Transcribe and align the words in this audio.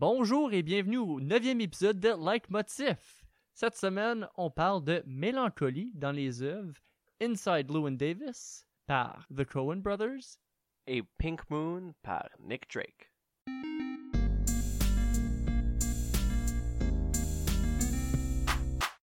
Bonjour 0.00 0.52
et 0.52 0.62
bienvenue 0.62 0.98
au 0.98 1.20
neuvième 1.20 1.60
épisode 1.60 1.98
de 1.98 2.10
Like 2.10 2.50
Motif. 2.50 3.24
Cette 3.52 3.74
semaine, 3.74 4.28
on 4.36 4.48
parle 4.48 4.84
de 4.84 5.02
mélancolie 5.08 5.90
dans 5.92 6.12
les 6.12 6.40
œuvres 6.40 6.72
Inside 7.20 7.68
Llewyn 7.68 7.96
Davis 7.96 8.64
par 8.86 9.26
The 9.36 9.44
Coen 9.44 9.82
Brothers 9.82 10.38
et 10.86 11.02
Pink 11.18 11.40
Moon 11.50 11.94
par 12.00 12.28
Nick 12.38 12.72
Drake. 12.72 13.12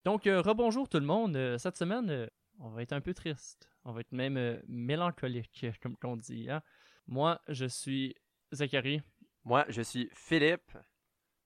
Donc, 0.05 0.27
euh, 0.27 0.41
rebonjour 0.41 0.87
tout 0.87 0.99
le 1.01 1.05
monde. 1.05 1.35
Euh, 1.35 1.57
cette 1.57 1.75
semaine, 1.75 2.09
euh, 2.09 2.27
on 2.57 2.69
va 2.69 2.83
être 2.83 2.93
un 2.93 3.01
peu 3.01 3.13
triste. 3.13 3.69
On 3.83 3.91
va 3.91 3.99
être 3.99 4.13
même 4.13 4.61
mélancolique, 4.69 5.65
comme 5.81 5.97
on 6.05 6.15
dit. 6.15 6.49
Hein? 6.49 6.61
Moi, 7.05 7.41
je 7.49 7.65
suis 7.65 8.15
Zachary. 8.53 9.01
Moi, 9.45 9.65
je 9.69 9.81
suis 9.81 10.09
Philippe. 10.13 10.71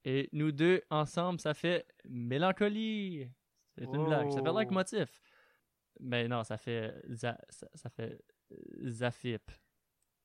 Et 0.06 0.28
nous 0.34 0.52
deux, 0.52 0.82
ensemble, 0.90 1.40
ça 1.40 1.54
fait 1.54 1.86
mélancolie. 2.06 3.30
C'est 3.78 3.86
une 3.86 4.06
blague. 4.06 4.32
Ça 4.32 4.42
fait 4.44 4.52
like 4.52 4.72
motif. 4.72 5.22
Mais 6.00 6.28
non, 6.28 6.44
ça 6.44 6.58
fait 6.58 6.94
za- 7.10 7.38
ça, 7.50 7.68
ça 7.74 7.90
fait 7.90 8.20
Zafip. 8.86 9.50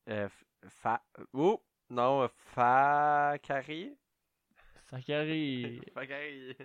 Euh, 0.09 0.29
fa... 0.67 1.03
Oh! 1.33 1.63
Non, 1.91 2.23
euh, 2.23 2.29
Fakari? 2.29 3.97
Fakari. 4.87 5.81
Fakari. 5.95 6.57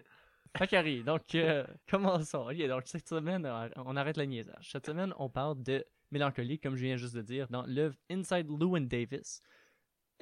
Fakari. 0.57 1.03
Donc, 1.03 1.35
euh, 1.35 1.65
commençons. 1.89 2.47
Ok, 2.49 2.57
donc, 2.67 2.83
cette 2.87 3.07
semaine, 3.07 3.45
euh, 3.45 3.69
on 3.77 3.95
arrête 3.95 4.17
le 4.17 4.25
niaisage. 4.25 4.71
Cette 4.71 4.85
semaine, 4.85 5.13
on 5.17 5.29
parle 5.29 5.61
de 5.61 5.85
mélancolie, 6.11 6.59
comme 6.59 6.75
je 6.75 6.85
viens 6.85 6.97
juste 6.97 7.15
de 7.15 7.21
dire, 7.21 7.47
dans 7.49 7.65
l'œuvre 7.65 7.95
Inside 8.09 8.47
Llewyn 8.49 8.87
Davis. 8.87 9.41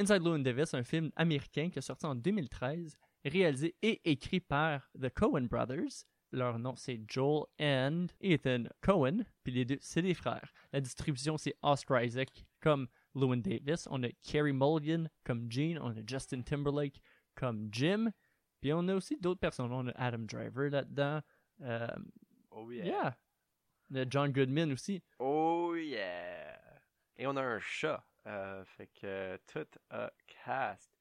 Inside 0.02 0.24
Llewyn 0.24 0.42
Davis, 0.44 0.74
un 0.74 0.84
film 0.84 1.12
américain 1.16 1.70
qui 1.70 1.78
est 1.80 1.84
sorti 1.84 2.06
en 2.08 2.16
2013, 2.16 2.98
réalisé 3.24 3.76
et 3.84 4.02
écrit 4.10 4.40
par 4.40 4.90
The 5.00 5.10
Coen 5.14 5.48
Brothers. 5.48 6.06
Leur 6.32 6.58
nom, 6.58 6.76
c'est 6.76 7.00
Joel 7.08 7.46
and 7.60 8.08
Ethan 8.20 8.64
Cohen. 8.82 9.20
Puis 9.44 9.54
les 9.54 9.66
deux, 9.66 9.78
c'est 9.82 10.02
des 10.02 10.14
frères. 10.14 10.52
La 10.74 10.82
distribution, 10.82 11.38
c'est 11.38 11.56
Oscar 11.62 12.04
Isaac 12.04 12.30
comme 12.62 12.88
Llewyn 13.14 13.42
Davis. 13.42 13.88
On 13.92 14.02
a 14.04 14.10
Carey 14.24 14.54
Mulligan 14.54 15.06
comme 15.24 15.52
Gene. 15.52 15.78
On 15.80 15.92
a 15.92 16.02
Justin 16.08 16.42
Timberlake 16.42 17.00
comme 17.36 17.70
Jim. 17.72 18.12
Puis 18.62 18.74
on 18.74 18.88
a 18.88 18.96
aussi 18.96 19.18
d'autres 19.20 19.40
personnes. 19.42 19.72
On 19.72 19.88
a 19.88 19.92
Adam 19.96 20.26
Driver 20.26 20.70
là-dedans. 20.70 21.22
Euh, 21.62 21.88
Oh 22.52 22.70
yeah. 22.72 22.86
yeah. 22.86 23.18
On 23.92 23.96
a 23.98 24.06
John 24.10 24.32
Goodman 24.32 24.72
aussi. 24.72 25.02
Oh 25.20 25.76
yeah. 25.76 26.58
Et 27.18 27.28
on 27.28 27.36
a 27.36 27.42
un 27.42 27.60
chat. 27.60 28.04
Euh, 28.28 28.64
fait 28.66 28.88
que 28.88 29.38
tout 29.48 29.68
a 29.90 30.12
cast. 30.46 30.92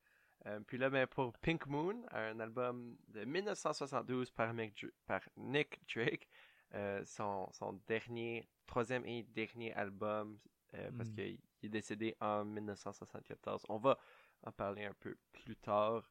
Euh, 0.46 0.58
puis 0.60 0.78
là, 0.78 0.88
ben, 0.88 1.06
pour 1.06 1.32
Pink 1.38 1.66
Moon, 1.66 2.02
un 2.12 2.40
album 2.40 2.96
de 3.08 3.24
1972 3.24 4.30
par, 4.30 4.54
Mick 4.54 4.74
Dr- 4.74 4.92
par 5.06 5.20
Nick 5.36 5.80
Drake, 5.94 6.26
euh, 6.74 7.04
son, 7.04 7.48
son 7.52 7.74
dernier, 7.86 8.48
troisième 8.66 9.04
et 9.04 9.22
dernier 9.24 9.74
album, 9.74 10.38
euh, 10.74 10.90
parce 10.96 11.10
Mm. 11.10 11.14
qu'il 11.14 11.38
est 11.64 11.68
décédé 11.68 12.16
en 12.20 12.44
1974. 12.44 13.66
On 13.68 13.76
va 13.78 13.98
en 14.44 14.52
parler 14.52 14.84
un 14.86 14.94
peu 14.94 15.16
plus 15.32 15.56
tard. 15.56 16.10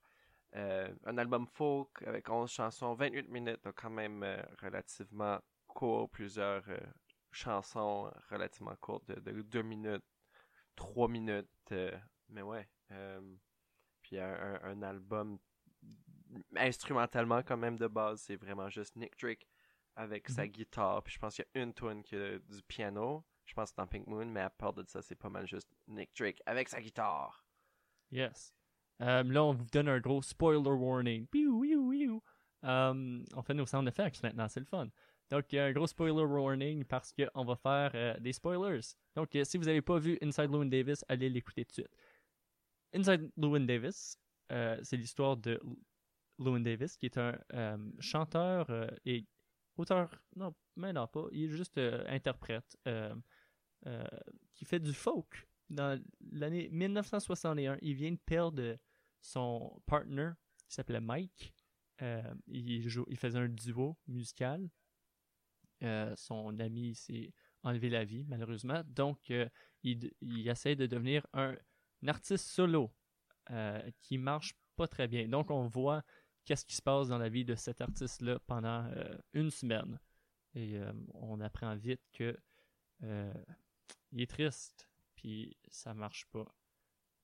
Euh, 0.56 0.94
un 1.06 1.18
album 1.18 1.48
folk 1.48 2.02
avec 2.06 2.30
11 2.30 2.52
chansons, 2.52 2.94
28 2.94 3.30
minutes, 3.30 3.64
donc 3.64 3.76
quand 3.82 3.90
même 3.90 4.22
euh, 4.24 4.42
relativement 4.62 5.40
court, 5.68 6.10
plusieurs 6.10 6.64
euh, 6.70 6.78
chansons 7.32 8.12
relativement 8.30 8.76
courtes 8.78 9.08
de 9.08 9.42
2 9.42 9.62
minutes, 9.64 10.04
3 10.80 11.08
minutes, 11.10 11.50
euh, 11.74 11.92
mais 12.30 12.42
ouais. 12.42 12.68
euh, 12.92 13.22
puis 14.02 14.18
un, 14.18 14.34
un- 14.34 14.62
un 14.64 14.82
album 14.82 15.38
instrumentalement 16.56 17.42
quand 17.44 17.58
même 17.58 17.78
de 17.78 17.88
base, 17.88 18.22
c'est 18.22 18.36
vraiment 18.36 18.70
juste 18.70 18.96
Nick 18.96 19.20
Drake 19.20 19.48
avec 19.96 20.30
sa 20.30 20.48
guitare. 20.48 21.04
Puis 21.04 21.14
je 21.14 21.20
pense 21.20 21.36
qu'il 21.36 21.46
y 21.54 21.58
a 21.60 21.62
une 21.64 21.74
tune 21.74 22.02
qui 22.04 22.16
a 22.16 22.40
du 22.40 22.62
piano. 22.68 23.26
Je 23.46 23.54
pense 23.54 23.72
que 23.72 23.76
c'est 23.76 23.82
dans 23.82 23.88
Pink 23.88 24.08
Moon, 24.08 24.26
mais 24.26 24.42
à 24.42 24.50
part 24.50 24.74
de 24.74 24.84
ça, 24.88 25.02
c'est 25.02 25.16
pas 25.16 25.30
mal 25.30 25.48
juste 25.48 25.70
Nick 25.88 26.12
Drake 26.18 26.42
avec 26.46 26.70
sa 26.70 26.80
guitare. 26.82 27.44
Yes. 28.12 28.54
Euh, 29.02 29.24
là, 29.24 29.44
on 29.44 29.54
vous 29.54 29.66
donne 29.72 29.90
un 29.90 30.00
gros 30.00 30.22
spoiler 30.22 30.70
warning. 30.70 31.28
Euh, 32.64 33.24
on 33.36 33.42
fait 33.42 33.54
nos 33.54 33.66
sound 33.66 33.88
effects 33.88 34.22
maintenant, 34.24 34.48
c'est 34.50 34.60
le 34.60 34.66
fun. 34.66 34.88
Donc, 35.30 35.54
a 35.54 35.66
un 35.66 35.72
gros 35.72 35.86
spoiler 35.88 36.24
warning 36.24 36.84
parce 36.86 37.14
qu'on 37.14 37.46
va 37.46 37.56
faire 37.56 37.92
euh, 37.94 38.20
des 38.20 38.34
spoilers. 38.34 38.82
Donc, 39.16 39.36
euh, 39.36 39.44
si 39.44 39.58
vous 39.58 39.66
n'avez 39.66 39.82
pas 39.82 40.00
vu 40.00 40.18
Inside 40.22 40.50
Llewyn 40.52 40.70
Davis, 40.70 41.06
allez 41.08 41.30
l'écouter 41.30 41.66
tout 41.66 41.82
de 41.82 41.88
suite. 41.88 41.96
Inside 42.94 43.30
Llewyn 43.38 43.66
Davis, 43.66 44.18
euh, 44.52 44.80
c'est 44.82 44.98
l'histoire 44.98 45.38
de 45.38 45.60
Llewyn 46.40 46.62
Davis, 46.64 46.98
qui 46.98 47.06
est 47.06 47.18
un 47.18 47.38
euh, 47.54 47.78
chanteur 48.00 48.70
euh, 48.72 48.88
et 49.06 49.26
auteur. 49.78 50.10
Non, 50.36 50.54
mais 50.76 50.94
non, 50.94 51.08
pas. 51.08 51.28
Il 51.32 51.44
est 51.46 51.50
juste 51.50 51.78
euh, 51.78 52.04
interprète 52.08 52.76
euh, 52.88 53.14
euh, 53.86 54.04
qui 54.56 54.66
fait 54.66 54.80
du 54.80 54.94
folk. 54.94 55.48
Dans 55.70 56.02
l'année 56.32 56.70
1961, 56.72 57.78
il 57.84 57.94
vient 57.94 58.12
de 58.12 58.18
perdre 58.26 58.78
son 59.22 59.80
partner 59.86 60.32
qui 60.68 60.74
s'appelait 60.74 61.00
Mike. 61.02 61.54
Euh, 62.02 62.24
il, 62.48 62.88
jou- 62.90 63.06
il 63.10 63.18
faisait 63.18 63.38
un 63.38 63.50
duo 63.50 63.96
musical. 64.08 64.68
Euh, 65.84 66.14
son 66.16 66.60
ami 66.60 66.94
s'est 66.94 67.34
enlevé 67.64 67.90
la 67.90 68.04
vie, 68.04 68.26
malheureusement. 68.28 68.82
Donc, 68.88 69.32
euh, 69.32 69.48
il, 69.84 70.12
il 70.22 70.48
essaie 70.48 70.76
de 70.76 70.86
devenir 70.86 71.26
un, 71.34 71.56
un 72.04 72.08
artiste 72.08 72.48
solo 72.48 72.92
euh, 73.52 73.82
qui 74.02 74.18
marche 74.18 74.56
pas 74.76 74.88
très 74.88 75.08
bien. 75.08 75.28
Donc, 75.28 75.52
on 75.52 75.68
voit 75.68 76.04
qu'est-ce 76.46 76.66
qui 76.66 76.76
se 76.76 76.82
passe 76.82 77.08
dans 77.08 77.18
la 77.18 77.30
vie 77.30 77.46
de 77.46 77.56
cet 77.56 77.80
artiste-là 77.82 78.40
pendant 78.48 78.90
une 79.34 79.52
semaine. 79.52 80.00
Et 80.56 80.80
on 81.14 81.40
apprend 81.42 81.76
vite 81.76 82.02
que 82.12 82.36
il 83.04 84.22
est 84.22 84.30
triste, 84.30 84.90
puis 85.16 85.56
ça 85.70 85.94
marche 85.94 86.26
pas. 86.32 86.46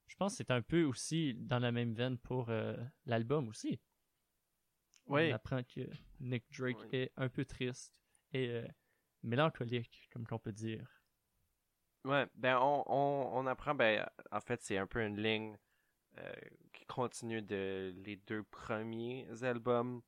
Je 0.06 0.16
pense 0.16 0.34
que 0.34 0.38
c'est 0.38 0.52
un 0.52 0.62
peu 0.62 0.84
aussi 0.84 1.34
dans 1.34 1.60
la 1.60 1.72
même 1.72 1.94
veine 1.94 2.18
pour 2.20 2.52
l'album 3.06 3.48
aussi. 3.48 3.80
Oui. 5.08 5.32
On 5.32 5.36
apprend 5.36 5.64
que 5.64 5.90
Nick 6.20 6.44
Drake 6.52 6.78
est 6.92 7.12
un 7.16 7.30
peu 7.30 7.46
triste 7.46 7.96
et 8.36 8.50
euh, 8.50 8.68
mélancolique, 9.24 10.10
comme 10.14 10.26
qu'on 10.28 10.40
peut 10.40 10.54
dire. 10.54 10.88
Ouais, 12.06 12.28
ben 12.36 12.58
on, 12.60 12.84
on, 12.88 13.30
on 13.34 13.48
apprend, 13.48 13.74
ben 13.74 14.08
en 14.32 14.40
fait 14.40 14.62
c'est 14.62 14.78
un 14.78 14.86
peu 14.88 15.02
une 15.04 15.20
ligne 15.22 15.58
euh, 16.20 16.34
qui 16.74 16.86
continue 16.86 17.42
de 17.42 17.94
les 18.06 18.18
deux 18.18 18.44
premiers 18.44 19.28
albums 19.44 20.02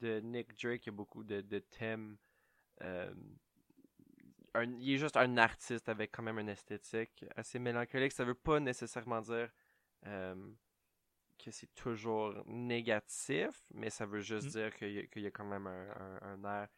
de 0.00 0.20
Nick 0.20 0.54
Drake. 0.62 0.86
Il 0.86 0.90
y 0.90 0.90
a 0.90 0.96
beaucoup 0.96 1.24
de, 1.24 1.40
de 1.42 1.60
thèmes. 1.60 2.18
euh, 2.82 3.12
un- 4.54 4.72
il 4.78 4.94
est 4.94 4.98
juste 4.98 5.16
un 5.16 5.36
artiste 5.36 5.88
avec 5.88 6.12
quand 6.12 6.22
même 6.22 6.38
une 6.38 6.48
esthétique 6.48 7.24
assez 7.36 7.58
mélancolique. 7.58 8.12
Ça 8.12 8.24
veut 8.24 8.34
pas 8.34 8.60
nécessairement 8.60 9.20
dire 9.20 9.50
euh, 10.06 10.34
que 11.38 11.50
c'est 11.50 11.74
toujours 11.74 12.34
négatif, 12.46 13.64
mais 13.74 13.90
ça 13.90 14.06
veut 14.06 14.20
juste 14.20 14.46
Mm. 14.46 14.50
dire 14.50 14.74
qu'il 14.76 14.92
y, 14.92 14.98
a- 15.00 15.06
qu'il 15.06 15.22
y 15.22 15.26
a 15.26 15.30
quand 15.30 15.44
même 15.46 15.66
un, 15.66 15.90
un, 16.22 16.42
un 16.44 16.44
air. 16.62 16.68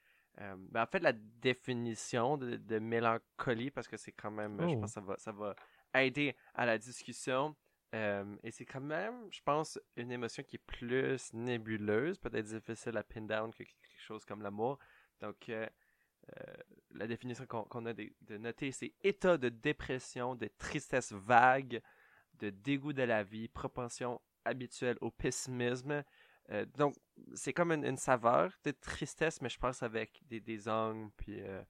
Euh, 0.41 0.56
ben, 0.59 0.83
en 0.83 0.87
fait, 0.87 1.00
la 1.00 1.12
définition 1.12 2.37
de, 2.39 2.56
de 2.56 2.78
mélancolie, 2.78 3.71
parce 3.71 3.89
que 3.89 3.97
c'est 3.97 4.12
quand 4.12 4.31
même, 4.31 4.67
je 4.69 4.75
Oh. 4.75 4.81
pense 4.81 4.91
que 4.91 4.95
ça 4.95 5.00
va, 5.00 5.17
ça 5.19 5.33
va 5.33 5.55
aider 5.95 6.37
à 6.55 6.67
la 6.67 6.78
discussion. 6.78 7.56
euh, 7.95 8.25
et 8.43 8.50
c'est 8.50 8.65
quand 8.65 8.81
même, 8.81 9.28
je 9.31 9.41
pense, 9.43 9.78
une 9.97 10.11
émotion 10.11 10.43
qui 10.43 10.56
est 10.56 10.59
plus 10.67 11.33
nébuleuse, 11.33 12.19
peut-être 12.19 12.47
difficile 12.47 12.97
à 12.97 13.05
pin 13.05 13.22
down 13.22 13.53
que 13.53 13.59
quelque 13.65 14.00
chose 14.00 14.25
comme 14.25 14.43
l'amour. 14.43 14.78
Donc, 15.21 15.49
euh, 15.49 15.69
la 16.93 17.06
définition 17.06 17.47
qu'on 17.47 17.87
a 17.87 17.93
de, 17.93 18.11
de 18.22 18.39
noter, 18.39 18.72
c'est 18.72 18.95
état 19.03 19.37
de 19.37 19.49
dépression, 19.49 20.34
de 20.34 20.49
tristesse 20.59 21.12
vague, 21.12 21.81
de 22.34 22.51
dégoût 22.51 22.93
de 22.93 23.03
la 23.03 23.22
vie, 23.22 23.49
propension 23.49 24.21
habituelle 24.45 24.97
au 25.01 25.11
pessimisme. 25.11 26.03
Euh, 26.51 26.67
donc, 26.77 26.95
c'est 27.35 27.53
comme 27.53 27.73
une, 27.73 27.85
une 27.85 27.97
saveur 27.97 28.53
de 28.65 28.71
tristesse, 28.71 29.41
mais 29.41 29.49
je 29.49 29.59
pense 29.59 29.83
avec 29.83 30.21
des, 30.27 30.41
des 30.41 30.69
angles, 30.69 31.11
puis... 31.17 31.41
euh, 31.41 31.63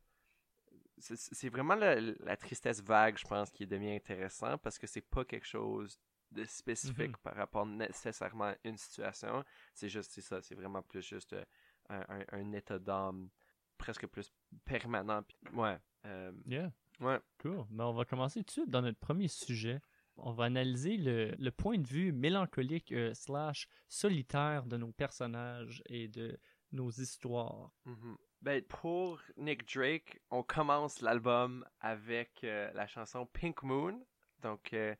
c'est 0.98 1.48
vraiment 1.48 1.74
la, 1.74 2.00
la 2.00 2.36
tristesse 2.36 2.80
vague, 2.80 3.18
je 3.18 3.26
pense, 3.26 3.50
qui 3.50 3.66
devient 3.66 3.94
intéressant 3.96 4.56
parce 4.58 4.78
que 4.78 4.86
c'est 4.86 5.00
pas 5.02 5.24
quelque 5.24 5.46
chose 5.46 5.98
de 6.30 6.44
spécifique 6.44 7.10
Mhm. 7.10 7.16
par 7.22 7.34
rapport 7.34 7.66
nécessairement 7.66 8.44
à 8.46 8.56
une 8.64 8.76
situation. 8.78 9.44
C'est 9.74 9.88
juste, 9.88 10.18
ça, 10.20 10.40
c'est 10.40 10.54
vraiment 10.54 10.82
plus 10.82 11.02
juste 11.02 11.32
euh, 11.34 11.44
un, 11.90 12.04
un- 12.08 12.24
un 12.32 12.52
état 12.52 12.78
d'âme 12.78 13.28
presque 13.76 14.06
plus 14.06 14.32
permanent. 14.64 15.22
Ouais. 15.52 15.78
euh, 16.06 16.32
Yeah. 16.46 16.72
ouais. 17.00 17.18
Cool. 17.40 17.64
Ben, 17.70 17.84
on 17.84 17.92
va 17.92 18.04
commencer 18.04 18.40
tout 18.40 18.44
de 18.46 18.50
suite 18.50 18.70
dans 18.70 18.82
notre 18.82 18.98
premier 18.98 19.28
sujet. 19.28 19.80
On 20.16 20.32
va 20.32 20.44
analyser 20.44 20.96
le, 20.96 21.34
le 21.38 21.50
point 21.50 21.78
de 21.78 21.86
vue 21.86 22.12
mélancolique 22.12 22.92
euh, 22.92 23.12
slash 23.14 23.68
solitaire 23.88 24.66
de 24.66 24.76
nos 24.76 24.92
personnages 24.92 25.82
et 25.86 26.08
de 26.08 26.38
nos 26.72 26.90
histoires. 26.90 27.72
Mhm. 27.84 28.16
Ben, 28.42 28.62
pour 28.62 29.20
Nick 29.36 29.66
Drake, 29.72 30.20
on 30.30 30.42
commence 30.42 31.00
l'album 31.00 31.64
avec 31.80 32.44
euh, 32.44 32.70
la 32.74 32.86
chanson 32.86 33.26
Pink 33.26 33.62
Moon. 33.62 34.06
Donc, 34.40 34.72
euh, 34.72 34.94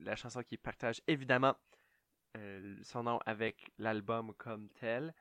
la 0.00 0.16
chanson 0.16 0.42
qui 0.42 0.56
partage 0.56 1.00
évidemment 1.06 1.56
son 2.82 3.02
nom 3.02 3.18
avec 3.26 3.72
l'album 3.78 4.32
comme 4.34 4.68
tel. 4.68 5.12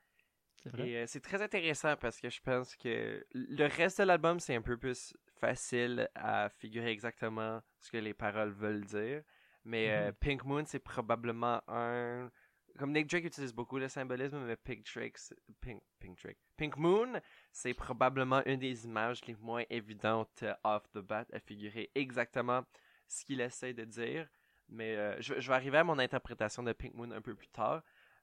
Et 0.78 1.08
c'est 1.08 1.22
très 1.22 1.42
intéressant 1.42 1.96
parce 1.96 2.20
que 2.20 2.30
je 2.30 2.40
pense 2.42 2.76
que 2.76 3.26
le 3.32 3.66
reste 3.66 4.00
de 4.00 4.04
l'album, 4.04 4.40
c'est 4.40 4.56
un 4.56 4.62
peu 4.62 4.78
plus 4.78 5.16
facile 5.40 6.10
à 6.16 6.50
figurer 6.50 6.92
exactement 6.92 7.62
ce 7.80 7.92
que 7.92 7.98
les 7.98 8.14
paroles 8.14 8.52
veulent 8.52 8.86
dire. 8.86 9.24
Mais 9.66 9.90
euh, 9.92 10.08
Mhm. 10.08 10.14
Pink 10.20 10.46
Moon, 10.46 10.64
c'est 10.66 10.80
probablement 10.80 11.62
un. 11.68 12.30
Comme 12.78 12.92
Nick 12.94 13.08
Drake 13.10 13.26
utilise 13.26 13.54
beaucoup 13.54 13.80
le 13.80 13.88
symbolisme, 13.90 14.40
mais 14.46 14.56
Pink 14.56 14.86
Drake, 14.94 15.18
Pink, 15.62 15.82
Pink 16.00 16.22
Drake. 16.22 16.38
Pink 16.58 16.78
Moon, 16.78 17.20
c'est 17.52 17.74
probablement 17.74 18.44
une 18.46 18.60
des 18.60 18.86
images 18.86 19.26
les 19.26 19.36
moins 19.36 19.64
évidentes 19.70 20.44
euh, 20.44 20.54
off 20.64 20.84
the 20.94 21.00
bat 21.00 21.26
à 21.34 21.40
figurer 21.40 21.90
exactement 21.96 22.64
ce 23.08 23.26
qu'il 23.26 23.42
essaie 23.42 23.74
de 23.74 23.84
dire. 23.86 24.28
Mais 24.70 24.96
euh, 24.96 25.16
je, 25.22 25.40
je 25.40 25.48
vais 25.48 25.56
arriver 25.56 25.78
à 25.80 25.84
mon 25.84 25.98
interprétation 25.98 26.62
de 26.62 26.72
Pink 26.74 26.94
Moon 26.94 27.10
un 27.12 27.22
peu 27.22 27.34
plus 27.36 27.48
tard. 27.48 27.82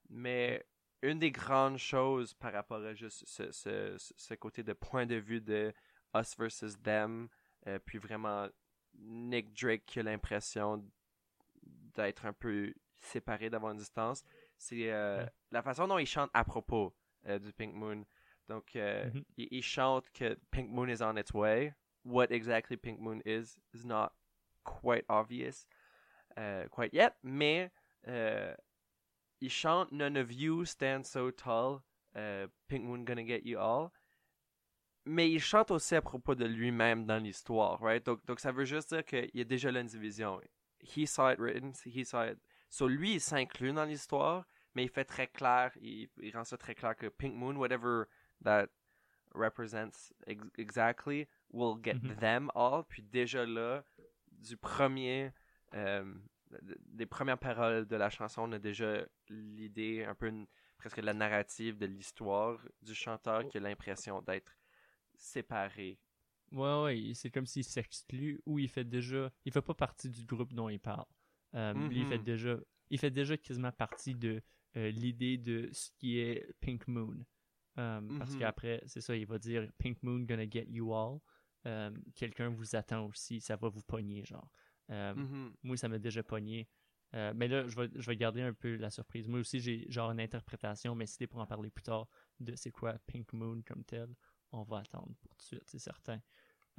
Mais 0.09 0.65
une 1.03 1.19
des 1.19 1.33
grandes 1.33 1.79
choses 1.79 2.33
par 2.35 2.53
rapport 2.53 2.83
à 2.83 2.95
juste 2.95 3.25
ce, 3.27 3.51
ce, 3.51 3.97
ce- 3.99 4.15
ce 4.17 4.35
côté 4.35 4.63
de 4.63 4.73
point 4.73 5.05
de 5.07 5.17
vue 5.17 5.41
de 5.41 5.73
us 6.15 6.35
versus 6.37 6.77
them, 6.83 7.29
euh, 7.67 7.79
puis 7.85 7.99
vraiment 7.99 8.49
Nick 8.95 9.53
Drake 9.55 9.85
qui 9.87 10.01
a 10.01 10.03
l'impression 10.03 10.85
d'être 11.97 12.27
un 12.27 12.33
peu 12.33 12.73
séparé, 12.97 13.51
d'avoir 13.51 13.73
une 13.73 13.79
distance, 13.79 14.25
c'est 14.57 14.91
euh, 14.91 15.25
Ouais. 15.25 15.31
la 15.51 15.63
façon 15.63 15.87
dont 15.89 15.99
il 15.99 16.07
chante 16.07 16.31
à 16.35 16.45
propos 16.45 16.95
euh, 17.27 17.39
du 17.39 17.53
Pink 17.53 17.75
Moon. 17.75 18.05
Donc, 18.49 18.77
euh, 18.77 19.07
Mhm. 19.07 19.25
il, 19.37 19.49
il 19.51 19.63
chante 19.63 20.11
que 20.13 20.35
Pink 20.51 20.71
Moon 20.71 20.89
is 20.89 21.03
on 21.03 21.17
its 21.17 21.33
way. 21.35 21.75
What 22.05 22.27
exactly 22.31 22.77
Pink 22.77 23.01
Moon 23.01 23.21
is 23.25 23.59
is 23.73 23.85
not 23.85 24.13
quite 24.65 25.05
obvious 25.09 25.67
uh, 26.37 26.69
quite 26.71 26.93
yet, 26.93 27.15
mais 27.23 27.71
euh, 28.09 28.55
il 29.41 29.49
chante 29.51 29.91
None 29.93 30.17
of 30.19 30.31
you 30.33 30.65
stand 30.67 31.05
so 31.07 31.31
tall, 31.31 31.83
uh, 32.15 32.47
Pink 32.69 32.85
Moon 32.85 33.05
gonna 33.05 33.25
get 33.25 33.45
you 33.47 33.59
all. 33.59 33.93
Mais 35.07 35.31
il 35.31 35.41
chante 35.41 35.71
aussi 35.71 35.95
à 35.95 36.03
propos 36.03 36.35
de 36.35 36.47
lui-même 36.47 37.05
dans 37.05 37.19
l'histoire, 37.23 37.79
right? 37.81 38.05
Donc, 38.07 38.25
donc 38.27 38.41
ça 38.41 38.53
veut 38.53 38.65
juste 38.65 38.89
dire 38.95 39.05
qu'il 39.05 39.31
y 39.35 39.41
a 39.41 39.45
déjà 39.45 39.71
là 39.71 39.81
une 39.81 39.87
division. 39.87 40.41
He 40.81 41.07
saw 41.07 41.31
it 41.31 41.39
written, 41.39 41.73
he 41.85 42.05
saw 42.05 42.25
it. 42.25 42.39
So 42.71 42.89
lui, 42.89 43.15
il 43.15 43.21
s'inclut 43.21 43.73
dans 43.73 43.85
l'histoire, 43.85 44.47
mais 44.75 44.83
il 44.85 44.89
fait 44.89 45.05
très 45.05 45.27
clair, 45.27 45.73
il, 45.81 46.09
il 46.21 46.35
rend 46.37 46.45
ça 46.45 46.57
très 46.57 46.75
clair 46.75 46.97
que 46.97 47.07
Pink 47.09 47.35
Moon, 47.35 47.57
whatever 47.57 48.05
that 48.43 48.69
represents 49.35 50.13
ex- 50.27 50.45
exactly, 50.59 51.27
will 51.53 51.77
get 51.83 51.97
Mhm. 52.03 52.17
them 52.17 52.51
all. 52.55 52.85
Puis 52.89 53.03
déjà 53.03 53.45
là, 53.47 53.85
du 54.33 54.57
premier, 54.57 55.33
euh, 55.75 56.15
des 56.87 57.07
premières 57.07 57.39
paroles 57.39 57.87
de 57.87 57.97
la 57.97 58.11
chanson, 58.11 58.43
on 58.43 58.53
a 58.53 58.59
déjà 58.59 59.05
l'idée, 59.29 60.05
un 60.05 60.15
peu 60.15 60.29
une- 60.29 60.47
presque 60.79 60.99
la 60.99 61.15
narrative 61.15 61.77
de 61.79 61.87
l'histoire 61.87 62.59
du 62.83 62.95
chanteur 62.95 63.47
qui 63.49 63.57
a 63.59 63.61
l'impression 63.61 64.21
d'être 64.23 64.53
séparé. 65.17 65.99
Ouais, 66.53 66.83
ouais, 66.85 67.13
c'est 67.15 67.31
comme 67.31 67.47
s'il 67.47 67.65
s'exclut 67.65 68.41
ou 68.47 68.59
il 68.59 68.69
fait 68.69 68.85
déjà. 68.85 69.33
Il 69.45 69.53
fait 69.53 69.63
pas 69.63 69.75
partie 69.75 70.09
du 70.09 70.25
groupe 70.25 70.53
dont 70.53 70.69
il 70.69 70.79
parle. 70.79 71.07
Euh, 71.55 71.73
Lui, 71.89 72.01
il 72.01 72.07
fait 72.07 72.19
Mhm. 72.19 72.25
déjà. 72.25 72.57
Il 72.91 72.99
fait 72.99 73.11
déjà 73.11 73.37
quasiment 73.37 73.73
partie 73.73 74.15
de 74.15 74.43
euh, 74.77 74.91
l'idée 74.91 75.39
de 75.39 75.69
ce 75.73 75.91
qui 75.99 76.19
est 76.19 76.53
Pink 76.61 76.87
Moon. 76.89 77.17
Euh, 77.79 78.01
Parce 78.19 78.33
Mhm. 78.35 78.39
qu'après, 78.41 78.83
c'est 78.87 79.01
ça, 79.01 79.17
il 79.17 79.27
va 79.27 79.39
dire 79.39 79.69
Pink 79.79 80.03
Moon 80.03 80.21
gonna 80.21 80.49
get 80.49 80.67
you 80.69 80.93
all. 80.95 81.19
Quelqu'un 82.15 82.51
vous 82.51 82.77
attend 82.77 83.07
aussi, 83.07 83.41
ça 83.41 83.57
va 83.57 83.69
vous 83.69 83.83
pogner, 83.83 84.25
genre. 84.25 84.49
Mhm. 84.89 85.55
Moi, 85.63 85.77
ça 85.77 85.89
m'a 85.89 85.99
déjà 85.99 86.23
pogné. 86.23 86.69
Mais 87.13 87.47
là, 87.49 87.67
je 87.69 87.77
vais, 87.81 87.89
je 87.95 88.07
vais 88.07 88.17
garder 88.17 88.43
un 88.43 88.53
peu 88.53 88.75
la 88.77 88.91
surprise. 88.91 89.29
Moi 89.29 89.39
aussi, 89.41 89.61
j'ai 89.61 89.87
genre 89.91 90.11
une 90.11 90.21
interprétation, 90.21 90.95
mais 90.95 91.07
c'était 91.07 91.27
pour 91.29 91.41
en 91.41 91.47
parler 91.47 91.71
plus 91.71 91.85
tard 91.85 92.09
de 92.41 92.55
c'est 92.57 92.71
quoi 92.73 92.95
Pink 93.07 93.33
Moon 93.33 93.63
comme 93.67 93.85
tel, 93.85 94.09
on 94.55 94.63
va 94.65 94.79
attendre 94.79 95.15
pour 95.21 95.31
tout 95.31 95.37
de 95.39 95.43
suite, 95.43 95.63
c'est 95.67 95.79
certain. 95.79 96.21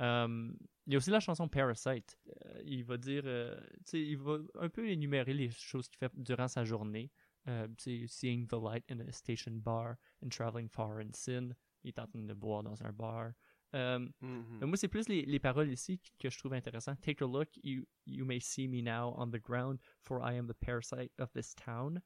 Euh, 0.01 0.51
il 0.87 0.93
y 0.93 0.95
a 0.95 0.97
aussi 0.97 1.09
la 1.09 1.19
chanson 1.21 1.47
Parasite. 1.47 2.17
Euh, 2.27 2.61
il 2.65 2.83
va 2.83 2.97
dire, 2.97 3.23
euh, 3.25 3.57
tu 3.77 3.83
sais, 3.85 4.01
il 4.01 4.17
va 4.17 4.37
un 4.59 4.69
peu 4.69 4.89
énumérer 4.89 5.33
les 5.33 5.49
choses 5.49 5.87
qu'il 5.87 5.97
fait 5.97 6.11
durant 6.15 6.47
sa 6.47 6.63
journée. 6.65 7.11
Euh, 7.47 7.67
seeing 8.07 8.47
the 8.47 8.55
light 8.59 8.83
in 8.91 8.99
a 9.01 9.11
station 9.11 9.51
bar 9.57 9.95
and 10.23 10.29
traveling 10.29 10.67
far 10.67 10.99
in 10.99 11.11
sin. 11.13 11.53
Il 11.83 11.89
est 11.89 11.99
en 11.99 12.07
train 12.07 12.23
de 12.23 12.33
boire 12.33 12.63
dans 12.63 12.81
un 12.83 12.91
bar. 12.91 13.31
Mhm. 13.73 14.59
mais 14.61 14.67
moi, 14.67 14.77
c'est 14.77 14.87
plus 14.87 15.07
les, 15.09 15.25
les 15.25 15.39
paroles 15.39 15.69
ici 15.69 15.99
que- 16.17 16.29
je 16.29 16.37
trouve 16.39 16.53
intéressantes. 16.53 17.01
Take 17.01 17.21
a 17.23 17.27
look, 17.27 17.49
you, 17.61 17.85
you 18.05 18.23
may 18.25 18.39
see 18.39 18.67
me 18.69 18.81
now 18.81 19.13
on 19.17 19.29
the 19.31 19.39
ground, 19.41 19.79
for 20.01 20.19
I 20.21 20.37
am 20.37 20.47
the 20.47 20.53
parasite 20.53 21.11
of 21.19 21.31
this 21.33 21.53
town. 21.55 22.01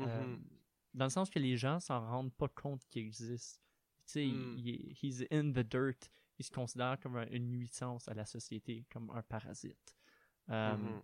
Euh, 0.00 0.04
Mhm. 0.26 0.44
dans 0.92 1.06
le 1.06 1.10
sens 1.10 1.30
que 1.30 1.38
les 1.38 1.56
gens 1.56 1.80
s'en 1.80 2.00
rendent 2.06 2.34
pas 2.34 2.48
compte 2.48 2.84
qu'il 2.90 3.02
existe. 3.06 3.63
Tu 4.06 4.12
sais, 4.12 4.26
Mm. 4.26 4.54
il, 4.58 4.68
est- 4.68 5.02
he's 5.02 5.24
in 5.30 5.50
the 5.52 5.60
dirt. 5.66 6.10
Il 6.38 6.44
se 6.44 6.50
considère 6.50 6.98
comme 7.00 7.16
un- 7.16 7.28
une 7.30 7.50
nuisance 7.50 8.06
à 8.08 8.14
la 8.14 8.26
société, 8.26 8.84
comme 8.90 9.10
un 9.10 9.22
parasite. 9.22 9.96
Euh, 10.50 10.76
Mhm. 10.76 11.02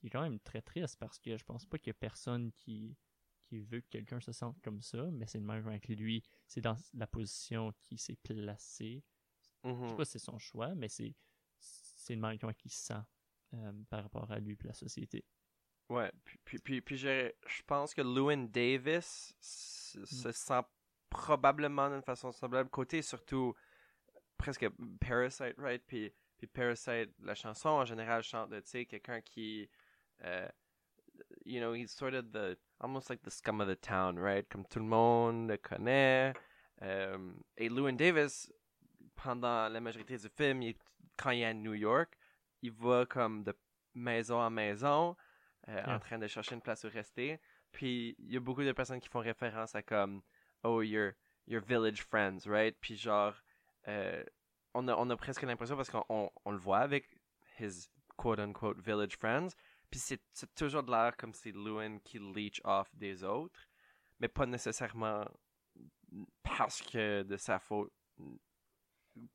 qui 0.00 0.08
est 0.08 0.10
quand 0.10 0.22
même 0.22 0.40
très 0.40 0.60
triste 0.60 0.96
parce 0.98 1.18
que 1.18 1.36
je 1.36 1.44
pense 1.44 1.64
pas 1.64 1.78
qu'il 1.78 1.88
y 1.88 1.90
a 1.92 1.94
personne 1.94 2.50
qui, 2.52 2.96
qui 3.44 3.60
veut 3.60 3.80
que 3.80 3.88
quelqu'un 3.88 4.20
se 4.20 4.32
sente 4.32 4.60
comme 4.62 4.82
ça, 4.82 5.10
mais 5.12 5.26
c'est 5.28 5.38
le 5.38 5.44
même 5.44 5.66
avec 5.68 5.86
lui. 5.88 6.22
C'est 6.48 6.60
dans 6.60 6.76
la 6.92 7.06
position 7.06 7.72
qui 7.78 7.96
s'est 7.98 8.16
placé. 8.16 9.02
Je 9.62 9.70
sais 9.70 9.72
Mhm. 9.72 9.96
pas 9.96 10.04
si 10.04 10.12
c'est 10.12 10.18
son 10.18 10.38
choix, 10.38 10.74
mais 10.74 10.88
c'est 10.88 11.14
c'est 11.56 12.14
le 12.16 12.20
même 12.20 12.36
il 12.64 12.70
se 12.70 12.84
sent 12.86 13.00
euh, 13.54 13.72
par 13.88 14.02
rapport 14.02 14.30
à 14.32 14.38
lui 14.40 14.54
et 14.62 14.66
la 14.66 14.74
société. 14.74 15.24
Ouais, 15.88 16.10
puis, 16.24 16.38
puis, 16.44 16.58
puis, 16.58 16.80
puis 16.80 16.96
je, 16.98 17.30
je 17.46 17.62
pense 17.62 17.94
que 17.94 18.02
Lewin 18.02 18.44
Davis 18.48 19.34
se, 19.40 20.04
se 20.04 20.32
sent 20.32 20.60
probablement 21.14 21.88
d'une 21.88 22.02
façon 22.02 22.32
semblable. 22.32 22.68
Côté 22.68 23.00
surtout 23.00 23.54
presque 24.36 24.68
Parasite, 25.00 25.54
right? 25.58 25.82
Puis, 25.86 26.12
puis 26.36 26.46
Parasite, 26.48 27.10
la 27.22 27.34
chanson 27.34 27.68
en 27.70 27.84
général 27.84 28.22
chante 28.22 28.50
de, 28.50 28.60
tu 28.60 28.68
sais, 28.68 28.84
quelqu'un 28.84 29.20
qui, 29.20 29.70
euh, 30.24 30.48
you 31.46 31.60
know, 31.60 31.72
he's 31.74 31.92
sort 31.92 32.14
of 32.14 32.32
the, 32.32 32.58
almost 32.80 33.08
like 33.08 33.22
the 33.22 33.30
scum 33.30 33.60
of 33.60 33.68
the 33.68 33.80
town, 33.80 34.18
right? 34.18 34.46
Comme 34.48 34.66
tout 34.66 34.80
le 34.80 34.86
monde 34.86 35.48
le 35.48 35.56
connaît. 35.56 36.34
Euh, 36.82 37.32
et 37.56 37.68
Lewin 37.68 37.94
Davis, 37.94 38.52
pendant 39.14 39.68
la 39.68 39.80
majorité 39.80 40.16
du 40.18 40.28
film, 40.28 40.62
il 40.62 40.74
quand 41.16 41.30
il 41.30 41.42
est 41.42 41.44
à 41.44 41.54
New 41.54 41.74
York, 41.74 42.18
il 42.62 42.72
va 42.72 43.06
comme 43.06 43.44
de 43.44 43.56
maison 43.94 44.40
en 44.40 44.50
maison, 44.50 45.16
euh, 45.68 45.82
en 45.86 46.00
train 46.00 46.18
de 46.18 46.26
chercher 46.26 46.56
une 46.56 46.60
place 46.60 46.82
où 46.82 46.88
rester. 46.88 47.38
Puis 47.70 48.16
il 48.18 48.32
y 48.32 48.36
a 48.36 48.40
beaucoup 48.40 48.64
de 48.64 48.72
personnes 48.72 49.00
qui 49.00 49.08
font 49.08 49.20
référence 49.20 49.76
à 49.76 49.82
comme 49.82 50.22
oh 50.64 50.80
your 50.80 51.14
your 51.46 51.60
village 51.60 52.02
friends, 52.02 52.46
right? 52.46 52.76
Puis 52.80 52.96
genre 52.96 53.34
euh, 53.88 54.24
on 54.74 54.88
a 54.88 54.94
on 54.96 55.10
a 55.10 55.16
presque 55.16 55.42
l'impression 55.42 55.76
parce 55.76 55.90
qu'on 55.90 56.04
on, 56.08 56.30
on 56.44 56.52
le 56.52 56.58
voit 56.58 56.80
avec 56.80 57.08
his 57.60 57.88
quote 58.16 58.38
unquote 58.38 58.80
village 58.80 59.16
friends. 59.16 59.54
Puis 59.90 60.00
c'est 60.00 60.20
toujours 60.56 60.82
de 60.82 60.90
l'air 60.90 61.16
comme 61.16 61.34
c'est 61.34 61.52
Lewin 61.52 61.98
qui 62.00 62.18
leech 62.18 62.60
off 62.64 62.88
des 62.94 63.22
autres, 63.22 63.68
mais 64.18 64.28
pas 64.28 64.46
nécessairement 64.46 65.24
parce 66.42 66.82
que 66.82 67.22
de 67.22 67.36
sa 67.36 67.58
faute 67.58 67.92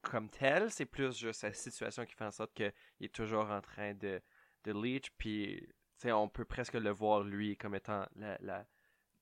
comme 0.01 0.29
tel, 0.29 0.69
c'est 0.71 0.85
plus 0.85 1.17
juste 1.17 1.41
sa 1.41 1.53
situation 1.53 2.05
qui 2.05 2.13
fait 2.13 2.25
en 2.25 2.31
sorte 2.31 2.53
qu'il 2.53 2.73
est 2.99 3.13
toujours 3.13 3.49
en 3.49 3.61
train 3.61 3.93
de, 3.93 4.21
de 4.65 4.73
leech, 4.73 5.11
puis 5.17 5.65
on 6.05 6.27
peut 6.29 6.45
presque 6.45 6.73
le 6.73 6.89
voir 6.91 7.21
lui 7.21 7.57
comme 7.57 7.75
étant 7.75 8.05
la, 8.15 8.37
la 8.41 8.65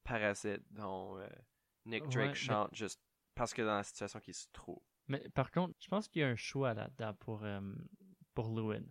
parasite 0.03 0.63
dont 0.71 1.19
euh, 1.19 1.27
Nick 1.87 2.03
Ouais, 2.03 2.09
Drake 2.09 2.27
mais- 2.29 2.35
chante 2.35 2.75
juste 2.75 3.01
parce 3.35 3.53
que 3.53 3.61
dans 3.61 3.75
la 3.77 3.83
situation 3.83 4.19
qu'il 4.19 4.33
se 4.33 4.47
trouve. 4.53 4.79
Mais 5.07 5.27
par 5.33 5.51
contre, 5.51 5.75
je 5.79 5.87
pense 5.87 6.07
qu'il 6.07 6.21
y 6.21 6.23
a 6.25 6.27
un 6.29 6.35
choix 6.35 6.73
là-dedans 6.73 7.13
pour, 7.15 7.43
euh, 7.43 7.61
pour 8.33 8.49
Lewin. 8.49 8.83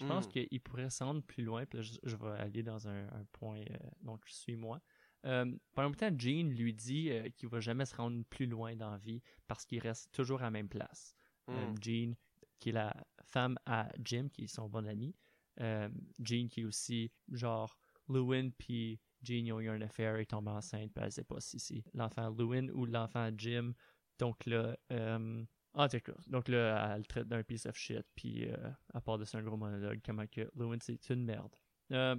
Je 0.00 0.06
pense 0.06 0.26
Mm. 0.26 0.30
qu'il 0.30 0.60
pourrait 0.62 0.88
se 0.90 1.04
rendre 1.04 1.22
plus 1.22 1.44
loin, 1.44 1.66
puis 1.66 1.78
là, 1.78 1.82
je, 1.82 1.92
je 2.02 2.16
vais 2.16 2.30
aller 2.38 2.62
dans 2.62 2.88
un, 2.88 3.06
un 3.08 3.24
point, 3.32 3.60
euh, 3.60 3.76
donc 4.02 4.22
je 4.26 4.32
suis 4.32 4.56
moi. 4.56 4.80
Euh, 5.26 5.54
pendant 5.74 5.92
temps, 5.92 6.10
Jean 6.18 6.48
lui 6.50 6.72
dit 6.72 7.10
euh, 7.10 7.28
qu'il 7.36 7.50
va 7.50 7.60
jamais 7.60 7.84
se 7.84 7.94
rendre 7.94 8.24
plus 8.30 8.46
loin 8.46 8.74
dans 8.76 8.90
la 8.90 8.96
vie 8.96 9.22
parce 9.46 9.66
qu'il 9.66 9.78
reste 9.80 10.10
toujours 10.12 10.40
à 10.40 10.44
la 10.44 10.50
même 10.50 10.68
place. 10.70 11.14
Euh, 11.50 11.66
Mm. 11.72 11.74
Jean, 11.82 12.16
qui 12.58 12.70
est 12.70 12.72
la 12.72 12.94
femme 13.24 13.58
à 13.66 13.90
Jim, 14.02 14.28
qui 14.32 14.44
est 14.44 14.46
son 14.46 14.68
bon 14.70 14.86
ami. 14.86 15.14
Euh, 15.60 15.90
Jean, 16.18 16.48
qui 16.48 16.62
est 16.62 16.64
aussi 16.64 17.12
genre 17.30 17.78
Lewin, 18.08 18.50
puis 18.56 18.98
Jean, 19.22 19.52
ont 19.52 19.60
eu 19.60 19.68
une 19.68 19.82
affaire, 19.82 20.18
ils 20.20 20.26
tombent 20.26 20.48
enceinte, 20.48 20.92
puis 20.94 21.04
elle 21.04 21.12
sait 21.12 21.24
pas 21.24 21.40
si 21.40 21.58
c'est 21.58 21.84
l'enfant 21.94 22.30
Lewin 22.30 22.68
ou 22.70 22.86
l'enfant 22.86 23.30
Jim. 23.36 23.72
Donc 24.18 24.46
là, 24.46 24.76
euh, 24.92 25.44
en 25.74 25.88
tout 25.88 26.00
cas, 26.00 26.14
donc 26.26 26.48
là, 26.48 26.94
elle 26.94 26.98
le 26.98 27.06
traite 27.06 27.28
d'un 27.28 27.42
piece 27.42 27.66
of 27.66 27.76
shit, 27.76 28.04
puis 28.14 28.48
euh, 28.48 28.56
à 28.92 29.00
part 29.00 29.18
de 29.18 29.24
ça, 29.24 29.38
un 29.38 29.42
gros 29.42 29.56
monologue, 29.56 30.00
comment 30.04 30.26
que 30.26 30.50
Lewin, 30.54 30.78
c'est 30.80 31.10
une 31.10 31.24
merde. 31.24 31.54
Euh, 31.92 32.16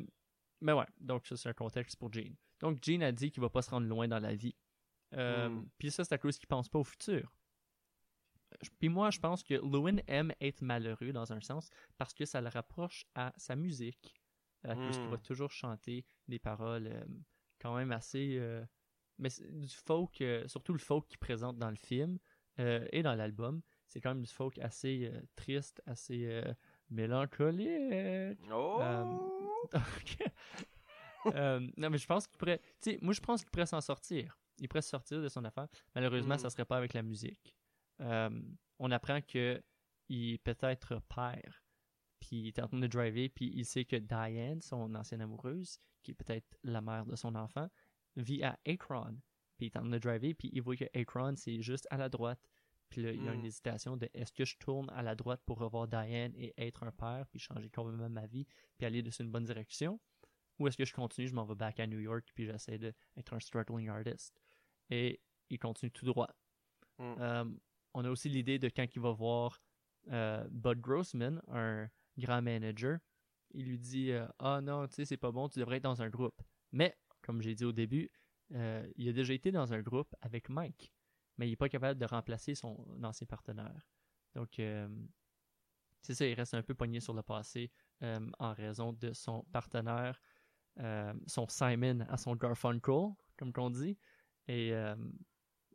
mais 0.62 0.74
ouais, 0.74 0.86
donc 1.00 1.28
ça, 1.28 1.36
c'est 1.36 1.50
un 1.50 1.54
contexte 1.54 1.98
pour 1.98 2.12
Jean. 2.14 2.36
Donc 2.60 2.84
Jean 2.84 3.02
a 3.02 3.12
dit 3.12 3.32
qu'il 3.32 3.42
va 3.42 3.50
pas 3.50 3.62
se 3.62 3.70
rendre 3.72 3.88
loin 3.88 4.08
dans 4.08 4.20
la 4.20 4.36
vie. 4.36 4.56
Euh, 5.14 5.50
Mm. 5.50 5.70
Puis 5.78 5.92
ça, 5.92 6.04
c'est 6.04 6.14
à 6.14 6.18
cause 6.18 6.38
qu'il 6.38 6.48
pense 6.48 6.70
pas 6.70 6.80
au 6.80 6.84
futur. 6.84 7.34
Puis 8.80 8.90
moi, 8.90 9.10
je 9.12 9.20
pense 9.20 9.44
que 9.44 9.54
Lewin 9.56 9.98
aime 10.08 10.34
être 10.42 10.62
malheureux 10.62 11.12
dans 11.14 11.32
un 11.32 11.40
sens 11.40 11.70
parce 11.98 12.14
que 12.14 12.26
ça 12.26 12.42
le 12.42 12.50
rapproche 12.50 13.06
à 13.16 13.34
sa 13.38 13.56
musique. 13.56 14.21
À 14.64 14.76
cause 14.76 14.98
qu'il 14.98 15.08
Mm. 15.08 15.12
va 15.12 15.18
toujours 15.18 15.52
chanter 15.52 16.06
des 16.28 16.40
paroles 16.40 16.88
euh, 16.88 17.04
quand 17.60 17.76
même 17.76 17.92
assez. 17.92 18.38
euh, 18.40 18.64
mais 19.18 19.30
du 19.52 19.68
folk, 19.68 20.22
euh, 20.22 20.48
surtout 20.48 20.74
le 20.74 20.80
folk 20.80 21.08
qu'il 21.08 21.20
présente 21.20 21.58
dans 21.58 21.70
le 21.70 21.76
film 21.76 22.18
et 22.58 23.02
dans 23.02 23.16
l'album. 23.16 23.62
C'est 23.88 24.02
quand 24.02 24.14
même 24.14 24.24
du 24.24 24.32
folk 24.32 24.58
assez 24.60 25.12
triste, 25.36 25.82
assez 25.86 26.44
mélancolique. 26.90 28.40
Oh! 28.52 28.78
Non, 31.78 31.90
mais 31.90 31.98
je 31.98 32.06
pense 32.08 32.28
qu'il 32.28 32.38
pourrait. 32.38 32.60
Tu 32.82 32.92
sais, 32.92 33.00
moi, 33.02 33.14
je 33.14 33.22
pense 33.22 33.42
qu'il 33.42 33.52
pourrait 33.52 33.66
s'en 33.66 33.82
sortir. 33.82 34.40
Il 34.60 34.68
pourrait 34.68 34.82
se 34.82 34.90
sortir 34.90 35.22
de 35.22 35.28
son 35.30 35.44
affaire. 35.46 35.68
Malheureusement, 35.96 36.36
Mm. 36.36 36.40
ça 36.40 36.50
serait 36.50 36.66
pas 36.66 36.78
avec 36.78 36.94
la 36.94 37.04
musique. 37.04 37.56
On 38.00 38.92
apprend 38.92 39.22
que 39.22 39.62
il 40.10 40.40
peut-être 40.40 41.00
père. 41.16 41.64
Puis 42.22 42.38
il 42.38 42.48
est 42.48 42.60
en 42.60 42.68
train 42.68 42.80
de 42.80 42.88
driver, 42.88 43.28
puis 43.30 43.52
il 43.54 43.66
sait 43.66 43.84
que 43.84 43.98
Diane, 43.98 44.62
son 44.62 44.96
ancienne 44.96 45.22
amoureuse, 45.22 45.80
qui 46.04 46.12
est 46.12 46.14
peut-être 46.14 46.58
la 46.64 46.80
mère 46.80 47.06
de 47.06 47.16
son 47.16 47.36
enfant, 47.36 47.68
vit 48.16 48.44
à 48.44 48.58
Akron. 48.66 49.18
Puis 49.58 49.66
il 49.66 49.72
est 49.72 49.78
en 49.78 49.82
train 49.82 49.90
de 49.90 49.98
driver, 49.98 50.34
puis 50.36 50.50
il 50.54 50.62
voit 50.62 50.76
que 50.76 50.86
Akron, 50.94 51.36
c'est 51.36 51.62
juste 51.62 51.88
à 51.90 51.98
la 51.98 52.08
droite. 52.10 52.40
Puis 52.90 53.02
là, 53.02 53.12
il 53.12 53.24
y 53.24 53.28
a 53.28 53.34
une 53.34 53.42
Mm. 53.42 53.46
hésitation 53.46 53.98
de 53.98 54.10
est-ce 54.14 54.34
que 54.34 54.46
je 54.46 54.58
tourne 54.58 54.90
à 54.92 55.02
la 55.02 55.16
droite 55.16 55.42
pour 55.46 55.58
revoir 55.60 55.88
Diane 55.88 56.34
et 56.36 56.54
être 56.58 56.84
un 56.84 56.92
père, 56.92 57.26
puis 57.32 57.40
changer 57.40 57.70
complètement 57.70 58.10
ma 58.10 58.28
vie, 58.28 58.46
puis 58.78 58.86
aller 58.86 59.02
dans 59.02 59.12
une 59.12 59.32
bonne 59.32 59.46
direction? 59.46 60.00
Ou 60.60 60.68
est-ce 60.68 60.78
que 60.78 60.86
je 60.86 60.94
continue, 60.94 61.28
je 61.28 61.34
m'en 61.34 61.46
vais 61.46 61.56
back 61.56 61.80
à 61.80 61.88
New 61.88 62.00
York, 62.00 62.30
puis 62.36 62.46
j'essaie 62.46 62.78
d'être 62.78 63.34
un 63.34 63.40
struggling 63.40 63.90
artist? 63.90 64.40
Et 64.90 65.22
il 65.50 65.58
continue 65.58 65.92
tout 65.92 66.06
droit. 66.06 66.30
Mm. 67.00 67.16
Euh, 67.20 67.46
on 67.94 68.06
a 68.06 68.10
aussi 68.10 68.30
l'idée 68.30 68.60
de 68.60 68.70
quand 68.70 68.86
il 68.96 69.02
va 69.02 69.12
voir 69.12 69.60
euh, 70.12 70.46
Bud 70.52 70.80
Grossman, 70.82 71.42
un 71.48 71.90
grand 72.18 72.42
manager, 72.42 73.00
il 73.54 73.66
lui 73.66 73.80
dit 73.80 74.12
euh, 74.12 74.28
Ah 74.40 74.62
non, 74.62 74.88
tu 74.88 74.96
sais, 74.96 75.06
c'est 75.06 75.18
pas 75.18 75.32
bon, 75.32 75.50
tu 75.50 75.60
devrais 75.60 75.78
être 75.78 75.84
dans 75.84 76.02
un 76.02 76.10
groupe. 76.10 76.42
Mais, 76.72 76.98
comme 77.22 77.42
j'ai 77.42 77.56
dit 77.56 77.66
au 77.66 77.72
début, 77.72 78.10
euh, 78.54 78.88
il 78.96 79.08
a 79.10 79.14
déjà 79.14 79.34
été 79.34 79.52
dans 79.52 79.74
un 79.74 79.82
groupe 79.82 80.14
avec 80.22 80.50
Mike, 80.50 80.94
mais 81.38 81.48
il 81.48 81.52
n'est 81.52 81.56
pas 81.58 81.70
capable 81.70 82.00
de 82.00 82.06
remplacer 82.06 82.56
son 82.56 82.86
ancien 83.04 83.28
partenaire. 83.28 83.88
Donc, 84.36 84.60
euh, 84.60 84.88
c'est 86.02 86.14
ça, 86.16 86.26
il 86.26 86.34
reste 86.34 86.54
un 86.54 86.64
peu 86.64 86.74
pogné 86.74 87.00
sur 87.00 87.14
le 87.14 87.22
passé 87.22 87.72
en 88.40 88.54
raison 88.54 88.94
de 88.94 89.14
son 89.14 89.44
partenaire, 89.52 90.20
son 91.28 91.48
Simon 91.48 92.00
à 92.10 92.18
son 92.18 92.36
Garfunkel, 92.36 93.12
comme 93.38 93.54
qu'on 93.54 93.70
dit. 93.70 94.00
Et 94.48 94.74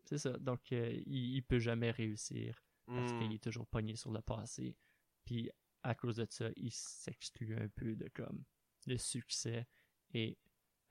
c'est 0.04 0.18
ça, 0.18 0.36
donc 0.38 0.72
il, 0.72 1.04
il 1.06 1.42
peut 1.42 1.60
jamais 1.60 1.92
réussir 1.92 2.60
parce 2.86 3.12
Hmm. 3.12 3.18
qu'il 3.18 3.32
est 3.32 3.42
toujours 3.42 3.66
pogné 3.68 3.94
sur 3.94 4.10
le 4.10 4.20
passé. 4.20 4.76
Puis 5.24 5.50
à 5.88 5.94
cause 5.94 6.16
de 6.16 6.26
ça, 6.28 6.46
il 6.56 6.70
s'exclut 6.72 7.56
un 7.56 7.68
peu 7.68 7.94
de 7.94 8.08
comme 8.08 8.42
le 8.86 8.96
succès 8.98 9.66
et 10.12 10.36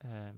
euh, 0.04 0.32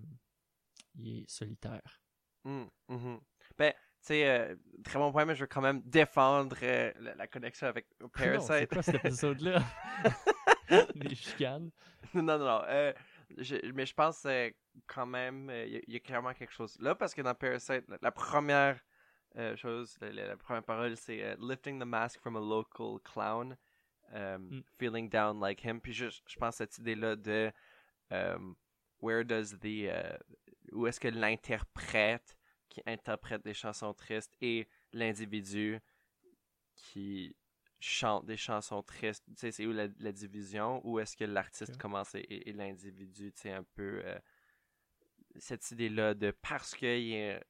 il 0.96 1.20
est 1.22 1.30
solitaire. 1.30 2.00
Mm, 2.44 2.64
mhm. 2.88 3.20
Ben, 3.56 3.72
tu 3.72 3.78
sais, 4.00 4.28
euh, 4.28 4.56
très 4.84 4.98
bon 4.98 5.10
point, 5.12 5.24
mais 5.24 5.34
je 5.34 5.40
veux 5.40 5.46
quand 5.48 5.60
même 5.60 5.82
défendre 5.82 6.56
euh, 6.62 6.92
la, 7.00 7.14
la 7.14 7.26
connexion 7.26 7.66
avec 7.66 7.86
Non, 8.00 8.08
c'est 8.14 8.66
Parasite. 8.66 8.72
quoi 8.72 8.82
cet 8.82 8.94
épisode-là? 9.04 9.62
Des 10.94 11.14
chicanes. 11.14 11.70
non, 12.14 12.22
non, 12.22 12.38
non. 12.38 12.62
je- 13.38 13.72
mais 13.72 13.86
je 13.86 13.94
pense 13.94 14.26
quand 14.86 15.06
même, 15.06 15.50
il 15.50 15.72
y, 15.72 15.76
a- 15.76 15.80
il 15.86 15.92
y 15.94 15.96
a 15.96 16.00
clairement 16.00 16.34
quelque 16.34 16.52
chose 16.52 16.78
là, 16.80 16.94
parce 16.94 17.14
que 17.14 17.22
dans 17.22 17.34
Parasite, 17.34 17.84
la, 17.88 17.98
la 18.00 18.12
première 18.12 18.78
chose, 19.56 19.96
la, 20.00 20.36
première 20.36 20.62
parole, 20.64 20.96
c'est 20.96 21.36
lifting 21.40 21.78
the 21.80 21.84
mask 21.86 22.20
from 22.20 22.36
a 22.36 22.40
local 22.40 22.98
clown, 23.04 23.56
um, 24.12 24.48
Mm. 24.50 24.62
feeling 24.78 25.08
down 25.08 25.40
like 25.40 25.64
him. 25.64 25.80
Puis 25.80 25.92
je, 25.92 26.06
je 26.08 26.36
pense 26.36 26.60
à 26.60 26.64
cette 26.66 26.78
idée-là 26.78 27.16
de 27.16 27.52
um, 28.10 28.56
where 29.00 29.24
does 29.24 29.58
the, 29.60 29.88
euh, 29.88 30.16
où 30.72 30.86
est-ce 30.86 31.00
que 31.00 31.08
l'interprète 31.08 32.36
qui 32.68 32.82
interprète 32.86 33.42
des 33.44 33.54
chansons 33.54 33.94
tristes 33.94 34.34
et 34.40 34.68
l'individu 34.92 35.78
qui 36.74 37.34
chante 37.80 38.26
des 38.26 38.36
chansons 38.36 38.82
tristes, 38.82 39.24
tu 39.28 39.34
sais, 39.36 39.50
c'est 39.52 39.66
où 39.66 39.72
la, 39.72 39.86
la 40.00 40.12
division, 40.12 40.80
où 40.84 40.98
est-ce 40.98 41.16
que 41.16 41.24
l'artiste 41.24 41.76
commence 41.76 42.14
et, 42.16 42.48
et 42.48 42.52
l'individu, 42.52 43.32
tu 43.32 43.42
sais, 43.42 43.52
un 43.52 43.62
peu 43.62 44.02
euh, 44.04 44.18
cette 45.36 45.70
idée-là 45.70 46.14
de 46.14 46.30
parce 46.42 46.74
que 46.74 47.40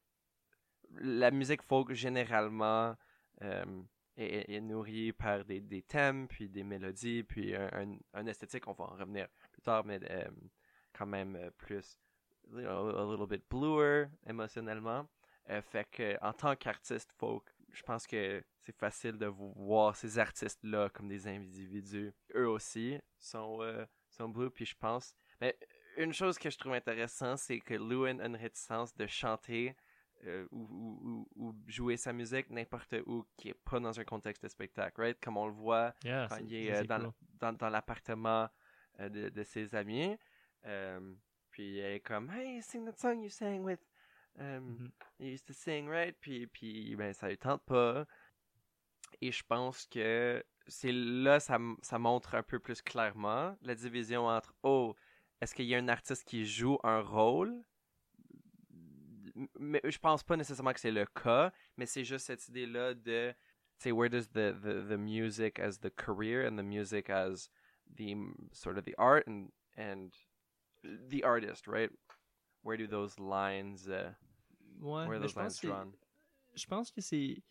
la 0.91 1.31
musique 1.31 1.63
folk 1.63 1.93
généralement 1.93 2.95
euh, 3.41 3.81
est, 4.19 4.51
est 4.51 4.61
nourrie 4.61 5.11
par 5.11 5.45
des, 5.45 5.61
des 5.61 5.81
thèmes, 5.81 6.27
puis 6.27 6.49
des 6.49 6.63
mélodies, 6.63 7.23
puis 7.23 7.55
un, 7.55 7.97
un, 8.13 8.27
esthétique, 8.27 8.67
on 8.67 8.73
va 8.73 8.85
en 8.85 8.95
revenir 8.95 9.27
plus 9.51 9.61
tard, 9.61 9.85
mais 9.85 9.99
euh, 10.09 10.29
quand 10.93 11.05
même 11.05 11.35
euh, 11.35 11.49
plus 11.57 11.99
you 12.51 12.61
know, 12.61 12.89
a 12.89 13.05
little 13.05 13.27
bit 13.27 13.43
bluer 13.49 14.07
émotionnellement. 14.27 15.07
Euh, 15.49 15.61
fait 15.61 15.87
que 15.89 16.17
en 16.21 16.33
tant 16.33 16.55
qu'artiste 16.55 17.11
folk, 17.17 17.43
je 17.71 17.81
pense 17.83 18.05
que 18.05 18.43
c'est 18.59 18.75
facile 18.75 19.17
de 19.17 19.27
voir 19.27 19.95
ces 19.95 20.19
artistes-là 20.19 20.89
comme 20.89 21.07
des 21.07 21.27
individus. 21.27 22.13
Eux 22.35 22.47
aussi 22.47 22.99
sont, 23.17 23.61
euh, 23.61 23.85
sont 24.09 24.29
blue, 24.29 24.49
puis 24.49 24.65
je 24.65 24.75
pense. 24.75 25.15
Mais 25.41 25.57
une 25.97 26.13
chose 26.13 26.37
que 26.37 26.49
je 26.49 26.57
trouve 26.57 26.73
intéressante, 26.73 27.39
c'est 27.39 27.59
que 27.59 27.73
Lewin 27.73 28.19
a 28.19 28.27
une 28.27 28.35
réticence 28.35 28.95
de 28.95 29.07
chanter 29.07 29.75
euh, 30.25 30.47
ou, 30.51 30.61
ou, 30.69 31.27
ou- 31.35 31.47
ou 31.49 31.55
jouer 31.67 31.97
sa 31.97 32.13
musique 32.13 32.49
n'importe 32.49 32.95
où 33.05 33.25
qui 33.37 33.49
est 33.49 33.53
pas 33.53 33.79
dans 33.79 33.99
un 33.99 34.03
contexte 34.03 34.43
de 34.43 34.49
spectacle, 34.49 35.01
right? 35.01 35.19
Comme 35.19 35.37
on 35.37 35.47
le 35.47 35.53
voit 35.53 35.93
Yeah, 36.03 36.27
quand 36.29 36.37
il 36.37 36.53
est 36.53 36.71
euh, 36.73 36.83
dans, 36.83 36.99
cool. 37.03 37.11
dans, 37.39 37.53
dans 37.53 37.69
l'appartement 37.69 38.49
euh, 38.99 39.09
de, 39.09 39.29
de 39.29 39.43
ses 39.43 39.75
amis. 39.75 40.17
Euh, 40.65 41.15
puis 41.51 41.77
il 41.77 41.79
est 41.79 41.99
comme 42.01 42.29
Hey, 42.31 42.61
sing 42.61 42.85
that 42.85 42.97
song 42.97 43.21
you 43.23 43.29
sang 43.29 43.59
with. 43.63 43.79
Um, 44.39 44.77
Mhm. 44.79 44.91
You 45.19 45.27
used 45.33 45.47
to 45.47 45.53
sing, 45.53 45.87
right? 45.89 46.15
Puis, 46.19 46.47
puis 46.47 46.95
ben, 46.95 47.13
ça 47.13 47.27
lui 47.27 47.37
tente 47.37 47.63
pas. 47.65 48.05
Et 49.21 49.31
je 49.31 49.43
pense 49.43 49.85
que 49.87 50.43
c'est 50.67 50.91
là 50.91 51.39
ça, 51.39 51.57
ça 51.81 51.99
montre 51.99 52.35
un 52.35 52.43
peu 52.43 52.59
plus 52.59 52.81
clairement 52.81 53.57
la 53.61 53.75
division 53.75 54.27
entre 54.27 54.53
Oh, 54.63 54.95
est-ce 55.41 55.55
qu'il 55.55 55.65
y 55.65 55.75
a 55.75 55.77
un 55.77 55.87
artiste 55.87 56.25
qui 56.27 56.45
joue 56.45 56.77
un 56.83 57.01
rôle? 57.01 57.63
Mais 59.59 59.81
je 59.83 59.97
pense 59.99 60.23
pas 60.23 60.35
nécessairement 60.35 60.73
que 60.73 60.79
c'est 60.79 60.91
le 60.91 61.05
cas, 61.05 61.51
mais 61.77 61.85
c'est 61.85 62.03
juste 62.03 62.25
cette 62.27 62.47
idée-là 62.49 62.93
de 62.93 63.33
say 63.77 63.91
where 63.91 64.09
does 64.09 64.27
the, 64.29 64.51
the 64.61 64.85
the 64.89 64.97
music 64.97 65.59
as 65.59 65.79
the 65.79 65.89
career 65.95 66.45
and 66.45 66.57
the 66.57 66.63
music 66.63 67.09
as 67.09 67.49
the 67.95 68.13
sort 68.51 68.77
of 68.77 68.83
the 68.83 68.93
art 68.97 69.25
and 69.27 69.47
and 69.77 70.09
the 70.83 71.23
artist 71.23 71.67
right? 71.67 71.91
Where 72.63 72.77
do 72.77 72.87
those 72.87 73.17
lines 73.19 73.87
uh, 73.87 74.13
Ouais, 74.81 75.07
where 75.07 75.15
are 75.15 75.19
those 75.19 75.35
lines 75.37 75.59
drawn? 75.61 75.93
je 76.55 76.65
pense 76.65 76.91
que 76.91 76.99
c'est 76.99 77.41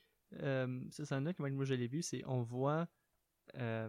euh, 0.42 0.80
ce 0.90 1.04
scène-là 1.04 1.32
moi 1.38 1.64
je 1.64 1.74
l'ai 1.74 1.86
vu, 1.88 2.02
c'est 2.02 2.22
on 2.26 2.42
voit 2.42 2.86
euh, 3.54 3.88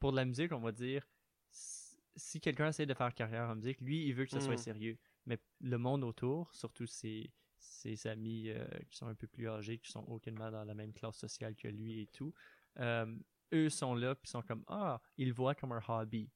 pour 0.00 0.12
de 0.12 0.16
la 0.16 0.24
musique, 0.24 0.52
on 0.52 0.60
va 0.60 0.72
dire 0.72 1.06
si- 1.50 2.40
quelqu'un 2.40 2.68
essaie 2.68 2.86
de 2.86 2.94
faire 2.94 3.12
carrière 3.14 3.50
en 3.50 3.56
musique, 3.56 3.80
lui 3.80 4.06
il 4.06 4.14
veut 4.14 4.24
que 4.24 4.30
ce 4.30 4.40
soit 4.40 4.54
Mm. 4.54 4.58
sérieux, 4.58 4.98
mais 5.26 5.38
le 5.60 5.78
monde 5.78 6.04
autour, 6.04 6.52
surtout 6.54 6.86
ses, 6.86 7.30
ses 7.58 8.06
amis 8.06 8.50
euh, 8.50 8.66
qui 8.90 8.96
sont 8.96 9.06
un 9.06 9.14
peu 9.14 9.26
plus 9.26 9.48
âgés, 9.48 9.78
qui 9.78 9.90
sont 9.90 10.04
aucunement 10.08 10.50
dans 10.50 10.64
la 10.64 10.74
même 10.74 10.92
classe 10.92 11.16
sociale 11.16 11.54
que 11.56 11.68
lui 11.68 12.00
et 12.02 12.06
tout, 12.08 12.34
euh, 12.78 13.16
eux 13.52 13.68
sont 13.68 13.94
là 13.94 14.14
puis 14.14 14.28
sont 14.28 14.42
comme 14.42 14.64
ah 14.68 15.00
ils 15.16 15.32
voient 15.32 15.54
comme 15.54 15.72
un 15.72 15.82
hobby, 15.88 16.30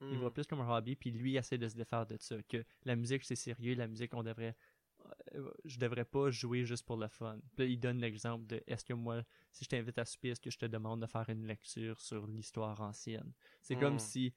il 0.00 0.16
Mm. 0.16 0.20
voit 0.20 0.32
plus 0.34 0.46
comme 0.46 0.60
un 0.60 0.76
hobby, 0.76 0.96
puis 0.96 1.10
lui 1.10 1.36
essaie 1.36 1.56
de 1.58 1.68
se 1.68 1.76
défaire 1.76 2.06
de 2.06 2.16
ça, 2.18 2.42
que 2.42 2.64
la 2.84 2.96
musique 2.96 3.24
c'est 3.24 3.36
sérieux, 3.36 3.74
la 3.74 3.86
musique 3.86 4.12
on 4.14 4.22
devrait, 4.22 4.56
euh, 5.34 5.50
je 5.64 5.78
devrais 5.78 6.04
pas 6.04 6.30
jouer 6.30 6.64
juste 6.64 6.84
pour 6.84 6.96
le 6.96 7.08
fun. 7.08 7.38
Puis 7.56 7.64
là, 7.66 7.72
il 7.72 7.78
donne 7.78 7.98
l'exemple 7.98 8.46
de, 8.46 8.62
est-ce 8.66 8.84
que 8.84 8.92
moi, 8.92 9.22
si 9.52 9.64
je 9.64 9.68
t'invite 9.70 9.98
à 9.98 10.04
souper, 10.04 10.30
est-ce 10.30 10.40
que 10.40 10.50
je 10.50 10.58
te 10.58 10.66
demande 10.66 11.00
de 11.00 11.06
faire 11.06 11.28
une 11.30 11.46
lecture 11.46 12.00
sur 12.00 12.26
l'histoire 12.26 12.80
ancienne? 12.80 13.32
C'est 13.62 13.76
comme 13.76 13.94
Mm. 13.94 13.98
si, 13.98 14.34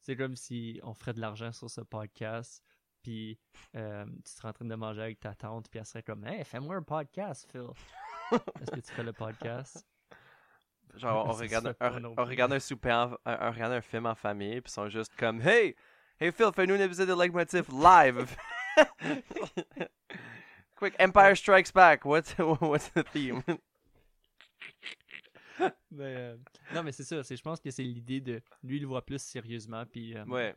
c'est 0.00 0.16
comme 0.16 0.36
si 0.36 0.80
on 0.82 0.94
ferait 0.94 1.12
de 1.14 1.20
l'argent 1.20 1.52
sur 1.52 1.68
ce 1.70 1.80
podcast, 1.82 2.62
puis 3.02 3.38
euh, 3.76 4.04
tu 4.24 4.30
serais 4.32 4.48
en 4.48 4.52
train 4.52 4.64
de 4.64 4.74
manger 4.74 5.02
avec 5.02 5.20
ta 5.20 5.34
tante, 5.34 5.68
puis 5.70 5.78
elle 5.78 5.86
serait 5.86 6.02
comme, 6.02 6.24
hey, 6.26 6.44
fais-moi 6.44 6.76
un 6.76 6.82
podcast, 6.82 7.48
Phil. 7.50 7.68
est-ce 8.60 8.70
que 8.70 8.80
tu 8.80 8.92
fais 8.92 9.02
le 9.02 9.12
podcast? 9.12 9.86
genre 10.96 11.26
on 11.28 11.32
regarde 11.34 11.76
un, 11.78 12.04
on 12.04 12.24
regarde 12.24 12.52
un 12.52 12.58
souper 12.58 12.90
en- 12.92 13.12
un, 13.12 13.18
un- 13.24 13.50
regarde 13.52 13.72
un 13.74 13.80
film 13.80 14.06
en 14.06 14.16
famille 14.16 14.60
puis 14.60 14.70
ils 14.70 14.74
sont 14.74 14.88
juste 14.88 15.12
comme 15.16 15.40
hey 15.40 15.76
hey 16.18 16.32
Phil 16.32 16.50
fais-nous 16.52 16.74
un 16.74 16.80
épisode 16.80 17.08
de 17.08 17.14
Leitmotiv 17.14 17.68
live 17.70 18.36
quick 20.76 20.94
Empire 20.98 21.36
Strikes 21.36 21.72
Back 21.72 22.04
what's 22.04 22.34
what's 22.60 22.90
the 22.92 23.04
theme? 23.12 23.40
Mais, 25.90 26.16
euh, 26.16 26.36
non, 26.74 26.82
mais 26.82 26.90
c'est 26.92 27.04
ça, 27.04 27.20
je 27.22 27.42
pense 27.42 27.60
que 27.60 27.70
c'est 27.70 27.82
l'idée 27.82 28.20
de, 28.20 28.40
lui, 28.62 28.76
il 28.78 28.80
le 28.82 28.86
voit 28.88 29.04
plus 29.04 29.20
sérieusement, 29.20 29.84
puis 29.84 30.16
euh, 30.16 30.24
ouais 30.24 30.54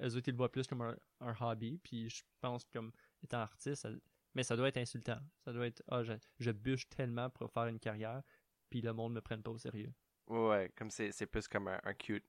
eux 0.00 0.16
autres, 0.16 0.28
ils 0.28 0.32
le 0.32 0.36
voient 0.36 0.50
plus 0.50 0.66
comme 0.66 0.82
un, 0.82 1.34
hobby, 1.40 1.78
puis 1.82 2.08
je 2.10 2.22
pense 2.40 2.64
comme 2.64 2.92
étant 3.22 3.38
artiste, 3.38 3.86
mais 4.34 4.42
ça 4.42 4.56
doit 4.56 4.68
être 4.68 4.78
insultant. 4.78 5.18
Ça 5.44 5.52
doit 5.52 5.66
être, 5.66 5.82
ah, 5.88 6.02
je, 6.02 6.12
je 6.38 6.50
bûche 6.50 6.88
tellement 6.88 7.30
pour 7.30 7.50
faire 7.50 7.66
une 7.66 7.78
carrière, 7.78 8.22
puis 8.70 8.80
le 8.80 8.92
monde 8.92 9.14
me 9.14 9.20
prenne 9.20 9.42
pas 9.42 9.50
au 9.50 9.58
sérieux. 9.58 9.92
Ouais, 10.26 10.72
comme 10.76 10.90
c'est, 10.90 11.12
c'est 11.12 11.26
plus 11.26 11.46
comme 11.46 11.68
un, 11.68 11.94
cute 11.94 12.24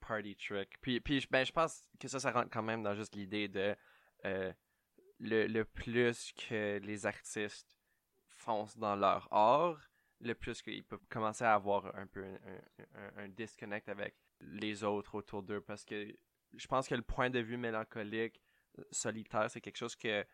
party 0.00 0.36
trick. 0.36 0.80
Puis, 0.80 1.00
puis 1.00 1.26
ben, 1.30 1.44
je 1.44 1.52
pense 1.52 1.88
que 1.98 2.08
ça, 2.08 2.20
ça 2.20 2.30
rentre 2.30 2.50
quand 2.50 2.62
même 2.62 2.82
dans 2.82 2.94
juste 2.94 3.14
l'idée 3.14 3.48
de 3.48 3.74
euh, 4.24 4.52
le, 5.20 5.46
le 5.46 5.64
plus 5.64 6.32
que 6.32 6.78
les 6.78 7.06
artistes 7.06 7.78
foncent 8.28 8.76
dans 8.76 8.96
leur 8.96 9.32
art, 9.32 9.80
le 10.20 10.34
plus 10.34 10.60
qu'ils 10.60 10.84
peuvent 10.84 11.06
commencer 11.08 11.44
à 11.44 11.54
avoir 11.54 11.94
un 11.96 12.06
peu 12.06 12.24
un, 12.24 12.58
un, 12.96 13.24
un 13.24 13.28
disconnect 13.28 13.88
avec 13.88 14.16
les 14.40 14.82
autres 14.82 15.14
autour 15.14 15.42
d'eux. 15.42 15.60
Parce 15.60 15.84
que 15.84 16.14
je 16.56 16.66
pense 16.66 16.88
que 16.88 16.94
le 16.94 17.02
point 17.02 17.30
de 17.30 17.40
vue 17.40 17.56
mélancolique, 17.56 18.40
solitaire, 18.90 19.50
c'est 19.50 19.60
quelque 19.60 19.76
chose 19.76 19.96
que 19.96 20.24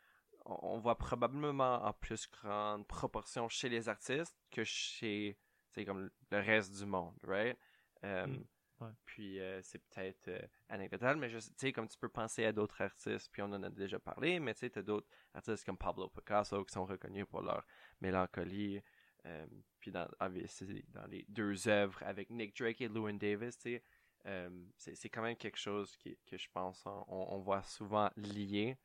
on 0.46 0.78
voit 0.78 0.96
probablement 0.96 1.84
en 1.84 1.92
plus 1.92 2.28
grande 2.30 2.86
proportion 2.86 3.48
chez 3.48 3.68
les 3.68 3.88
artistes 3.88 4.36
que 4.50 4.64
chez 4.64 5.36
c'est 5.68 5.84
comme 5.84 6.10
le 6.30 6.38
reste 6.38 6.76
du 6.78 6.86
monde, 6.86 7.16
right? 7.24 7.56
Euh, 8.04 8.26
Mm, 8.26 8.44
ouais. 8.80 8.90
Puis 9.04 9.38
euh, 9.40 9.60
c'est 9.62 9.78
peut-être 9.78 10.28
euh, 10.28 10.40
anecdotal, 10.68 11.16
mais 11.16 11.28
sais, 11.56 11.72
comme 11.72 11.88
tu 11.88 11.98
peux 11.98 12.08
penser 12.08 12.44
à 12.44 12.52
d'autres 12.52 12.80
artistes, 12.80 13.28
puis 13.32 13.42
on 13.42 13.52
en 13.52 13.62
a 13.62 13.70
déjà 13.70 13.98
parlé, 13.98 14.40
mais 14.40 14.54
tu 14.54 14.60
sais, 14.60 14.70
t'as 14.70 14.82
d'autres 14.82 15.08
artistes 15.34 15.64
comme 15.64 15.78
Pablo 15.78 16.08
Picasso 16.08 16.64
qui 16.64 16.72
sont 16.72 16.86
reconnus 16.86 17.26
pour 17.28 17.42
leur 17.42 17.64
mélancolie. 18.00 18.80
euh, 19.26 19.46
puis 19.78 19.90
dans, 19.92 20.08
dans 20.18 21.06
les 21.06 21.24
deux 21.28 21.68
œuvres 21.68 22.02
avec 22.02 22.30
Nick 22.30 22.56
Drake 22.56 22.80
et 22.80 22.88
Llewyn 22.88 23.18
Davis, 23.18 23.56
tu 23.58 23.62
sais, 23.74 23.82
euh, 24.26 24.50
c'est 24.76 25.08
quand 25.08 25.22
même 25.22 25.36
quelque 25.36 25.58
chose 25.58 25.96
qui, 25.96 26.16
que 26.26 26.36
je 26.36 26.48
pense 26.52 26.82
on, 26.86 27.04
on 27.08 27.38
voit 27.38 27.62
souvent 27.62 28.10
lié 28.16 28.76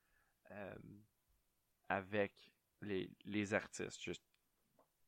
euh, 0.51 0.75
avec 1.89 2.33
les, 2.81 3.09
les 3.25 3.53
artistes 3.53 4.01
juste 4.01 4.23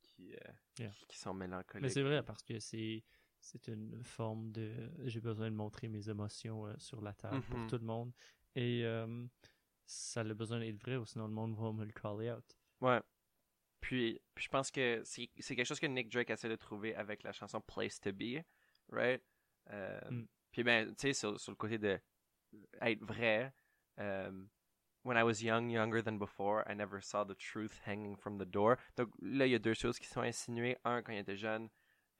qui, 0.03 0.33
euh, 0.33 0.37
Yeah. 0.79 0.89
qui, 0.91 1.05
qui 1.07 1.17
sont 1.17 1.33
mélancoliques. 1.33 1.81
Mais 1.81 1.89
c'est 1.89 2.03
vrai 2.03 2.21
parce 2.23 2.43
que 2.43 2.59
c'est 2.59 3.03
c'est 3.39 3.67
une 3.67 4.03
forme 4.03 4.51
de 4.51 4.91
j'ai 5.05 5.21
besoin 5.21 5.49
de 5.49 5.55
montrer 5.55 5.87
mes 5.87 6.07
émotions 6.09 6.67
euh, 6.67 6.73
sur 6.77 7.01
la 7.01 7.13
table 7.13 7.41
pour 7.43 7.57
Mhm. 7.59 7.67
tout 7.67 7.77
le 7.77 7.85
monde 7.85 8.11
et 8.55 8.83
ça 9.85 10.21
a 10.21 10.33
besoin 10.33 10.59
d'être 10.59 10.79
vrai 10.81 10.97
ou 10.97 11.05
sinon 11.05 11.27
le 11.27 11.33
monde 11.33 11.55
va 11.55 11.71
me 11.71 11.85
le 11.85 11.91
caller 11.93 12.29
out. 12.31 12.57
Ouais. 12.81 13.01
Puis, 13.79 14.19
puis 14.35 14.43
je 14.45 14.49
pense 14.49 14.69
que 14.69 15.01
c'est 15.05 15.29
c'est 15.39 15.55
quelque 15.55 15.65
chose 15.67 15.79
que 15.79 15.85
Nick 15.87 16.09
Drake 16.11 16.29
essaie 16.29 16.49
de 16.49 16.55
trouver 16.55 16.93
avec 16.95 17.23
la 17.23 17.31
chanson 17.31 17.61
Place 17.61 17.99
to 17.99 18.11
Be, 18.11 18.43
right? 18.91 19.23
Euh, 19.71 19.99
Mm. 20.09 20.27
Puis 20.51 20.63
ben, 20.63 20.87
tu 20.95 20.95
sais, 20.97 21.13
sur, 21.13 21.39
sur 21.39 21.51
le 21.51 21.55
côté 21.55 21.77
de 21.77 21.99
être 22.81 23.03
vrai, 23.03 23.53
um, 23.97 24.49
when 25.03 25.17
I 25.17 25.23
was 25.23 25.43
young, 25.43 25.69
younger 25.69 26.01
than 26.01 26.17
before, 26.17 26.63
I 26.67 26.73
never 26.73 27.01
saw 27.01 27.23
the 27.23 27.35
truth 27.37 27.79
hanging 27.85 28.15
from 28.15 28.37
the 28.37 28.45
door. 28.45 28.77
Donc 28.95 29.09
là, 29.21 29.45
il 29.45 29.51
y 29.51 29.55
a 29.55 29.59
deux 29.59 29.73
choses 29.75 29.99
qui 29.99 30.07
sont 30.07 30.21
insinuées. 30.21 30.77
Un, 30.83 31.01
quand 31.01 31.13
il 31.13 31.19
était 31.19 31.37
jeune, 31.37 31.69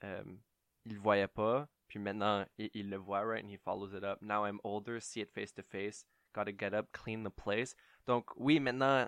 um, 0.04 0.40
il 0.86 0.94
le 0.96 1.00
voyait 1.00 1.28
pas. 1.28 1.68
Puis 1.88 2.00
maintenant, 2.00 2.46
il, 2.58 2.70
il 2.74 2.90
le 2.90 2.98
voit, 2.98 3.24
right? 3.24 3.44
And 3.44 3.50
he 3.50 3.58
follows 3.58 3.94
it 3.96 4.04
up. 4.04 4.22
Now 4.22 4.46
I'm 4.46 4.60
older, 4.64 5.00
see 5.00 5.22
it 5.22 5.32
face 5.32 5.54
to 5.54 5.64
face. 5.64 6.06
Gotta 6.34 6.52
get 6.52 6.74
up, 6.74 6.92
clean 6.92 7.24
the 7.24 7.32
place. 7.32 7.76
Donc 8.06 8.30
oui, 8.36 8.60
maintenant, 8.60 9.08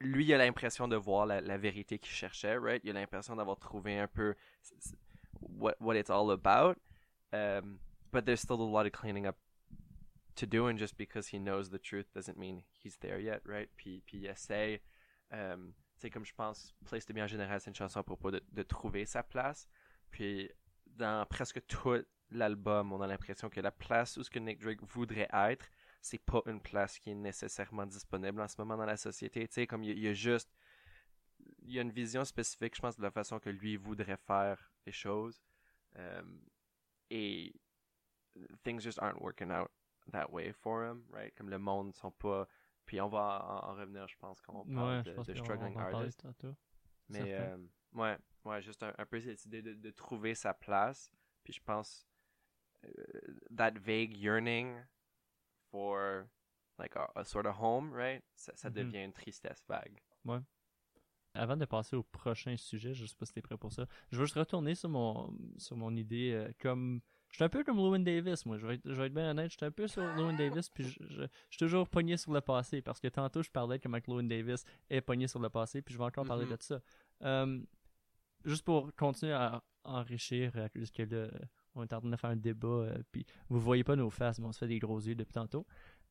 lui, 0.00 0.26
il 0.26 0.34
a 0.34 0.38
l'impression 0.38 0.86
de 0.86 0.96
voir 0.96 1.26
la, 1.26 1.40
la 1.40 1.56
vérité 1.56 1.98
qu'il 1.98 2.12
cherchait, 2.12 2.56
right? 2.58 2.82
Il 2.84 2.90
a 2.90 3.00
l'impression 3.00 3.34
d'avoir 3.34 3.58
trouvé 3.58 3.98
un 3.98 4.06
peu 4.06 4.34
what, 5.40 5.74
what 5.80 5.96
it's 5.96 6.10
all 6.10 6.30
about. 6.30 6.76
Um, 7.34 7.78
but 8.12 8.26
there's 8.26 8.40
still 8.40 8.60
a 8.60 8.70
lot 8.70 8.86
of 8.86 8.92
cleaning 8.92 9.26
up 9.26 9.36
to 10.36 10.46
do, 10.46 10.66
and 10.68 10.78
just 10.78 10.96
because 10.96 11.28
he 11.28 11.38
knows 11.38 11.70
the 11.70 11.78
truth 11.78 12.06
doesn't 12.14 12.38
mean 12.38 12.62
he's 12.72 12.96
there 12.98 13.18
yet, 13.18 13.40
right? 13.44 13.68
Puis, 13.76 14.02
puis 14.06 14.18
il 14.18 14.80
um, 15.32 15.74
sais, 16.04 16.10
comme 16.10 16.24
je 16.24 16.34
pense, 16.34 16.72
Place 16.84 17.04
to 17.06 17.14
Be 17.14 17.18
en 17.18 17.26
général, 17.26 17.60
c'est 17.60 17.70
une 17.70 17.74
chanson 17.76 18.00
à 18.00 18.02
propos 18.02 18.30
de, 18.30 18.42
de 18.52 18.62
trouver 18.62 19.06
sa 19.06 19.22
place. 19.22 19.68
Puis 20.10 20.50
dans 20.86 21.26
presque 21.26 21.64
tout 21.66 22.04
l'album, 22.30 22.92
on 22.92 23.00
a 23.00 23.06
l'impression 23.06 23.48
que 23.48 23.60
la 23.60 23.70
place 23.72 24.16
où 24.16 24.22
ce 24.22 24.30
que 24.30 24.38
Nick 24.38 24.60
Drake 24.60 24.82
voudrait 24.82 25.28
être, 25.32 25.66
c'est 26.00 26.18
pas 26.18 26.42
une 26.46 26.60
place 26.60 26.98
qui 26.98 27.10
est 27.10 27.14
nécessairement 27.14 27.86
disponible 27.86 28.40
en 28.40 28.48
ce 28.48 28.56
moment 28.58 28.76
dans 28.76 28.84
la 28.86 28.96
société. 28.96 29.46
Tu 29.48 29.54
sais, 29.54 29.66
comme 29.66 29.82
il 29.82 29.88
y, 29.88 29.92
a- 29.92 29.94
il 29.94 30.02
y 30.02 30.08
a 30.08 30.12
juste. 30.12 30.50
Il 31.62 31.72
y 31.72 31.78
a 31.78 31.82
une 31.82 31.90
vision 31.90 32.24
spécifique, 32.24 32.74
je 32.76 32.80
pense, 32.80 32.96
de 32.96 33.02
la 33.02 33.10
façon 33.10 33.38
que 33.40 33.50
lui 33.50 33.76
voudrait 33.76 34.18
faire 34.18 34.70
les 34.86 34.92
choses. 34.92 35.42
Um, 35.96 36.40
et 37.14 37.52
things 38.64 38.82
just 38.82 38.98
aren't 38.98 39.20
working 39.22 39.50
out 39.50 39.70
that 40.12 40.30
way 40.32 40.52
for 40.52 40.84
him, 40.84 41.04
right? 41.10 41.32
Comme 41.36 41.48
le 41.48 41.58
monde 41.58 41.94
sont 41.94 42.10
pas. 42.18 42.46
Puis 42.86 43.00
on 43.00 43.08
va 43.08 43.40
en, 43.42 43.70
en 43.70 43.74
revenir, 43.74 44.06
je 44.08 44.16
pense, 44.18 44.40
quand 44.40 44.54
on 44.54 44.64
parle 44.66 44.96
Ouais, 44.98 45.02
de, 45.04 45.10
de 45.12 45.16
qu'on 45.16 45.34
struggling 45.44 45.78
artist. 45.78 46.22
Mais 47.08 47.32
euh, 47.34 47.56
ouais, 47.94 48.18
ouais, 48.44 48.60
juste 48.62 48.82
un, 48.82 48.92
un 48.98 49.06
peu 49.06 49.20
cette 49.20 49.44
idée 49.46 49.62
de, 49.62 49.74
de 49.74 49.90
trouver 49.90 50.34
sa 50.34 50.52
place. 50.52 51.10
Puis 51.44 51.52
je 51.54 51.60
pense 51.62 52.06
euh, 52.84 53.38
that 53.56 53.72
vague 53.78 54.14
yearning 54.16 54.84
for 55.70 56.26
like 56.78 56.96
a, 56.96 57.08
a 57.16 57.24
sort 57.24 57.46
of 57.46 57.56
home, 57.60 57.92
right? 57.94 58.22
Ça, 58.34 58.52
ça 58.56 58.68
Mhm. 58.68 58.74
devient 58.74 59.04
une 59.04 59.12
tristesse 59.12 59.62
vague. 59.68 60.00
Avant 61.34 61.56
de 61.56 61.64
passer 61.64 61.96
au 61.96 62.02
prochain 62.02 62.56
sujet, 62.56 62.94
je 62.94 63.04
sais 63.06 63.14
pas 63.18 63.26
si 63.26 63.32
t'es 63.32 63.42
prêt 63.42 63.56
pour 63.56 63.72
ça. 63.72 63.86
Je 64.12 64.18
veux 64.18 64.24
juste 64.24 64.36
retourner 64.36 64.74
sur 64.74 64.88
mon 64.88 65.36
sur 65.58 65.76
mon 65.76 65.94
idée 65.96 66.32
euh, 66.32 66.50
comme 66.60 67.00
je 67.30 67.36
suis 67.38 67.44
un 67.44 67.48
peu 67.48 67.64
comme 67.64 67.78
Llewyn 67.78 68.04
Davis, 68.04 68.46
moi. 68.46 68.56
Je 68.58 68.66
vais 68.66 68.74
être, 68.76 68.82
je 68.88 68.94
vais 68.94 69.06
être 69.06 69.14
bien 69.14 69.30
honnête, 69.30 69.50
je 69.50 69.56
suis 69.56 69.66
un 69.66 69.72
peu 69.72 69.88
sur 69.88 70.02
Llewyn 70.16 70.36
Davis, 70.36 70.70
puis 70.70 70.84
je, 70.84 70.98
je, 71.08 71.22
je 71.22 71.26
suis 71.50 71.58
toujours 71.58 71.88
pogné 71.88 72.16
sur 72.16 72.32
le 72.32 72.40
passé, 72.40 72.80
parce 72.80 73.00
que 73.00 73.08
tantôt 73.08 73.42
je 73.42 73.50
parlais 73.50 73.80
comment 73.80 74.00
que 74.00 74.08
Llewyn 74.08 74.28
Davis 74.28 74.64
est 74.88 75.00
pogné 75.00 75.26
sur 75.26 75.40
le 75.40 75.48
passé, 75.48 75.82
puis 75.82 75.92
je 75.94 75.98
vais 75.98 76.04
encore 76.04 76.24
parler 76.26 76.44
Mhm. 76.46 76.50
de 76.56 76.62
ça. 76.62 76.80
Euh, 77.22 77.60
juste 78.44 78.64
pour 78.64 78.94
continuer 78.94 79.32
à 79.32 79.64
enrichir, 79.82 80.52
euh, 80.56 80.68
là, 81.10 81.28
on 81.74 81.82
est 81.82 81.92
en 81.92 82.00
train 82.00 82.08
de 82.10 82.16
faire 82.16 82.30
un 82.30 82.36
débat, 82.36 82.86
puis 83.10 83.26
vous 83.48 83.58
voyez 83.58 83.82
pas 83.82 83.96
nos 83.96 84.10
faces, 84.10 84.38
mais 84.38 84.46
on 84.46 84.52
se 84.52 84.60
fait 84.60 84.68
des 84.68 84.78
gros 84.78 85.00
yeux 85.00 85.16
depuis 85.16 85.32
tantôt. 85.32 85.66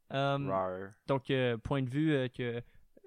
Rar. 0.10 0.92
donc, 1.08 1.32
euh, 1.32 1.58
point 1.58 1.82
de 1.82 1.90
vue 1.90 2.12
euh, 2.14 2.28
que 2.28 2.62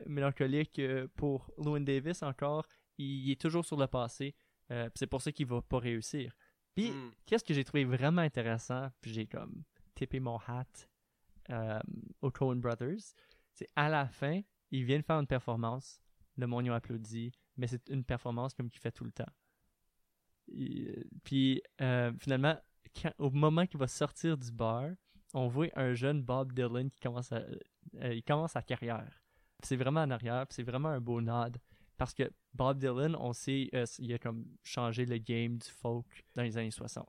mélancolique 0.07 0.79
euh, 0.79 1.09
pour 1.17 1.51
Llewyn 1.59 1.81
Davis 1.85 2.23
encore, 2.23 2.67
il 2.99 3.31
est 3.31 3.41
toujours 3.41 3.65
sur 3.65 3.77
le 3.77 3.87
passé. 3.87 4.35
euh, 4.73 4.91
c'est 4.97 5.07
pour 5.07 5.23
ça 5.23 5.31
qu'il 5.31 5.47
va 5.47 5.63
pas 5.63 5.79
réussir. 5.79 6.37
Puis, 6.75 6.91
Mm. 6.91 7.13
qu'est-ce 7.25 7.45
que 7.45 7.55
j'ai 7.55 7.63
trouvé 7.65 7.85
vraiment 7.85 8.23
intéressant, 8.23 8.89
puis 9.01 9.13
j'ai 9.13 9.27
comme 9.27 9.63
tippé 9.95 10.19
mon 10.21 10.39
hat 10.47 10.65
euh, 11.51 11.79
aux 12.21 12.31
Coen 12.33 12.61
Brothers, 12.61 13.15
c'est 13.53 13.69
à 13.77 13.89
la 13.89 14.09
fin, 14.09 14.41
ils 14.73 14.85
viennent 14.85 15.05
faire 15.05 15.21
une 15.21 15.27
performance, 15.29 16.01
le 16.37 16.47
monde 16.49 16.67
y 16.67 16.69
a 16.71 16.75
applaudi, 16.75 17.31
mais 17.57 17.67
c'est 17.69 17.89
une 17.89 18.03
performance 18.05 18.55
comme 18.55 18.69
qu'il 18.69 18.81
fait 18.81 18.91
tout 18.91 19.05
le 19.05 19.13
temps. 19.13 19.31
Et, 20.49 21.05
puis, 21.25 21.63
euh, 21.81 22.13
finalement, 22.21 22.57
quand- 23.01 23.15
au 23.19 23.31
moment 23.31 23.67
qu'il 23.67 23.79
va 23.79 23.87
sortir 23.89 24.37
du 24.37 24.51
bar, 24.53 24.91
on 25.35 25.49
voit 25.49 25.69
un 25.77 25.95
jeune 25.95 26.23
Bob 26.23 26.53
Dylan 26.53 26.91
qui 26.91 27.01
commence 27.01 27.31
à, 27.33 27.37
euh, 27.97 28.15
il 28.15 28.23
commence 28.23 28.53
sa 28.53 28.63
carrière. 28.63 29.23
C'est 29.63 29.77
vraiment 29.77 30.03
en 30.03 30.11
arrière, 30.11 30.47
c'est 30.51 30.63
vraiment 30.63 30.89
un 30.89 31.01
beau 31.01 31.21
nod. 31.21 31.59
Parce 31.97 32.13
que 32.13 32.31
Bob 32.53 32.79
Dylan, 32.79 33.17
on 33.17 33.33
sait, 33.33 33.71
euh, 33.75 33.87
il 33.99 34.13
a 34.13 34.19
comme 34.19 34.45
changé 34.63 35.07
le 35.07 35.19
game 35.19 35.57
du 35.57 35.69
folk 35.69 36.25
dans 36.35 36.43
les 36.43 36.59
années 36.59 36.71
60. 36.71 37.07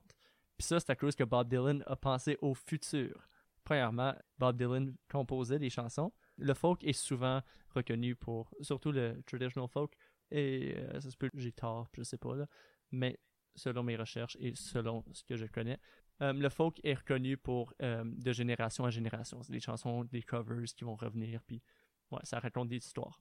Puis 0.56 0.66
ça, 0.66 0.80
c'est 0.80 0.90
à 0.90 0.96
cause 0.96 1.14
que 1.14 1.24
Bob 1.24 1.48
Dylan 1.48 1.84
a 1.86 1.96
pensé 1.96 2.38
au 2.40 2.54
futur. 2.54 3.28
Premièrement, 3.64 4.14
Bob 4.38 4.56
Dylan 4.56 4.94
composait 5.10 5.58
des 5.58 5.68
chansons. 5.68 6.12
Le 6.38 6.54
folk 6.54 6.82
est 6.84 6.94
souvent 6.94 7.42
reconnu 7.74 8.16
pour, 8.16 8.50
surtout 8.60 8.92
le 8.92 9.22
traditional 9.26 9.68
folk, 9.68 9.92
et 10.30 10.74
euh, 10.76 11.00
ça 11.00 11.10
se 11.10 11.16
peut 11.16 11.30
j'ai 11.34 11.52
tort, 11.52 11.88
je 11.92 12.02
sais 12.02 12.18
pas 12.18 12.34
là, 12.34 12.46
mais 12.90 13.18
selon 13.54 13.82
mes 13.82 13.96
recherches 13.96 14.36
et 14.40 14.54
selon 14.54 15.04
ce 15.12 15.22
que 15.24 15.36
je 15.36 15.46
connais, 15.46 15.78
euh, 16.22 16.32
le 16.32 16.48
folk 16.48 16.80
est 16.82 16.94
reconnu 16.94 17.36
pour 17.36 17.74
de 17.80 18.32
génération 18.32 18.84
en 18.84 18.90
génération. 18.90 19.42
C'est 19.42 19.52
des 19.52 19.60
chansons, 19.60 20.04
des 20.04 20.22
covers 20.22 20.64
qui 20.64 20.84
vont 20.84 20.96
revenir, 20.96 21.42
puis 21.42 21.62
ouais, 22.10 22.20
ça 22.24 22.38
raconte 22.40 22.68
des 22.68 22.76
histoires. 22.76 23.20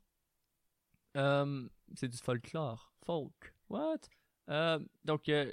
Euh, 1.15 1.67
c'est 1.95 2.08
du 2.08 2.17
folklore. 2.17 2.91
Folk. 3.06 3.54
What? 3.69 4.00
Euh, 4.50 4.80
donc, 5.04 5.30
euh, 5.30 5.52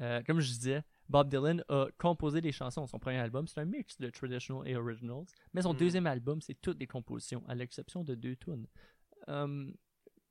euh, 0.00 0.22
comme 0.26 0.40
je 0.40 0.48
disais, 0.48 0.82
Bob 1.08 1.28
Dylan 1.28 1.62
a 1.68 1.86
composé 1.98 2.40
des 2.40 2.52
chansons. 2.52 2.86
Son 2.86 2.98
premier 2.98 3.18
album, 3.18 3.46
c'est 3.46 3.60
un 3.60 3.64
mix 3.64 3.98
de 3.98 4.08
traditional 4.10 4.66
et 4.66 4.76
originals. 4.76 5.24
Mais 5.52 5.62
son 5.62 5.74
Mm. 5.74 5.78
deuxième 5.78 6.06
album, 6.06 6.40
c'est 6.40 6.54
toutes 6.60 6.78
des 6.78 6.86
compositions, 6.86 7.44
à 7.48 7.54
l'exception 7.54 8.02
de 8.02 8.14
deux 8.14 8.36
tunes. 8.36 8.66
Euh, 9.28 9.70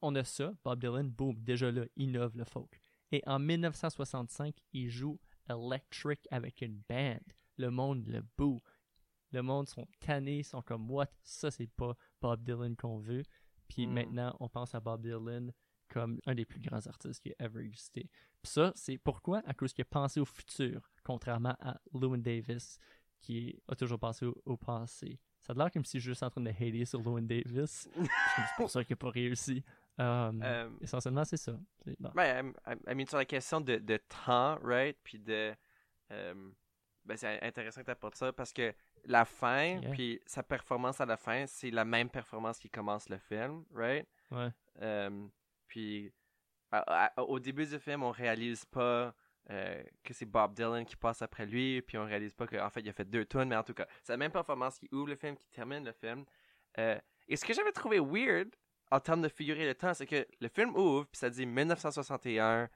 on 0.01 0.15
a 0.15 0.23
ça, 0.23 0.53
Bob 0.63 0.79
Dylan, 0.79 1.09
boum, 1.09 1.35
déjà 1.39 1.71
là, 1.71 1.85
innove 1.95 2.35
le 2.35 2.43
folk. 2.45 2.79
Et 3.11 3.21
en 3.27 3.39
1965, 3.39 4.55
il 4.73 4.89
joue 4.89 5.19
Electric 5.49 6.27
avec 6.31 6.61
une 6.61 6.81
band. 6.89 7.19
Le 7.57 7.69
monde 7.69 8.07
le 8.07 8.23
boue. 8.37 8.61
Le 9.31 9.41
monde 9.41 9.67
sont 9.69 9.87
tannés, 9.99 10.43
sont 10.43 10.61
comme 10.61 10.89
what, 10.91 11.07
ça 11.23 11.49
c'est 11.51 11.67
pas 11.71 11.95
Bob 12.21 12.43
Dylan 12.43 12.75
qu'on 12.75 12.99
veut. 12.99 13.23
Puis 13.67 13.87
Mm. 13.87 13.93
maintenant, 13.93 14.35
on 14.39 14.49
pense 14.49 14.75
à 14.75 14.79
Bob 14.79 15.01
Dylan 15.01 15.51
comme 15.89 16.19
un 16.25 16.35
des 16.35 16.45
plus 16.45 16.59
grands 16.59 16.85
artistes 16.87 17.21
qui 17.21 17.31
a 17.39 17.45
ever 17.45 17.61
existé. 17.65 18.09
Puis 18.41 18.51
ça, 18.51 18.71
c'est 18.75 18.97
pourquoi? 18.97 19.41
À 19.45 19.53
cause 19.53 19.73
qu'il 19.73 19.81
a 19.83 19.85
pensé 19.85 20.19
au 20.19 20.25
futur, 20.25 20.89
contrairement 21.03 21.55
à 21.59 21.79
Llewyn 21.93 22.21
Davis, 22.21 22.77
qui 23.19 23.61
a 23.67 23.75
toujours 23.75 23.99
pensé 23.99 24.25
au, 24.25 24.35
au 24.45 24.57
passé. 24.57 25.19
Ça 25.41 25.53
a 25.53 25.55
l'air 25.55 25.71
comme 25.71 25.83
si 25.85 25.97
je 25.97 26.03
suis 26.03 26.11
juste 26.11 26.23
en 26.23 26.29
train 26.29 26.41
de 26.41 26.49
hater 26.49 26.85
sur 26.85 26.99
Llewyn 27.01 27.25
Davis. 27.27 27.89
c'est 28.35 28.55
pour 28.57 28.69
ça 28.69 28.83
qu'il 28.83 28.93
n'a 28.93 28.97
pas 28.97 29.09
réussi. 29.09 29.63
Euh, 29.99 30.31
Euh, 30.41 30.69
essentiellement, 30.81 31.25
c'est 31.25 31.37
ça. 31.37 31.59
Bon. 31.99 32.11
Ouais, 32.15 32.41
I, 32.41 32.71
I- 32.73 32.91
I 32.91 32.95
mean, 32.95 33.05
sur 33.05 33.17
la 33.17 33.25
question 33.25 33.59
de, 33.61 33.75
de 33.77 33.97
temps, 34.25 34.57
right? 34.63 34.97
Puis 35.03 35.19
de. 35.19 35.53
euh, 36.11 36.51
ben, 37.05 37.17
c'est 37.17 37.41
intéressant 37.43 37.81
que 37.81 37.85
tu 37.85 37.91
apportes 37.91 38.15
ça 38.15 38.31
parce 38.33 38.53
que 38.53 38.73
la 39.05 39.25
fin, 39.25 39.79
Yeah. 39.81 39.91
puis 39.91 40.19
sa 40.25 40.43
performance 40.43 41.01
à 41.01 41.05
la 41.05 41.17
fin, 41.17 41.45
c'est 41.47 41.71
la 41.71 41.85
même 41.85 42.09
performance 42.09 42.59
qui 42.59 42.69
commence 42.69 43.09
le 43.09 43.17
film, 43.17 43.65
right? 43.73 44.07
Ouais. 44.31 44.49
Euh, 44.81 45.27
puis 45.67 46.13
à- 46.71 47.07
à- 47.17 47.21
au 47.23 47.39
début 47.39 47.65
du 47.65 47.79
film, 47.79 48.03
on 48.03 48.11
réalise 48.11 48.65
pas 48.65 49.13
euh, 49.49 49.83
que 50.03 50.13
c'est 50.13 50.27
Bob 50.27 50.53
Dylan 50.53 50.85
qui 50.85 50.95
passe 50.95 51.21
après 51.23 51.47
lui, 51.47 51.81
puis 51.81 51.97
on 51.97 52.05
réalise 52.05 52.33
pas 52.35 52.45
qu'en 52.45 52.69
fait 52.69 52.81
il 52.81 52.89
a 52.89 52.93
fait 52.93 53.03
deux 53.09 53.25
tunes, 53.25 53.45
mais 53.45 53.55
en 53.55 53.63
tout 53.63 53.73
cas, 53.73 53.87
c'est 54.03 54.13
la 54.13 54.17
même 54.17 54.31
performance 54.31 54.77
qui 54.77 54.87
ouvre 54.91 55.07
le 55.07 55.15
film, 55.15 55.35
qui 55.35 55.49
termine 55.49 55.83
le 55.83 55.91
film. 55.93 56.23
Euh, 56.77 56.97
et 57.27 57.35
ce 57.35 57.43
que 57.43 57.51
j'avais 57.53 57.71
trouvé 57.71 57.99
weird 57.99 58.55
en 58.91 58.99
termes 58.99 59.23
de 59.23 59.27
figurer 59.27 59.65
le 59.65 59.73
temps, 59.73 59.95
c'est 59.95 60.05
que 60.05 60.27
le 60.39 60.47
film 60.47 60.75
ouvre, 60.75 61.05
puis 61.07 61.17
ça 61.17 61.29
dit 61.31 61.45
1961, 61.47 62.69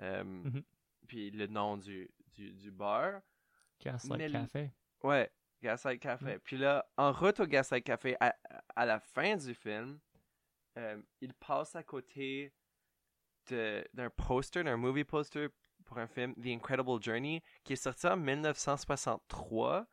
euh, 0.00 0.24
Mhm. 0.24 0.62
puis 1.06 1.30
le 1.30 1.46
nom 1.48 1.76
du, 1.76 2.08
du, 2.32 2.50
du 2.52 2.70
bar. 2.70 3.20
Gaslight 3.80 4.18
Mais 4.20 4.30
Café. 4.30 4.70
Ouais, 5.02 5.30
Gaslight 5.62 6.00
Café. 6.00 6.24
Ouais. 6.26 6.38
Puis 6.40 6.56
là, 6.56 6.86
en 6.96 7.12
route 7.12 7.40
au 7.40 7.46
Gaslight 7.46 7.84
Café, 7.84 8.16
à, 8.20 8.34
à 8.74 8.86
la 8.86 9.00
fin 9.00 9.36
du 9.36 9.54
film, 9.54 9.98
euh, 10.78 11.00
il 11.20 11.32
passe 11.34 11.74
à 11.76 11.82
côté 11.82 12.52
de- 13.48 13.86
d'un 13.94 14.10
poster, 14.10 14.62
d'un 14.64 14.76
movie 14.76 15.04
poster 15.04 15.48
pour 15.84 15.98
un 15.98 16.06
film, 16.06 16.34
The 16.34 16.46
Incredible 16.48 17.00
Journey, 17.02 17.42
qui 17.64 17.74
est 17.74 17.76
sorti 17.76 18.06
en 18.06 18.16
1963. 18.90 19.86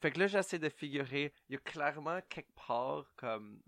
Fait 0.00 0.10
que 0.10 0.18
là, 0.20 0.26
j'essaie 0.26 0.58
de 0.58 0.68
figurer, 0.68 1.32
il 1.48 1.54
y 1.54 1.56
a 1.56 1.60
clairement 1.60 2.20
quelque 2.28 2.52
part 2.66 3.12
comme 3.16 3.60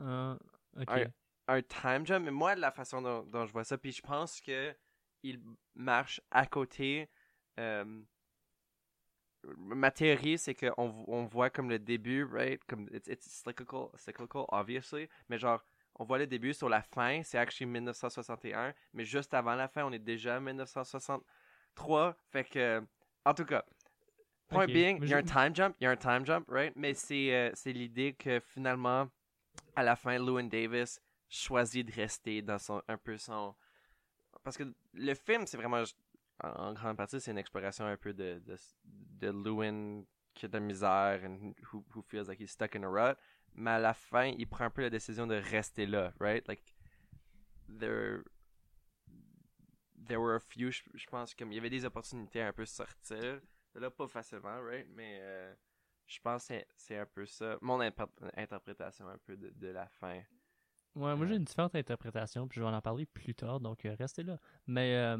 ok. 0.77 0.89
un, 0.89 1.13
un 1.49 1.63
time 1.63 2.07
jump, 2.07 2.25
mais 2.25 2.31
moi, 2.31 2.55
de 2.55 2.61
la 2.61 2.71
façon 2.71 3.01
dont, 3.03 3.23
dont 3.25 3.47
je 3.47 3.53
vois 3.53 3.65
ça, 3.65 3.79
puis 3.79 3.93
je 3.93 4.03
pense 4.03 4.41
que 4.41 4.75
il 5.23 5.41
marche 5.75 6.21
à 6.31 6.47
côté. 6.47 7.09
euh, 7.59 8.03
ma 9.57 9.91
théorie, 9.91 10.39
c'est 10.39 10.55
qu'on 10.55 11.05
on 11.07 11.25
voit 11.25 11.51
comme 11.51 11.71
le 11.71 11.79
début, 11.79 12.25
right? 12.25 12.63
Comme 12.65 12.89
it's, 12.93 13.09
it's 13.09 13.27
cyclical, 13.27 13.91
cyclical, 13.97 14.45
obviously, 14.49 15.09
mais 15.29 15.39
genre, 15.39 15.65
on 15.95 16.05
voit 16.05 16.19
le 16.19 16.27
début 16.27 16.55
sur 16.55 16.69
la 16.69 16.83
fin, 16.83 17.23
c'est 17.23 17.39
actually 17.39 17.67
1961, 17.67 18.75
mais 18.95 19.05
juste 19.05 19.35
avant 19.35 19.55
la 19.55 19.69
fin, 19.69 19.85
on 19.85 19.93
est 19.93 19.99
déjà 19.99 20.39
en 20.39 20.41
1963. 20.41 22.17
Fait 22.31 22.45
que, 22.45 22.83
en 23.25 23.35
tout 23.35 23.45
cas, 23.45 23.65
point 24.49 24.67
being, 24.67 24.99
il 25.03 25.09
y 25.09 25.15
a 25.15 25.19
un 25.19 25.23
time 25.23 25.55
jump, 25.55 25.77
il 25.81 25.85
y 25.85 25.87
a 25.87 25.91
un 25.91 25.97
time 25.97 26.25
jump, 26.25 26.49
right? 26.49 26.73
Mais 26.77 26.95
c'est 26.95 27.35
euh, 27.35 27.51
c'est 27.55 27.73
l'idée 27.73 28.15
que 28.15 28.41
finalement, 28.41 29.09
à 29.77 29.83
la 29.83 29.97
fin, 29.97 30.19
Lewin 30.19 30.45
Davis 30.45 31.01
choisit 31.29 31.87
de 31.87 31.93
rester 31.93 32.43
dans 32.43 32.59
son 32.59 32.83
un 32.89 32.97
peu 32.97 33.19
son 33.19 33.55
parce 34.43 34.57
que 34.57 34.65
le 34.95 35.15
film 35.15 35.47
c'est 35.47 35.57
vraiment 35.59 35.83
en, 36.43 36.49
en 36.69 36.73
grande 36.75 36.97
partie 36.97 37.21
c'est 37.21 37.31
une 37.31 37.39
exploration 37.39 37.85
un 37.87 37.97
peu 37.97 38.13
de 38.13 38.41
de, 38.47 38.57
de 39.21 39.29
Lewin 39.31 40.05
qui 40.35 40.47
a 40.47 40.49
de 40.49 40.55
la 40.55 40.61
misère 40.61 41.21
and 41.25 41.55
who, 41.73 41.85
who 41.95 42.03
feels 42.03 42.29
like 42.29 42.41
he's 42.41 42.51
stuck 42.53 42.75
in 42.77 42.83
a 42.85 42.89
rut. 42.89 43.17
Mais 43.55 43.71
à 43.73 43.79
la 43.79 43.95
fin 43.95 44.27
il 44.27 44.47
prend 44.47 44.65
un 44.67 44.71
peu 44.71 44.83
la 44.83 44.91
décision 44.91 45.27
de 45.27 45.35
rester 45.37 45.87
là 45.87 46.13
right? 46.21 46.47
Like 46.49 46.75
there 47.69 48.25
there 49.97 50.21
were 50.21 50.37
a 50.37 50.41
few 50.41 50.71
je 50.71 50.83
je 50.95 51.07
pense 51.07 51.35
comme 51.35 51.53
il 51.53 51.57
y 51.57 51.59
avait 51.59 51.71
des 51.71 51.85
opportunités 51.85 52.41
à 52.41 52.49
un 52.49 52.53
peu 52.53 52.65
sortir 52.67 53.41
là 53.75 53.91
pas 53.91 54.09
facilement 54.09 54.61
right? 54.63 54.87
Mais 54.95 55.19
euh, 55.21 55.55
je 56.07 56.19
pense 56.21 56.49
que 56.49 56.55
c'est- 56.77 56.97
un 56.97 57.07
peu 57.07 57.27
ça. 57.27 57.59
Mon 57.61 57.81
interprétation 57.81 59.07
un 59.09 59.19
peu 59.19 59.37
de, 59.37 59.51
de 59.51 59.69
la 59.69 59.87
fin. 59.89 60.23
Ouais, 60.95 61.15
moi 61.15 61.27
j'ai 61.27 61.37
une 61.37 61.45
différente 61.45 61.75
interprétation, 61.77 62.49
puis 62.49 62.59
je 62.61 62.65
vais 62.65 62.71
en 62.71 62.81
parler 62.81 63.07
plus 63.07 63.35
tard, 63.35 63.61
donc 63.61 63.85
euh, 63.85 63.95
restez 63.99 64.23
là. 64.23 64.39
Mais 64.67 64.97
euh, 64.97 65.19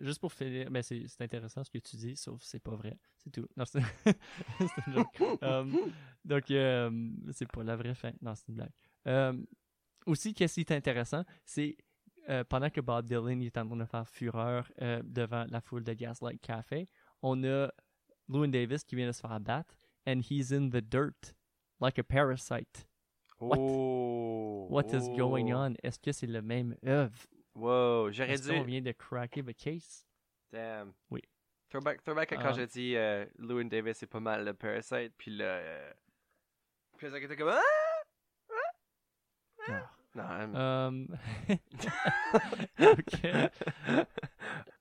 juste 0.00 0.20
pour 0.20 0.32
finir, 0.32 0.70
mais 0.70 0.82
c'est 0.82 1.06
c'est 1.06 1.22
intéressant 1.22 1.62
ce 1.64 1.70
que 1.70 1.78
tu 1.78 1.96
dis, 1.96 2.16
sauf 2.16 2.40
c'est 2.42 2.60
pas 2.60 2.74
vrai. 2.74 2.98
C'est 3.18 3.30
tout. 3.30 3.46
Non, 3.56 3.64
c'est 3.66 3.80
une 3.80 4.94
joke. 4.94 5.20
Euh, 5.42 5.64
donc, 6.24 6.50
euh, 6.50 7.10
c'est 7.32 7.50
pas 7.50 7.62
la 7.62 7.76
vraie 7.76 7.94
fin. 7.94 8.12
Non, 8.20 8.34
c'est 8.34 8.48
une 8.48 8.54
blague. 8.54 8.72
Euh, 9.06 9.32
aussi, 10.06 10.34
qu'est-ce 10.34 10.54
qui 10.54 10.60
est 10.60 10.72
intéressant, 10.72 11.24
c'est 11.44 11.76
euh, 12.28 12.44
pendant 12.44 12.70
que 12.70 12.80
Bob 12.80 13.06
Dylan 13.06 13.42
est 13.42 13.56
en 13.56 13.66
train 13.66 13.76
de 13.76 13.84
faire 13.84 14.08
fureur 14.08 14.70
euh, 14.82 15.02
devant 15.04 15.46
la 15.48 15.60
foule 15.60 15.84
de 15.84 15.92
Gaslight 15.92 16.40
Café, 16.40 16.88
on 17.22 17.42
a 17.44 17.70
Lewin 18.28 18.48
Davis 18.48 18.84
qui 18.84 18.96
vient 18.96 19.06
de 19.06 19.12
se 19.12 19.20
faire 19.20 19.32
abattre, 19.32 19.74
and 20.06 20.20
he's 20.28 20.52
in 20.52 20.68
the 20.70 20.80
dirt, 20.80 21.34
like 21.80 21.98
a 21.98 22.04
parasite. 22.04 22.86
What? 23.40 23.58
Oh, 23.58 24.66
What 24.68 24.94
is 24.94 25.08
going 25.16 25.52
oh. 25.52 25.56
on? 25.56 25.74
Est-ce 25.82 25.98
que 25.98 26.12
c'est 26.12 26.26
le 26.26 26.42
même 26.42 26.76
œuvre? 26.86 27.18
Wow, 27.60 28.10
j'aurais 28.10 28.36
dû. 28.38 28.48
qu'on 28.48 28.62
vient 28.62 28.80
de 28.80 28.92
cracker 28.92 29.42
the 29.42 29.54
case? 29.54 30.06
Damn. 30.52 30.92
Oui. 31.10 31.22
Throwback, 31.68 32.02
throwback 32.02 32.32
à 32.32 32.36
quand 32.36 32.48
Ah. 32.48 32.52
j'ai 32.52 32.66
dit 32.66 32.96
euh, 32.96 33.24
Lewin 33.38 33.66
Davis 33.66 33.96
c'est 33.98 34.06
pas 34.08 34.18
mal 34.20 34.44
le 34.44 34.54
Parasite, 34.54 35.12
puis 35.16 35.30
là. 35.36 35.44
Euh... 35.44 35.92
Puis 36.96 37.08
ça 37.10 37.18
était 37.18 37.36
comme. 37.36 37.50
Ah! 37.50 37.60
Ah. 39.68 39.90
Non, 40.14 40.24
I'm- 40.24 40.56
Um, 40.56 41.06
ok. 42.80 43.50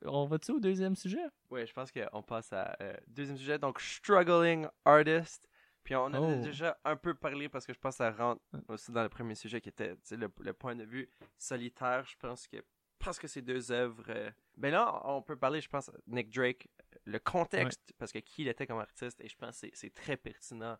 On 0.05 0.25
va-tu 0.25 0.51
au 0.53 0.59
deuxième 0.59 0.95
sujet? 0.95 1.23
Ouais, 1.51 1.67
je 1.67 1.73
pense 1.73 1.91
qu'on 1.91 2.23
passe 2.23 2.51
à 2.53 2.75
euh, 2.81 2.93
deuxième 3.07 3.37
sujet. 3.37 3.59
Donc, 3.59 3.79
struggling 3.79 4.67
artist. 4.85 5.47
Puis 5.89 5.95
on 5.95 6.03
en 6.03 6.13
a 6.13 6.19
Oh. 6.19 6.35
déjà 6.43 6.77
un 6.85 6.95
peu 6.95 7.15
parlé 7.15 7.49
parce 7.49 7.65
que 7.65 7.73
je 7.73 7.79
pense 7.79 7.95
que 7.95 7.97
ça 7.97 8.11
rentre 8.11 8.43
aussi 8.67 8.91
dans 8.91 9.01
le 9.01 9.09
premier 9.09 9.33
sujet 9.33 9.59
qui 9.59 9.69
était 9.69 9.95
le, 10.11 10.31
le 10.39 10.53
point 10.53 10.75
de 10.75 10.83
vue 10.83 11.09
solitaire. 11.39 12.05
Je 12.05 12.15
pense 12.15 12.45
que 12.47 12.57
presque 12.99 13.27
ces 13.27 13.41
deux 13.41 13.71
œuvres. 13.71 14.03
euh, 14.09 14.29
Ben 14.55 14.69
là, 14.71 15.01
on 15.05 15.23
peut 15.23 15.35
parler, 15.35 15.61
je 15.61 15.67
pense, 15.67 15.89
Nick 16.05 16.29
Drake, 16.29 16.67
le 17.05 17.17
contexte, 17.17 17.81
parce 17.97 18.11
que 18.11 18.19
qui 18.19 18.43
il 18.43 18.49
était 18.49 18.67
comme 18.67 18.77
artiste, 18.77 19.19
et 19.21 19.27
je 19.27 19.35
pense 19.35 19.61
que 19.61 19.67
c'est- 19.73 19.95
très 19.95 20.15
pertinent 20.15 20.77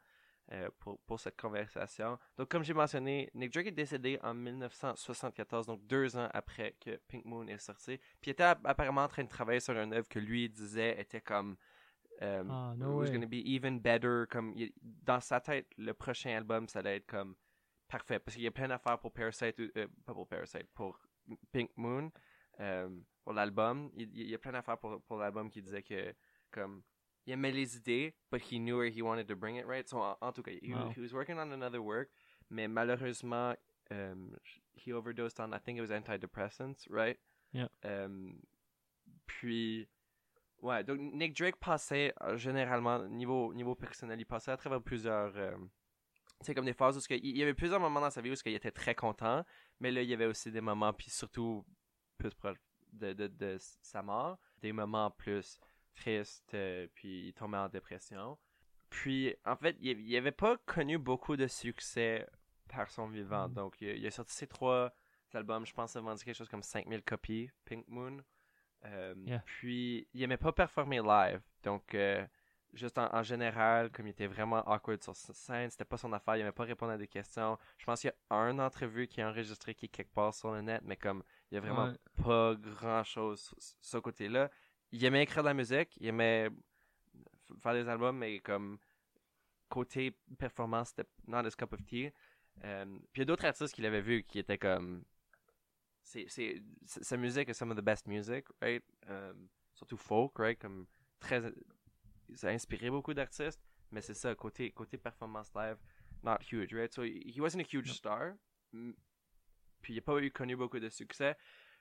euh, 0.52 0.70
pour, 0.78 1.00
pour 1.08 1.20
cette 1.20 1.40
conversation. 1.42 2.20
Donc, 2.38 2.50
comme 2.50 2.64
j'ai 2.64 2.76
mentionné, 2.76 3.32
Nick 3.34 3.52
Drake 3.52 3.68
est 3.68 3.72
décédé 3.72 4.20
en 4.22 4.36
1974, 4.36 5.66
donc 5.66 5.86
deux 5.88 6.18
ans 6.18 6.30
après 6.34 6.76
que 6.84 6.98
Pink 7.08 7.26
Moon 7.26 7.48
est 7.48 7.58
sorti. 7.58 7.98
Puis 8.22 8.28
il 8.28 8.32
était 8.32 8.44
app- 8.44 8.66
apparemment 8.66 9.04
en 9.04 9.08
train 9.08 9.24
de 9.24 9.30
travailler 9.30 9.60
sur 9.60 9.76
une 9.76 9.92
œuvre 9.94 10.08
que 10.08 10.20
lui 10.20 10.50
disait 10.50 11.00
était 11.02 11.22
comme. 11.22 11.56
Euh, 12.22 12.44
Ah, 12.50 12.74
it 12.74 12.80
no 12.80 12.98
was 12.98 13.06
way. 13.10 13.14
gonna 13.14 13.28
be 13.28 13.42
even 13.46 13.80
better. 13.80 14.26
Comme, 14.30 14.54
il- 14.56 14.74
dans 14.82 15.22
sa 15.22 15.40
tête, 15.40 15.68
le 15.78 15.94
prochain 15.94 16.32
album, 16.36 16.68
ça 16.68 16.80
allait 16.80 16.98
être 16.98 17.08
comme 17.08 17.36
parfait. 17.88 18.20
Parce 18.20 18.36
qu'il 18.36 18.44
y 18.44 18.48
a 18.48 18.52
plein 18.52 18.68
d'affaires 18.68 19.00
pour 19.00 19.12
Parasite, 19.14 19.60
euh, 19.60 19.88
pas 20.06 20.14
pour 20.14 20.28
Parasite, 20.28 20.68
pour 20.74 21.00
Pink 21.52 21.72
Moon, 21.78 22.12
euh, 22.60 22.90
pour 23.24 23.34
l'album. 23.34 23.90
Il, 23.96 24.10
il 24.18 24.30
y 24.30 24.36
a 24.36 24.38
plein 24.38 24.52
d'affaires 24.52 24.78
pour, 24.78 25.02
pour 25.04 25.18
l'album 25.18 25.50
qui 25.50 25.62
disait 25.62 25.82
que, 25.84 26.14
comme, 26.52 26.84
il 27.26 27.34
aimait 27.34 27.52
les 27.54 27.78
idées, 27.78 28.14
but 28.32 28.42
he 28.42 28.60
knew 28.60 28.78
where 28.78 28.90
he 28.90 29.02
wanted 29.02 29.28
to 29.28 29.36
bring 29.36 29.56
it, 29.58 29.66
right? 29.66 29.88
So, 29.88 30.00
en, 30.02 30.18
en 30.22 30.32
tout 30.34 30.44
cas, 30.44 30.52
he, 30.52 30.74
Wow. 30.74 30.90
he 30.96 31.00
was 31.00 31.14
working 31.14 31.38
on 31.38 31.52
another 31.54 31.82
work, 31.82 32.10
mais 32.50 32.68
malheureusement, 32.68 33.56
um, 33.92 34.36
he 34.74 34.92
overdosed 34.92 35.40
on, 35.40 35.54
I 35.54 35.60
think 35.60 35.78
it 35.78 35.82
was 35.82 35.92
antidepressants, 35.92 36.88
right? 36.90 37.18
Yeah. 37.54 37.68
Um, 37.84 38.42
puis, 39.28 39.88
ouais, 40.62 40.84
donc 40.84 41.00
Nick 41.00 41.38
Drake 41.38 41.58
passait, 41.58 42.14
euh, 42.22 42.38
généralement, 42.38 43.00
niveau, 43.08 43.54
niveau 43.54 43.76
personnel, 43.76 44.20
il 44.20 44.26
passait 44.26 44.52
à 44.52 44.58
travers 44.58 44.82
plusieurs... 44.82 45.36
euh, 45.38 45.56
tu 46.40 46.46
sais, 46.46 46.56
comme 46.56 46.66
des 46.66 46.74
phases 46.74 46.98
où 46.98 47.02
il 47.10 47.38
y 47.38 47.44
avait 47.44 47.54
plusieurs 47.54 47.80
moments 47.82 48.00
dans 48.00 48.10
sa 48.10 48.22
vie 48.22 48.32
où 48.32 48.36
qu'il 48.36 48.54
était 48.54 48.72
très 48.72 48.96
content, 48.96 49.44
mais 49.80 49.92
là, 49.92 50.02
il 50.02 50.10
y 50.10 50.14
avait 50.14 50.26
aussi 50.26 50.52
des 50.52 50.62
moments, 50.62 50.94
puis 50.94 51.10
surtout 51.10 51.66
plus 52.18 52.34
proche 52.34 52.58
de, 52.94 53.12
de, 53.14 53.28
de 53.28 53.58
sa 53.60 54.02
mort, 54.02 54.38
des 54.62 54.72
moments 54.72 55.12
plus 55.12 55.60
tristes, 55.96 56.54
euh, 56.54 56.88
puis 56.94 57.28
il 57.28 57.34
tombait 57.34 57.58
en 57.58 57.68
dépression. 57.68 58.38
Puis, 58.90 59.36
en 59.46 59.56
fait, 59.58 59.76
il 59.82 60.00
il 60.00 60.18
avait 60.18 60.32
pas 60.32 60.58
connu 60.66 60.98
beaucoup 60.98 61.36
de 61.36 61.48
succès 61.48 62.26
par 62.70 62.90
son 62.90 63.08
vivant. 63.08 63.50
Mm. 63.50 63.54
Donc, 63.54 63.82
il 63.82 63.90
a, 63.90 63.94
il 63.94 64.08
a 64.08 64.12
sorti 64.12 64.34
ses 64.34 64.48
trois 64.48 64.94
albums, 65.34 65.66
je 65.66 65.74
pense, 65.74 65.94
il 65.94 66.00
a 66.00 66.02
vendu 66.02 66.24
quelque 66.24 66.36
chose 66.36 66.50
comme 66.50 66.64
5000 66.64 67.04
copies, 67.04 67.50
Pink 67.66 67.86
Moon. 67.88 68.18
Euh, 68.86 69.14
Yeah. 69.26 69.44
Puis, 69.46 70.08
il 70.14 70.24
aimait 70.24 70.38
pas 70.38 70.52
performer 70.52 71.00
live. 71.02 71.42
Donc, 71.64 71.94
euh, 71.96 72.26
juste 72.74 72.98
en, 72.98 73.14
en 73.14 73.24
général, 73.24 73.92
comme 73.92 74.08
il 74.08 74.12
était 74.12 74.28
vraiment 74.28 74.64
awkward 74.72 75.02
sur 75.04 75.16
sa 75.16 75.34
scène, 75.34 75.70
c'était 75.70 75.86
pas 75.86 75.98
son 75.98 76.14
affaire, 76.14 76.36
il 76.38 76.42
aimait 76.42 76.52
pas 76.52 76.64
répondre 76.64 76.92
à 76.94 76.98
des 76.98 77.08
questions. 77.08 77.58
Je 77.78 77.86
pense 77.86 78.02
qu'il 78.02 78.10
y 78.10 78.34
a 78.34 78.36
un 78.36 78.58
entrevue 78.60 79.08
qui 79.08 79.20
est 79.22 79.24
enregistré 79.26 79.74
qui 79.76 79.86
est 79.86 79.90
quelque 79.90 80.14
part 80.14 80.34
sur 80.34 80.52
le 80.52 80.62
net, 80.62 80.82
mais 80.86 80.96
comme 80.96 81.24
il 81.52 81.56
y 81.56 81.58
a 81.58 81.62
vraiment 81.62 81.86
Ouais. 81.90 82.24
pas 82.24 82.56
grand 82.56 83.04
chose 83.04 83.42
sur 83.42 83.58
ce 83.82 83.98
côté-là. 83.98 84.50
Il 84.92 85.04
aimait 85.04 85.24
écrire 85.24 85.44
de 85.44 85.48
la 85.50 85.54
musique, 85.54 85.98
il 86.00 86.08
aimait 86.08 86.50
faire 87.62 87.74
des 87.74 87.88
albums, 87.90 88.18
mais 88.18 88.40
comme 88.40 88.78
côté 89.68 90.16
performance, 90.38 90.90
c'était 90.90 91.10
not 91.28 91.44
his 91.48 91.56
cup 91.56 91.74
of 91.74 91.84
tea. 91.86 92.12
Euh, 92.64 92.86
puis 93.12 93.18
il 93.18 93.20
y 93.20 93.22
a 93.22 93.26
d'autres 93.26 93.46
artistes 93.46 93.74
qu'il 93.74 93.86
avait 93.86 94.02
vus 94.02 94.24
qui 94.24 94.40
étaient 94.40 94.58
comme. 94.58 95.04
C'est, 96.10 96.26
c'est, 96.28 96.60
sa 96.86 97.18
musique 97.18 97.50
est 97.50 97.54
some 97.54 97.70
of 97.70 97.78
the 97.78 97.84
best 97.84 98.08
music, 98.08 98.46
right? 98.64 98.84
Euh, 99.10 99.32
surtout 99.76 99.98
folk, 99.98 100.40
right? 100.40 100.60
Comme 100.60 100.88
très. 101.20 101.40
Ça 102.34 102.48
a 102.48 102.52
inspiré 102.52 102.90
beaucoup 102.90 103.14
d'artistes, 103.14 103.62
mais 103.92 104.02
c'est 104.02 104.16
ça, 104.16 104.34
côté, 104.34 104.72
côté 104.72 104.98
performance 104.98 105.52
live, 105.54 105.78
not 106.24 106.38
huge, 106.52 106.74
right? 106.74 106.92
So 106.92 107.04
he 107.04 107.40
wasn't 107.40 107.62
a 107.62 107.68
huge 107.72 107.92
star. 107.94 108.34
Puis 108.72 109.94
il 109.94 109.96
n'a 109.98 110.02
pas 110.02 110.20
eu 110.20 110.32
connu 110.32 110.56
beaucoup 110.56 110.80
de 110.80 110.90
succès. 110.90 111.36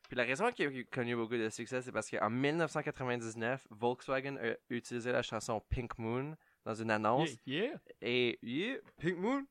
Puis 0.09 0.17
la 0.17 0.25
raison 0.25 0.53
qu'il 0.53 0.67
a 0.67 0.83
connu 0.95 1.17
beaucoup 1.17 1.37
de 1.37 1.49
succès, 1.49 1.81
c'est 1.81 1.93
parce 1.93 2.11
qu'en 2.11 2.29
1999, 2.29 3.67
Volkswagen 3.71 4.37
a 4.37 4.57
utilisé 4.69 5.11
la 5.11 5.23
chanson 5.23 5.63
Pink 5.71 5.97
Moon 5.99 6.37
dans 6.67 6.75
une 6.75 6.91
annonce. 6.91 7.31
Yeah, 7.47 7.65
yeah. 7.65 7.81
Et 8.03 8.39
yeah, 8.43 8.77
Pink 8.99 9.17
Moon. 9.17 9.47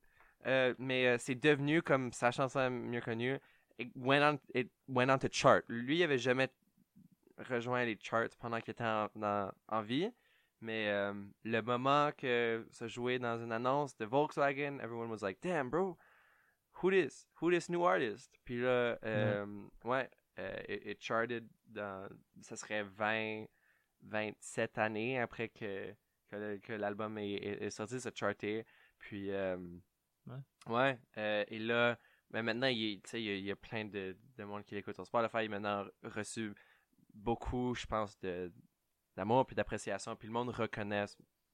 Euh, 0.46 0.76
mais 0.78 1.08
euh, 1.08 1.18
c'est 1.20 1.36
devenu 1.36 1.82
comme 1.82 2.14
sa 2.14 2.30
chanson 2.30 2.60
la 2.60 2.70
mieux 2.70 3.02
connue. 3.02 3.40
It 3.80 3.92
went 3.96 4.24
on, 4.24 4.40
it 4.56 4.70
went 4.88 5.10
on 5.12 5.20
to 5.20 5.28
chart. 5.32 5.66
Lui, 5.68 5.98
il 6.00 6.04
avait 6.04 6.18
jamais 6.18 6.50
rejoint 7.50 7.86
les 7.86 7.98
charts 8.02 8.36
pendant 8.40 8.60
qu'il 8.60 8.72
était 8.72 8.84
en, 8.84 9.10
dans- 9.16 9.52
en 9.68 9.82
vie. 9.82 10.12
Mais 10.62 10.88
euh, 10.90 11.14
le 11.44 11.62
moment 11.62 12.12
que 12.18 12.66
ça 12.72 12.88
jouait 12.88 13.20
dans 13.20 13.38
une 13.38 13.52
annonce 13.52 13.96
de 13.98 14.06
Volkswagen, 14.06 14.80
everyone 14.82 15.12
was 15.12 15.22
like, 15.22 15.40
damn, 15.42 15.70
bro, 15.70 15.96
who 16.82 16.90
this? 16.90 17.28
Who 17.40 17.52
this 17.52 17.70
new 17.70 17.84
artist? 17.86 18.32
Puis 18.44 18.60
là, 18.62 18.98
euh, 19.04 19.46
ouais, 19.84 20.10
euh, 20.40 20.58
it, 20.68 20.82
it 20.88 21.02
charted 21.04 21.48
dans, 21.68 22.10
ça 22.42 22.56
serait 22.56 22.84
20, 22.84 23.46
27 24.02 24.78
années 24.80 25.20
après 25.20 25.50
que, 25.50 25.94
que, 26.32 26.74
l'album 26.74 27.20
est, 27.20 27.34
est- 27.36 27.70
sorti, 27.70 28.00
ça 28.00 28.10
charté. 28.14 28.66
Puis, 28.98 29.30
euh, 29.32 29.58
Ouais. 30.26 30.74
ouais, 30.76 31.00
euh, 31.18 31.46
et 31.48 31.60
là, 31.60 31.98
ben 32.32 32.44
maintenant, 32.44 32.68
il, 32.68 32.78
y, 32.78 33.02
a, 33.14 33.18
il 33.18 33.46
y 33.46 33.52
a 33.52 33.56
plein 33.56 33.86
de, 33.86 34.16
de 34.38 34.44
monde 34.44 34.64
qui 34.66 34.76
l'écoute 34.76 34.96
sur 34.96 35.06
Spotify. 35.06 35.38
Il 35.44 35.54
a 35.54 35.60
maintenant 35.60 35.86
reçu 36.04 36.54
beaucoup, 37.14 37.74
je 37.76 37.86
pense, 37.86 38.20
de 38.20 38.52
d'amour 39.16 39.46
puis 39.48 39.56
d'appréciation. 39.56 40.16
Puis 40.16 40.28
le 40.28 40.34
monde 40.34 40.50
reconnaît 40.50 41.06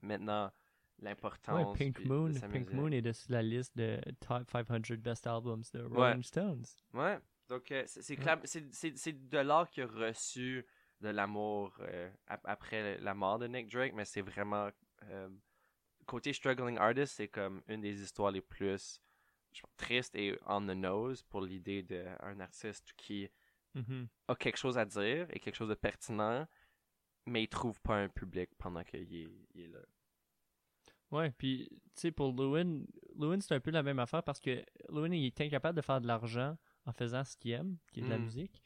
maintenant 0.02 0.52
l'importance. 0.98 1.66
Ouais, 1.72 1.78
Pink 1.78 1.96
puis 1.96 2.08
Moon, 2.08 2.28
de 2.28 2.32
sa 2.34 2.48
Pink 2.48 2.66
musique. 2.66 2.74
Moon 2.74 2.88
est 2.90 3.12
sur 3.12 3.32
la 3.32 3.42
liste 3.42 3.76
de 3.76 4.00
Top 4.20 4.50
500 4.50 4.96
Best 4.98 5.26
Albums 5.26 5.62
de 5.72 5.82
Rolling 5.82 6.22
Stones. 6.22 6.64
Ouais. 6.92 7.18
Donc, 7.48 7.70
euh, 7.72 7.84
c'est 7.86 8.96
c'est 8.96 9.28
de 9.28 9.38
l'art 9.38 9.68
qui 9.70 9.82
a 9.82 9.86
reçu 9.86 10.64
de 11.00 11.08
l'amour 11.08 11.76
euh, 11.80 12.10
ap- 12.26 12.44
après 12.44 12.98
la 13.00 13.14
mort 13.14 13.38
de 13.38 13.46
Nick 13.46 13.70
Drake, 13.70 13.92
mais 13.94 14.04
c'est 14.04 14.22
vraiment. 14.22 14.70
euh, 15.04 15.28
côté 16.06 16.32
struggling 16.34 16.76
artist, 16.78 17.14
c'est 17.16 17.28
comme 17.28 17.62
une 17.66 17.80
des 17.80 18.02
histoires 18.02 18.30
les 18.30 18.42
plus 18.42 19.00
je 19.54 19.62
pense, 19.62 19.76
tristes 19.76 20.14
et 20.16 20.38
on 20.46 20.60
the 20.62 20.70
nose 20.76 21.22
pour 21.22 21.40
l'idée 21.42 21.82
d'un 21.82 22.40
artiste 22.40 22.92
qui 22.96 23.28
Mhm. 23.74 24.08
a 24.28 24.34
quelque 24.36 24.56
chose 24.56 24.78
à 24.78 24.84
dire 24.84 25.26
et 25.30 25.40
quelque 25.40 25.56
chose 25.56 25.68
de 25.68 25.74
pertinent, 25.74 26.46
mais 27.26 27.42
il 27.44 27.48
trouve 27.48 27.80
pas 27.80 27.96
un 27.96 28.08
public 28.08 28.50
pendant 28.58 28.84
qu'il 28.84 29.00
est, 29.00 29.28
il 29.54 29.60
est 29.62 29.68
là. 29.68 29.80
Ouais, 31.10 31.30
puis 31.32 31.68
tu 31.70 31.78
sais, 31.94 32.10
pour 32.12 32.32
Lewin, 32.32 32.84
Lewin 33.16 33.40
c'est 33.40 33.54
un 33.54 33.60
peu 33.60 33.70
la 33.70 33.82
même 33.82 33.98
affaire 33.98 34.22
parce 34.22 34.40
que 34.40 34.64
Lewin 34.88 35.12
il 35.12 35.26
est 35.26 35.40
incapable 35.40 35.76
de 35.76 35.82
faire 35.82 36.00
de 36.00 36.06
l'argent 36.06 36.56
en 36.86 36.92
faisant 36.92 37.24
ce 37.24 37.36
qu'il 37.36 37.52
aime, 37.52 37.76
qui 37.92 38.00
est 38.00 38.02
de 38.04 38.08
la 38.10 38.18
Mm. 38.18 38.24
musique, 38.24 38.62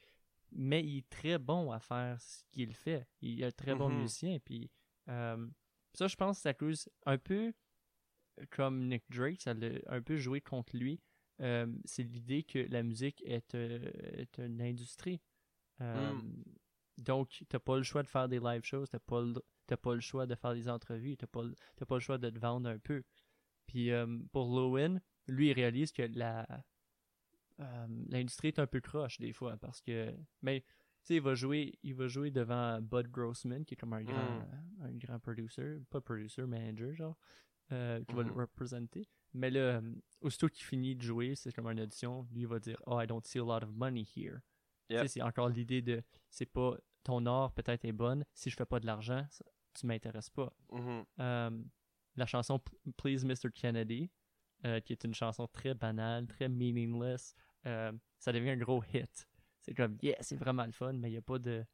mais 0.52 0.82
il 0.82 0.98
est 0.98 1.08
très 1.10 1.38
bon 1.38 1.70
à 1.72 1.78
faire 1.80 2.20
ce 2.20 2.42
qu'il 2.50 2.74
fait. 2.74 3.06
Il 3.20 3.42
est 3.42 3.46
un 3.46 3.50
très 3.50 3.74
bon 3.74 3.88
Mhm. 3.90 3.96
musicien, 4.02 4.38
puis 4.40 4.70
euh, 5.08 5.46
ça, 5.94 6.06
je 6.06 6.16
pense 6.16 6.38
que 6.38 6.42
ça 6.42 6.54
cause 6.54 6.88
un 7.06 7.18
peu 7.18 7.52
comme 8.50 8.86
Nick 8.88 9.04
Drake, 9.10 9.40
ça 9.42 9.54
l'a 9.54 9.68
un 9.88 10.02
peu 10.02 10.16
joué 10.16 10.40
contre 10.40 10.76
lui. 10.76 11.00
Euh, 11.40 11.66
c'est 11.84 12.02
l'idée 12.02 12.42
que 12.42 12.58
la 12.70 12.82
musique 12.82 13.22
est, 13.24 13.54
euh, 13.54 13.90
est 14.14 14.38
une 14.38 14.60
industrie. 14.60 15.20
Euh, 15.80 16.12
Mm. 16.14 16.44
Donc, 16.98 17.44
t'as 17.48 17.60
pas 17.60 17.76
le 17.76 17.84
choix 17.84 18.02
de 18.02 18.08
faire 18.08 18.28
des 18.28 18.40
live 18.40 18.64
shows, 18.64 18.86
t'as 18.88 18.98
pas 18.98 19.22
le, 19.22 19.34
t'as 19.68 19.76
pas 19.76 19.94
le 19.94 20.00
choix 20.00 20.26
de 20.26 20.34
faire 20.34 20.52
des 20.54 20.68
entrevues, 20.68 21.16
t'as 21.16 21.28
pas, 21.28 21.44
le- 21.44 21.54
t'as 21.76 21.86
pas 21.86 21.94
le 21.94 22.00
choix 22.00 22.18
de 22.18 22.28
te 22.28 22.38
vendre 22.40 22.68
un 22.68 22.78
peu. 22.80 23.04
Puis 23.66 23.90
pour 24.32 24.46
Lowen, 24.46 25.00
lui, 25.28 25.48
il 25.48 25.52
réalise 25.52 25.92
que 25.92 26.02
la 26.02 26.44
l'industrie 28.08 28.48
est 28.48 28.58
un 28.58 28.66
peu 28.66 28.80
croche 28.80 29.18
des 29.18 29.32
fois 29.32 29.56
parce 29.56 29.80
que, 29.80 30.14
mais 30.42 30.60
tu 30.60 30.66
sais, 31.02 31.14
il 31.16 31.20
va 31.22 31.34
jouer, 31.34 31.78
il 31.82 31.94
va 31.94 32.06
jouer 32.08 32.30
devant 32.30 32.80
Bud 32.80 33.08
Grossman 33.08 33.64
qui 33.64 33.74
est 33.74 33.76
comme 33.76 33.92
un 33.94 34.02
grand, 34.02 34.40
un 34.82 34.92
grand 34.92 35.18
producer, 35.18 35.78
pas 35.90 36.00
producer, 36.00 36.42
manager 36.46 36.94
genre, 36.94 37.16
euh, 37.72 38.02
qui 38.04 38.14
va 38.14 38.22
le 38.22 38.30
Mhm. 38.30 38.38
représenter. 38.40 39.08
Mais 39.34 39.50
là, 39.50 39.60
euh, 39.60 39.94
aussitôt 40.20 40.48
qu'il 40.48 40.64
finit 40.64 40.96
de 40.96 41.02
jouer, 41.02 41.34
c'est 41.34 41.52
comme 41.52 41.66
une 41.68 41.80
audition, 41.80 42.26
lui 42.32 42.44
va 42.46 42.58
dire, 42.58 42.80
oh, 42.86 43.00
I 43.00 43.06
don't 43.06 43.24
see 43.24 43.38
a 43.38 43.42
lot 43.44 43.62
of 43.64 43.70
money 43.72 44.02
here. 44.16 44.38
Tu 44.88 44.94
Yep. 44.94 45.02
sais, 45.02 45.08
c'est 45.08 45.22
encore 45.22 45.48
l'idée 45.50 45.82
de, 45.82 46.02
c'est 46.30 46.46
pas 46.46 46.76
ton 47.04 47.24
art 47.26 47.52
peut-être 47.52 47.84
est 47.84 47.92
bonne, 47.92 48.24
si 48.34 48.48
je 48.50 48.56
fais 48.56 48.64
pas 48.66 48.80
de 48.80 48.86
l'argent, 48.86 49.26
tu 49.74 49.86
m'intéresses 49.86 50.30
pas. 50.30 50.52
Mhm. 50.72 51.04
Euh, 51.20 51.62
la 52.16 52.26
chanson 52.26 52.58
Please 52.96 53.24
Mr. 53.24 53.50
Kennedy, 53.54 54.10
euh, 54.64 54.80
qui 54.80 54.92
est 54.92 55.04
une 55.04 55.14
chanson 55.14 55.46
très 55.46 55.74
banale, 55.74 56.26
très 56.26 56.48
meaningless, 56.48 57.34
euh, 57.66 57.92
ça 58.18 58.32
devient 58.32 58.50
un 58.50 58.56
gros 58.56 58.82
hit. 58.92 59.28
C'est 59.60 59.74
comme, 59.74 59.98
yeah, 60.02 60.16
c'est 60.20 60.36
vraiment 60.36 60.64
le 60.64 60.72
fun, 60.72 60.94
mais 60.94 61.08
il 61.10 61.12
n'y 61.12 61.18
a 61.18 61.22
pas 61.22 61.38
de. 61.38 61.64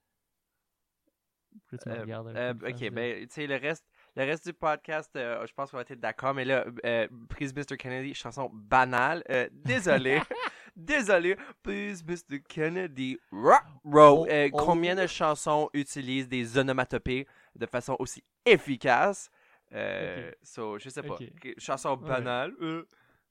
Pourquoi 1.67 1.79
tu 1.79 1.89
me 1.89 1.95
regardes 2.01 2.27
ok, 2.29 2.81
de- 2.81 2.89
ben, 2.91 3.27
tu 3.29 3.35
sais, 3.35 3.47
le 3.47 3.57
reste, 3.57 3.87
le 4.17 4.25
reste 4.25 4.47
du 4.47 4.53
podcast, 4.53 5.11
euh, 5.17 5.45
je 5.47 5.53
pense 5.53 5.71
qu'on 5.71 5.77
va 5.77 5.83
être 5.83 5.99
d'accord, 6.01 6.35
mais 6.35 6.45
là, 6.45 6.65
euh, 6.85 7.09
Please 7.29 7.53
Mr. 7.55 7.77
Kennedy, 7.77 8.15
chanson 8.15 8.51
banale. 8.53 9.23
Euh, 9.31 9.49
désolé. 9.53 10.21
désolé. 10.77 11.37
Please 11.63 12.03
Mr. 12.07 12.41
Kennedy. 12.49 13.19
Rock, 13.33 13.63
row. 13.85 14.25
Oh, 14.25 14.27
Euh, 14.31 14.49
oh. 14.53 14.57
Combien 14.57 14.95
de 14.95 15.07
chansons 15.07 15.69
utilisent 15.73 16.29
des 16.29 16.57
onomatopées 16.59 17.27
de 17.57 17.67
façon 17.67 17.97
aussi 17.99 18.23
efficace? 18.45 19.31
Euh, 19.73 20.31
so, 20.43 20.79
je 20.79 20.89
sais 20.89 21.03
pas. 21.03 21.17
Chanson 21.59 21.97
banale. 21.97 22.53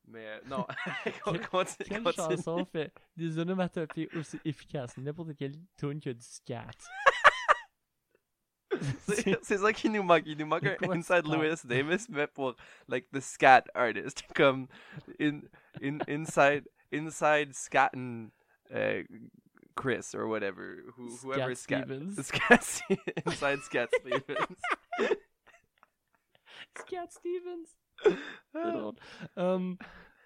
mais 0.07 0.25
euh, 0.27 0.39
non. 0.47 0.65
Quelle- 1.03 1.47
Continue, 1.47 1.87
Quelle 1.89 2.03
continue. 2.03 2.35
chanson 2.35 2.65
fait 2.65 2.91
des 3.15 3.39
onomatopées 3.39 4.09
aussi 4.17 4.37
efficaces? 4.43 4.97
N'importe 4.97 5.35
quelle 5.37 5.53
tune 5.77 5.99
qui 6.01 6.09
a 6.09 6.13
du 6.13 6.21
scat. 6.25 6.65
C'est 9.41 9.57
ça 9.57 9.73
qui 9.73 9.89
nous 9.89 10.03
manque. 10.03 10.23
Il 10.25 10.37
nous 10.37 10.45
manque 10.45 10.65
un 10.65 10.91
Inside? 10.91 11.25
Lewis 11.25 11.61
Davis, 11.65 12.07
mais 12.09 12.27
pour 12.27 12.55
like 12.87 13.09
the 13.11 13.19
scat 13.19 13.65
artist. 13.75 14.23
Comme 14.35 14.67
in, 15.19 15.41
in, 15.81 15.99
inside 16.07 16.67
inside 16.91 17.55
scat 17.55 17.91
and 17.93 18.31
uh, 18.73 19.03
Chris 19.75 20.13
or 20.15 20.27
whatever. 20.27 20.83
Who, 20.95 21.09
whoever 21.17 21.55
Scat 21.55 21.87
scat. 21.87 21.87
Stevens. 21.87 22.25
Scat 22.27 22.81
inside 23.25 23.59
Scat 23.63 23.89
Stevens. 23.99 24.57
Scat 26.77 27.13
Stevens. 27.13 27.69
Um, 29.37 29.77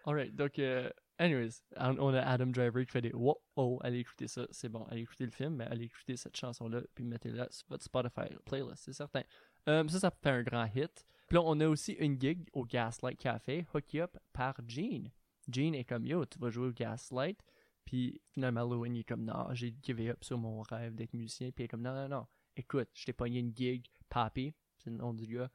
alright, 0.05 0.35
donc, 0.35 0.57
euh, 0.59 0.89
anyways, 1.19 1.61
on 1.77 2.13
a 2.13 2.21
Adam 2.21 2.47
Driver 2.47 2.85
qui 2.85 2.91
fait 2.91 3.01
des 3.01 3.13
wow, 3.13 3.37
oh, 3.55 3.79
allez 3.83 3.99
écouter 3.99 4.27
ça, 4.27 4.47
c'est 4.51 4.69
bon, 4.69 4.83
allez 4.85 5.01
écouter 5.01 5.25
le 5.25 5.31
film, 5.31 5.55
mais 5.55 5.65
allez 5.65 5.85
écouter 5.85 6.15
cette 6.17 6.35
chanson-là, 6.35 6.81
puis 6.93 7.03
mettez-la 7.03 7.47
sur 7.49 7.67
votre 7.69 7.83
Spotify 7.83 8.33
playlist, 8.45 8.83
c'est 8.83 8.93
certain. 8.93 9.23
Um, 9.65 9.89
ça, 9.89 9.99
ça 9.99 10.11
fait 10.11 10.29
un 10.29 10.43
grand 10.43 10.65
hit. 10.65 11.05
Puis 11.27 11.35
là, 11.35 11.41
on 11.43 11.59
a 11.59 11.67
aussi 11.67 11.93
une 11.93 12.19
gig 12.19 12.47
au 12.53 12.65
Gaslight 12.65 13.19
Café, 13.19 13.65
hooked 13.73 14.01
up 14.01 14.17
par 14.31 14.55
Gene. 14.65 15.11
Gene 15.51 15.75
est 15.75 15.83
comme, 15.83 16.05
yo, 16.05 16.25
tu 16.25 16.39
vas 16.39 16.49
jouer 16.49 16.67
au 16.67 16.71
Gaslight. 16.71 17.39
Puis 17.83 18.21
finalement, 18.31 18.63
Lowen, 18.63 18.95
est 18.95 19.03
comme, 19.03 19.25
non, 19.25 19.53
j'ai 19.53 19.73
givé 19.81 20.09
up 20.09 20.23
sur 20.23 20.37
mon 20.37 20.61
rêve 20.61 20.95
d'être 20.95 21.13
musicien. 21.13 21.51
Puis 21.51 21.63
il 21.63 21.65
est 21.65 21.67
comme, 21.67 21.81
non, 21.81 21.93
non, 21.93 22.07
non, 22.07 22.27
écoute, 22.55 22.89
je 22.93 23.05
t'ai 23.05 23.13
pogné 23.13 23.39
une 23.39 23.55
gig, 23.55 23.85
Papi, 24.09 24.53
c'est 24.77 24.89
le 24.89 24.97
nom 24.97 25.13
du 25.13 25.27
gars. 25.27 25.49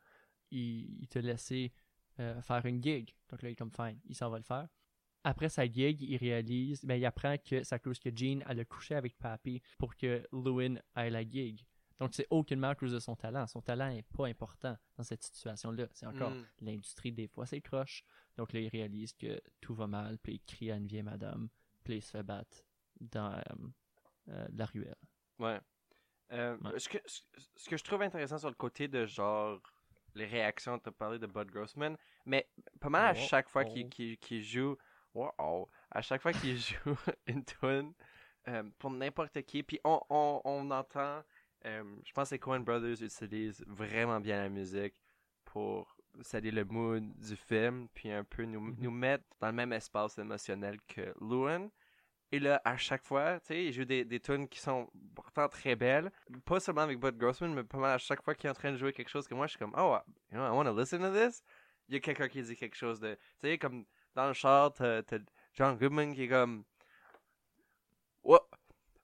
Il, 0.51 1.01
il 1.01 1.09
t'a 1.09 1.23
laissé 1.23 1.73
euh, 2.21 2.41
faire 2.43 2.65
une 2.67 2.83
gig. 2.83 3.15
Donc 3.31 3.43
là, 3.43 3.49
il 3.49 3.53
est 3.53 3.57
comme, 3.57 3.73
fine, 3.73 3.99
il 4.05 4.15
s'en 4.15 4.29
va 4.29 4.39
le 4.39 4.45
faire. 4.45 4.69
Après 5.25 5.49
sa 5.49 5.65
gig, 5.71 6.03
il 6.03 6.17
réalise, 6.17 6.85
ben, 6.85 6.97
il 6.97 7.05
apprend 7.07 7.37
que 7.39 7.63
à 7.73 7.79
cause 7.79 7.99
que 8.01 8.11
Jean 8.15 8.41
a 8.47 8.65
couché 8.65 8.95
avec 8.97 9.17
Papi 9.19 9.63
pour 9.79 9.97
que 9.97 10.27
Lewin 10.33 10.77
ait 10.97 11.11
la 11.11 11.23
gig. 11.29 11.65
Donc 12.01 12.15
c'est 12.15 12.27
aucunement 12.31 12.71
à 12.71 12.75
cause 12.75 12.91
de 12.93 12.99
son 12.99 13.15
talent. 13.15 13.47
Son 13.47 13.61
talent 13.63 13.89
n'est 13.89 14.03
pas 14.03 14.27
important 14.27 14.77
dans 14.97 15.05
cette 15.05 15.23
situation-là. 15.23 15.87
C'est 15.93 16.07
encore 16.07 16.31
Mm. 16.31 16.45
l'industrie, 16.63 17.13
des 17.13 17.29
fois, 17.29 17.47
c'est 17.47 17.61
croche. 17.61 18.03
Donc 18.37 18.53
là, 18.53 18.59
il 18.61 18.69
réalise 18.69 19.13
que 19.13 19.41
tout 19.61 19.75
va 19.75 19.87
mal, 19.87 20.19
puis 20.19 20.35
il 20.35 20.41
crie 20.41 20.73
à 20.73 20.77
une 20.77 20.87
vieille 20.89 21.05
madame, 21.05 21.49
puis 21.85 21.97
il 21.99 22.03
se 22.03 22.11
fait 22.11 22.25
battre 22.25 22.65
dans 23.01 23.33
euh, 23.35 23.43
euh, 24.31 24.49
la 24.53 24.67
ruelle. 24.67 24.97
Ouais. 25.39 25.61
Euh, 26.33 26.57
Ouais. 26.63 26.79
Ce, 26.81 26.89
que, 26.89 26.99
ce- 27.07 27.21
ce 27.57 27.69
que 27.69 27.77
je 27.77 27.85
trouve 27.85 28.03
intéressant 28.03 28.39
sur 28.39 28.49
le 28.49 28.55
côté 28.57 28.89
de 28.89 29.07
genre 29.07 29.61
les 30.15 30.27
réactions, 30.27 30.79
tu 30.81 30.89
as 30.89 30.93
parlé 30.93 31.19
de 31.19 31.27
Bud 31.27 31.51
Grossman, 31.51 31.97
mais 32.27 32.49
pas 32.81 32.89
mal 32.91 33.15
à 33.15 33.19
Wow. 33.19 33.27
chaque 33.29 33.49
fois 33.49 33.65
Oh. 33.67 33.73
qu'il 33.89 34.19
qu'il 34.19 34.43
joue, 34.43 34.77
wow, 35.15 35.69
à 35.91 36.03
chaque 36.03 36.23
fois 36.23 36.33
qu'il 36.33 36.59
joue 36.59 36.97
une 37.27 37.45
tune 37.45 37.93
euh, 38.49 38.63
pour 38.79 38.91
n'importe 38.91 39.41
qui, 39.43 39.63
puis 39.63 39.81
on, 39.85 40.01
on, 40.11 40.41
on 40.45 40.71
entend, 40.71 41.23
euh, 41.67 41.85
je 42.05 42.13
pense 42.13 42.31
que 42.31 42.35
les 42.35 42.39
Coen 42.39 42.65
Brothers 42.65 43.03
utilisent 43.03 43.65
vraiment 43.69 44.21
bien 44.21 44.39
la 44.43 44.49
musique 44.49 44.95
pour 45.45 45.97
saluer 46.23 46.51
le 46.51 46.65
mood 46.65 47.05
du 47.19 47.37
film, 47.37 47.89
puis 47.95 48.11
un 48.11 48.25
peu 48.25 48.45
nous, 48.45 48.61
Mhm. 48.61 48.77
nous 48.81 48.91
mettre 48.91 49.25
dans 49.41 49.47
le 49.49 49.53
même 49.55 49.73
espace 49.73 50.19
émotionnel 50.19 50.79
que 50.89 51.15
Lewin. 51.21 51.71
Et 52.35 52.39
là, 52.39 52.61
à 52.65 52.79
chaque 52.79 53.05
fois, 53.05 53.39
tu 53.41 53.49
sais, 53.49 53.65
il 53.67 53.73
joue 53.73 53.85
des, 53.85 54.05
des 54.07 54.19
tunes 54.19 54.49
qui 54.49 54.59
sont 54.59 54.89
pourtant 55.15 55.49
très 55.49 55.77
belles. 55.77 56.11
Pas 56.47 56.61
seulement 56.61 56.81
avec 56.83 56.99
Bud 56.99 57.17
Grossman, 57.19 57.53
mais 57.53 57.63
pas 57.65 57.77
mal 57.79 57.91
à 57.93 57.99
chaque 57.99 58.23
fois 58.23 58.35
qu'il 58.35 58.47
est 58.47 58.51
en 58.51 58.55
train 58.55 58.73
de 58.73 58.79
jouer 58.79 58.93
quelque 58.93 59.11
chose 59.11 59.29
que 59.29 59.35
moi, 59.35 59.47
je 59.47 59.51
suis 59.51 59.59
comme, 59.59 59.75
oh, 59.77 59.99
you 60.31 60.39
know, 60.39 60.47
I 60.47 60.51
want 60.51 60.65
to 60.65 60.75
listen 60.79 61.01
to 61.01 61.13
this? 61.13 61.43
Il 61.89 61.95
y 61.95 61.97
a 61.99 62.01
quelqu'un 62.01 62.29
qui 62.29 62.43
dit 62.43 62.57
quelque 62.57 62.77
chose 62.77 63.01
de. 63.01 63.15
Tu 63.15 63.49
sais, 63.49 63.59
comme 63.59 63.85
dans 64.15 64.29
le 64.29 64.33
char, 64.35 64.73
t'as 64.73 65.03
t'as 65.03 65.19
John 65.55 65.77
Goodman 65.77 66.15
qui 66.15 66.25
est 66.25 66.29
comme. 66.29 66.65
What, 68.23 68.43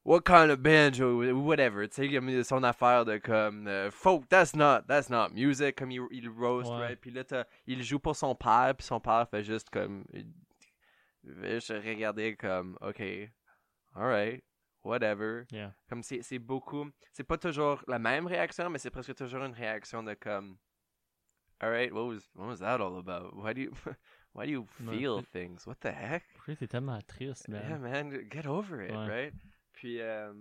what 0.04 0.22
kind 0.22 0.50
of 0.50 0.60
banjo, 0.60 1.20
whatever. 1.34 1.88
Tu 1.88 2.08
sais, 2.08 2.42
son 2.44 2.62
affaire 2.62 3.04
de 3.04 3.18
comme 3.18 3.66
euh, 3.66 3.90
folk, 3.90 4.28
that's 4.28 4.54
not, 4.54 4.82
that's 4.86 5.10
not 5.10 5.30
music. 5.32 5.76
Comme 5.76 5.90
il, 5.90 6.02
il 6.10 6.28
roast, 6.28 6.70
Ouais. 6.70 6.78
right? 6.78 7.00
Puis 7.00 7.10
là, 7.10 7.24
t'as- 7.24 7.46
il 7.66 7.82
joue 7.82 7.98
pour 7.98 8.14
son 8.16 8.34
père, 8.34 8.74
puis 8.76 8.86
son 8.86 9.00
père 9.00 9.26
fait 9.28 9.42
juste 9.42 9.70
comme. 9.70 10.04
juste 11.24 11.70
regarder 11.70 12.36
comme, 12.36 12.78
ok, 12.80 13.02
alright, 13.94 14.42
whatever. 14.84 15.44
Yeah. 15.50 15.74
Comme 15.88 16.02
c'est 16.02 16.22
c'est 16.22 16.38
beaucoup. 16.38 16.86
C'est 17.12 17.24
pas 17.24 17.36
toujours 17.38 17.82
la 17.88 17.98
même 17.98 18.26
réaction, 18.26 18.70
mais 18.70 18.78
c'est 18.78 18.90
presque 18.90 19.14
toujours 19.14 19.42
une 19.44 19.52
réaction 19.54 20.02
de 20.02 20.14
comme. 20.14 20.56
Alright, 21.60 21.92
what 21.92 22.04
was, 22.06 22.20
what 22.36 22.46
was 22.46 22.60
that 22.60 22.80
all 22.80 22.98
about? 22.98 23.34
Why 23.34 23.52
do 23.52 23.62
you, 23.62 23.72
why 24.34 24.44
do 24.46 24.52
you 24.52 24.66
feel 24.90 25.22
things? 25.32 25.66
What 25.66 25.76
the 25.80 25.92
heck? 25.92 26.24
Pourquoi 26.34 26.56
t'es 26.56 26.66
tellement 26.68 27.00
triste, 27.06 27.48
man? 27.48 27.62
Yeah, 27.68 27.78
man, 27.78 28.28
get 28.30 28.46
over 28.46 28.80
it, 28.82 28.90
Ouais. 28.90 29.06
right? 29.08 29.34
Puis, 29.72 30.00
euh, 30.00 30.32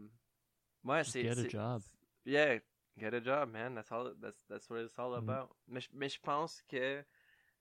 ouais, 0.84 1.04
Just 1.04 1.13
c'est. 1.13 1.23
get 1.23 1.38
a 1.38 1.47
job. 1.50 1.82
Yeah, 2.26 2.60
get 3.00 3.13
a 3.13 3.21
job, 3.21 3.50
man. 3.52 3.76
That's 3.76 3.91
all. 3.91 4.13
That's 4.19 4.41
that's 4.50 4.69
what 4.69 4.80
it's 4.82 4.97
all 5.00 5.12
Mhm. 5.12 5.30
about. 5.30 5.56
Mais 5.67 5.82
je- 5.82 5.89
mais 5.93 6.10
je 6.10 6.19
pense 6.19 6.62
que 6.67 7.04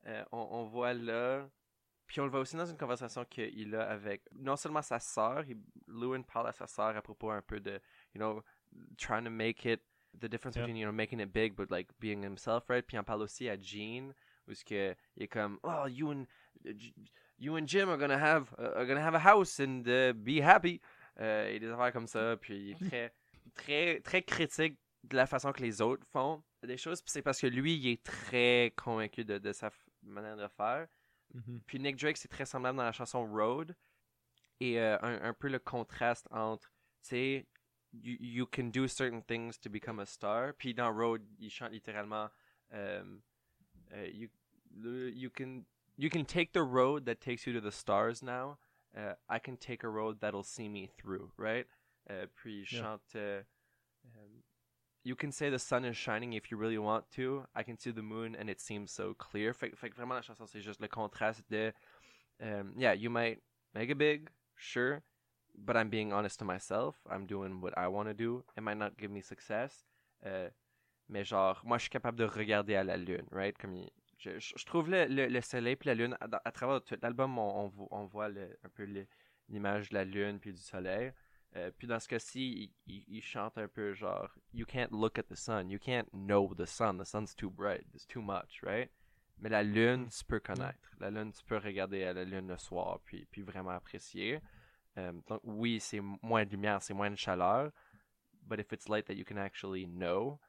euh, 0.06 0.24
on, 0.32 0.38
on 0.50 0.64
voit 0.66 0.94
là, 0.94 1.48
puis 2.06 2.20
on 2.20 2.24
le 2.24 2.30
voit 2.30 2.40
aussi 2.40 2.56
dans 2.56 2.66
une 2.66 2.76
conversation 2.78 3.24
qu'il 3.24 3.74
a 3.74 3.88
avec 3.88 4.22
non 4.32 4.56
seulement 4.56 4.82
sa 4.82 4.98
sœur. 4.98 5.44
Lewin 5.88 6.22
parle 6.22 6.48
à 6.48 6.52
sa 6.52 6.66
sœur 6.66 6.96
à 6.96 7.02
propos 7.02 7.30
un 7.30 7.42
peu 7.42 7.60
de, 7.60 7.80
you 8.14 8.18
know, 8.20 8.42
trying 8.96 9.24
to 9.24 9.30
make 9.30 9.64
it 9.64 9.80
the 10.18 10.28
difference 10.28 10.56
between 10.56 10.76
you 10.76 10.86
know 10.86 10.92
making 10.92 11.20
it 11.20 11.30
big 11.32 11.54
but 11.54 11.70
like 11.70 11.88
being 12.00 12.22
himself, 12.22 12.68
right? 12.68 12.86
Puis 12.86 12.98
on 12.98 13.04
parle 13.04 13.22
aussi 13.22 13.48
à 13.48 13.56
Gene 13.60 14.14
où 14.48 14.54
ce 14.54 14.64
que 14.64 14.94
il 15.16 15.24
est 15.24 15.28
comme, 15.28 15.58
oh, 15.62 15.86
you 15.88 16.10
and 16.10 16.26
you 17.38 17.56
and 17.56 17.66
Jim 17.66 17.88
are 17.88 17.98
gonna 17.98 18.18
have 18.18 18.54
uh, 18.58 18.76
are 18.76 18.86
gonna 18.86 19.04
have 19.04 19.14
a 19.14 19.20
house 19.20 19.60
and 19.60 19.84
uh, 19.86 20.12
be 20.12 20.40
happy. 20.40 20.80
Euh, 21.18 21.48
et 21.48 21.58
des 21.58 21.70
affaires 21.70 21.92
comme 21.92 22.06
ça. 22.06 22.36
Puis 22.36 22.56
il 22.56 22.70
est 22.72 22.78
très 22.78 23.12
très 23.54 24.00
très 24.00 24.22
critique 24.22 24.78
de 25.04 25.16
la 25.16 25.26
façon 25.26 25.52
que 25.52 25.62
les 25.62 25.80
autres 25.80 26.06
font 26.06 26.42
des 26.62 26.76
choses. 26.76 27.00
Puis 27.00 27.12
c'est 27.12 27.22
parce 27.22 27.40
que 27.40 27.46
lui, 27.46 27.76
il 27.76 27.88
est 27.88 28.02
très 28.02 28.72
convaincu 28.76 29.24
de, 29.24 29.38
de 29.38 29.52
sa 29.52 29.70
manière 30.02 30.36
de 30.36 30.48
faire. 30.48 30.86
Mhm. 31.34 31.60
Puis 31.66 31.78
Nick 31.78 31.96
Drake, 31.96 32.16
c'est 32.16 32.28
très 32.28 32.46
semblable 32.46 32.78
dans 32.78 32.84
la 32.84 32.92
chanson 32.92 33.24
Road. 33.24 33.74
Et 34.60 34.80
euh, 34.80 34.98
un, 35.02 35.22
un 35.22 35.34
peu 35.34 35.48
le 35.48 35.58
contraste 35.58 36.26
entre, 36.30 36.72
tu 37.02 37.08
sais, 37.10 37.46
you, 37.92 38.16
you 38.20 38.46
can 38.46 38.64
do 38.64 38.88
certain 38.88 39.20
things 39.20 39.58
to 39.60 39.70
become 39.70 40.00
a 40.00 40.06
star. 40.06 40.54
Puis 40.54 40.74
dans 40.74 40.92
Road, 40.92 41.22
il 41.38 41.50
chante 41.50 41.72
littéralement, 41.72 42.28
euh, 42.72 43.04
euh, 43.94 44.06
you, 44.12 44.28
you, 45.14 45.30
can, 45.30 45.64
you 45.96 46.10
can 46.10 46.24
take 46.24 46.52
the 46.52 46.62
road 46.62 47.06
that 47.06 47.20
takes 47.20 47.46
you 47.46 47.52
to 47.52 47.60
the 47.60 47.72
stars 47.72 48.22
now. 48.22 48.58
Uh, 48.96 49.14
I 49.28 49.38
can 49.38 49.56
take 49.56 49.82
a 49.84 49.88
road 49.88 50.18
that'll 50.20 50.42
see 50.42 50.68
me 50.68 50.88
through, 50.98 51.30
right? 51.36 51.66
Euh, 52.10 52.26
puis 52.34 52.64
Yeah. 52.70 52.80
chante, 52.80 53.14
euh, 53.16 53.40
um, 54.14 54.42
you 55.04 55.14
can 55.14 55.30
say 55.32 55.50
the 55.50 55.58
sun 55.58 55.84
is 55.84 55.96
shining 55.96 56.32
if 56.32 56.50
you 56.50 56.56
really 56.56 56.78
want 56.78 57.04
to. 57.16 57.44
I 57.54 57.62
can 57.62 57.78
see 57.78 57.90
the 57.90 58.02
moon 58.02 58.34
and 58.38 58.48
it 58.48 58.60
seems 58.60 58.90
so 58.92 59.14
clear. 59.14 59.52
Fait, 59.52 59.76
fait 59.76 59.92
vraiment 59.94 60.14
la 60.14 60.22
chanson 60.22 60.46
c'est 60.46 60.60
juste 60.62 60.80
le 60.80 60.88
contraste 60.88 61.42
de 61.50 61.72
um, 62.40 62.72
yeah, 62.76 62.92
you 62.92 63.10
might 63.10 63.38
make 63.74 63.90
it 63.90 63.98
big, 63.98 64.30
sure, 64.56 65.02
but 65.64 65.76
I'm 65.76 65.88
being 65.90 66.12
honest 66.12 66.38
to 66.40 66.44
myself. 66.44 66.96
I'm 67.10 67.26
doing 67.26 67.60
what 67.60 67.76
I 67.76 67.88
want 67.88 68.08
to 68.08 68.14
do. 68.14 68.44
It 68.56 68.62
might 68.62 68.78
not 68.78 68.96
give 68.98 69.10
me 69.10 69.20
success. 69.20 69.84
Euh, 70.24 70.48
mais 71.08 71.24
genre, 71.24 71.60
moi 71.64 71.78
je 71.78 71.82
suis 71.82 71.90
capable 71.90 72.18
de 72.18 72.24
regarder 72.24 72.74
à 72.74 72.84
la 72.84 72.96
lune, 72.96 73.26
right? 73.32 73.56
Comme 73.58 73.74
il- 73.74 73.90
je, 74.18 74.38
je, 74.38 74.54
je 74.56 74.64
trouve 74.64 74.88
le, 74.90 75.04
le, 75.06 75.26
le 75.26 75.40
soleil 75.40 75.76
puis 75.76 75.88
la 75.88 75.94
lune 75.94 76.16
à, 76.20 76.26
à 76.44 76.52
travers 76.52 76.82
tout 76.82 76.96
l'album, 77.02 77.38
on, 77.38 77.64
on, 77.64 77.68
vo- 77.68 77.88
on 77.90 78.04
voit 78.06 78.28
le- 78.28 78.58
un 78.64 78.68
peu 78.70 78.86
l'image 79.48 79.90
de 79.90 79.94
la 79.94 80.04
lune 80.04 80.38
puis 80.40 80.52
du 80.52 80.60
soleil. 80.60 81.12
Euh, 81.54 81.70
puis 81.76 81.86
dans 81.86 82.00
ce 82.00 82.08
cas-ci, 82.08 82.72
il, 82.86 82.94
il- 82.94 83.04
il 83.08 83.22
chante 83.22 83.56
un 83.58 83.68
peu 83.68 83.94
genre 83.94 84.30
You 84.52 84.66
can't 84.66 84.88
look 84.90 85.18
at 85.18 85.24
the 85.24 85.34
sun, 85.36 85.70
you 85.70 85.78
can't 85.78 86.06
know 86.12 86.54
the 86.54 86.66
sun, 86.66 86.98
the 86.98 87.04
sun's 87.04 87.34
too 87.34 87.50
bright, 87.50 87.84
it's 87.94 88.06
too 88.06 88.20
much, 88.22 88.60
right? 88.62 88.90
Mais 89.38 89.50
la 89.50 89.62
lune, 89.62 90.08
tu 90.08 90.24
peux 90.24 90.40
connaître. 90.40 90.90
La 90.98 91.10
lune, 91.10 91.30
tu 91.32 91.44
peux 91.44 91.58
regarder 91.58 92.04
à 92.04 92.14
la 92.14 92.24
lune 92.24 92.48
le 92.48 92.56
soir 92.56 93.00
puis, 93.04 93.26
puis 93.30 93.42
vraiment 93.42 93.70
apprécier. 93.70 94.40
Euh, 94.96 95.12
donc 95.28 95.40
oui, 95.44 95.78
c'est 95.78 96.00
moins 96.00 96.44
de 96.46 96.50
lumière, 96.50 96.80
c'est 96.82 96.94
moins 96.94 97.10
de 97.10 97.16
chaleur. 97.16 97.70
But 98.42 98.60
if 98.60 98.72
it's 98.72 98.88
light 98.88 99.04
that 99.06 99.14
you 99.14 99.24
can 99.26 99.36
actually 99.36 99.86
know, 99.86 100.40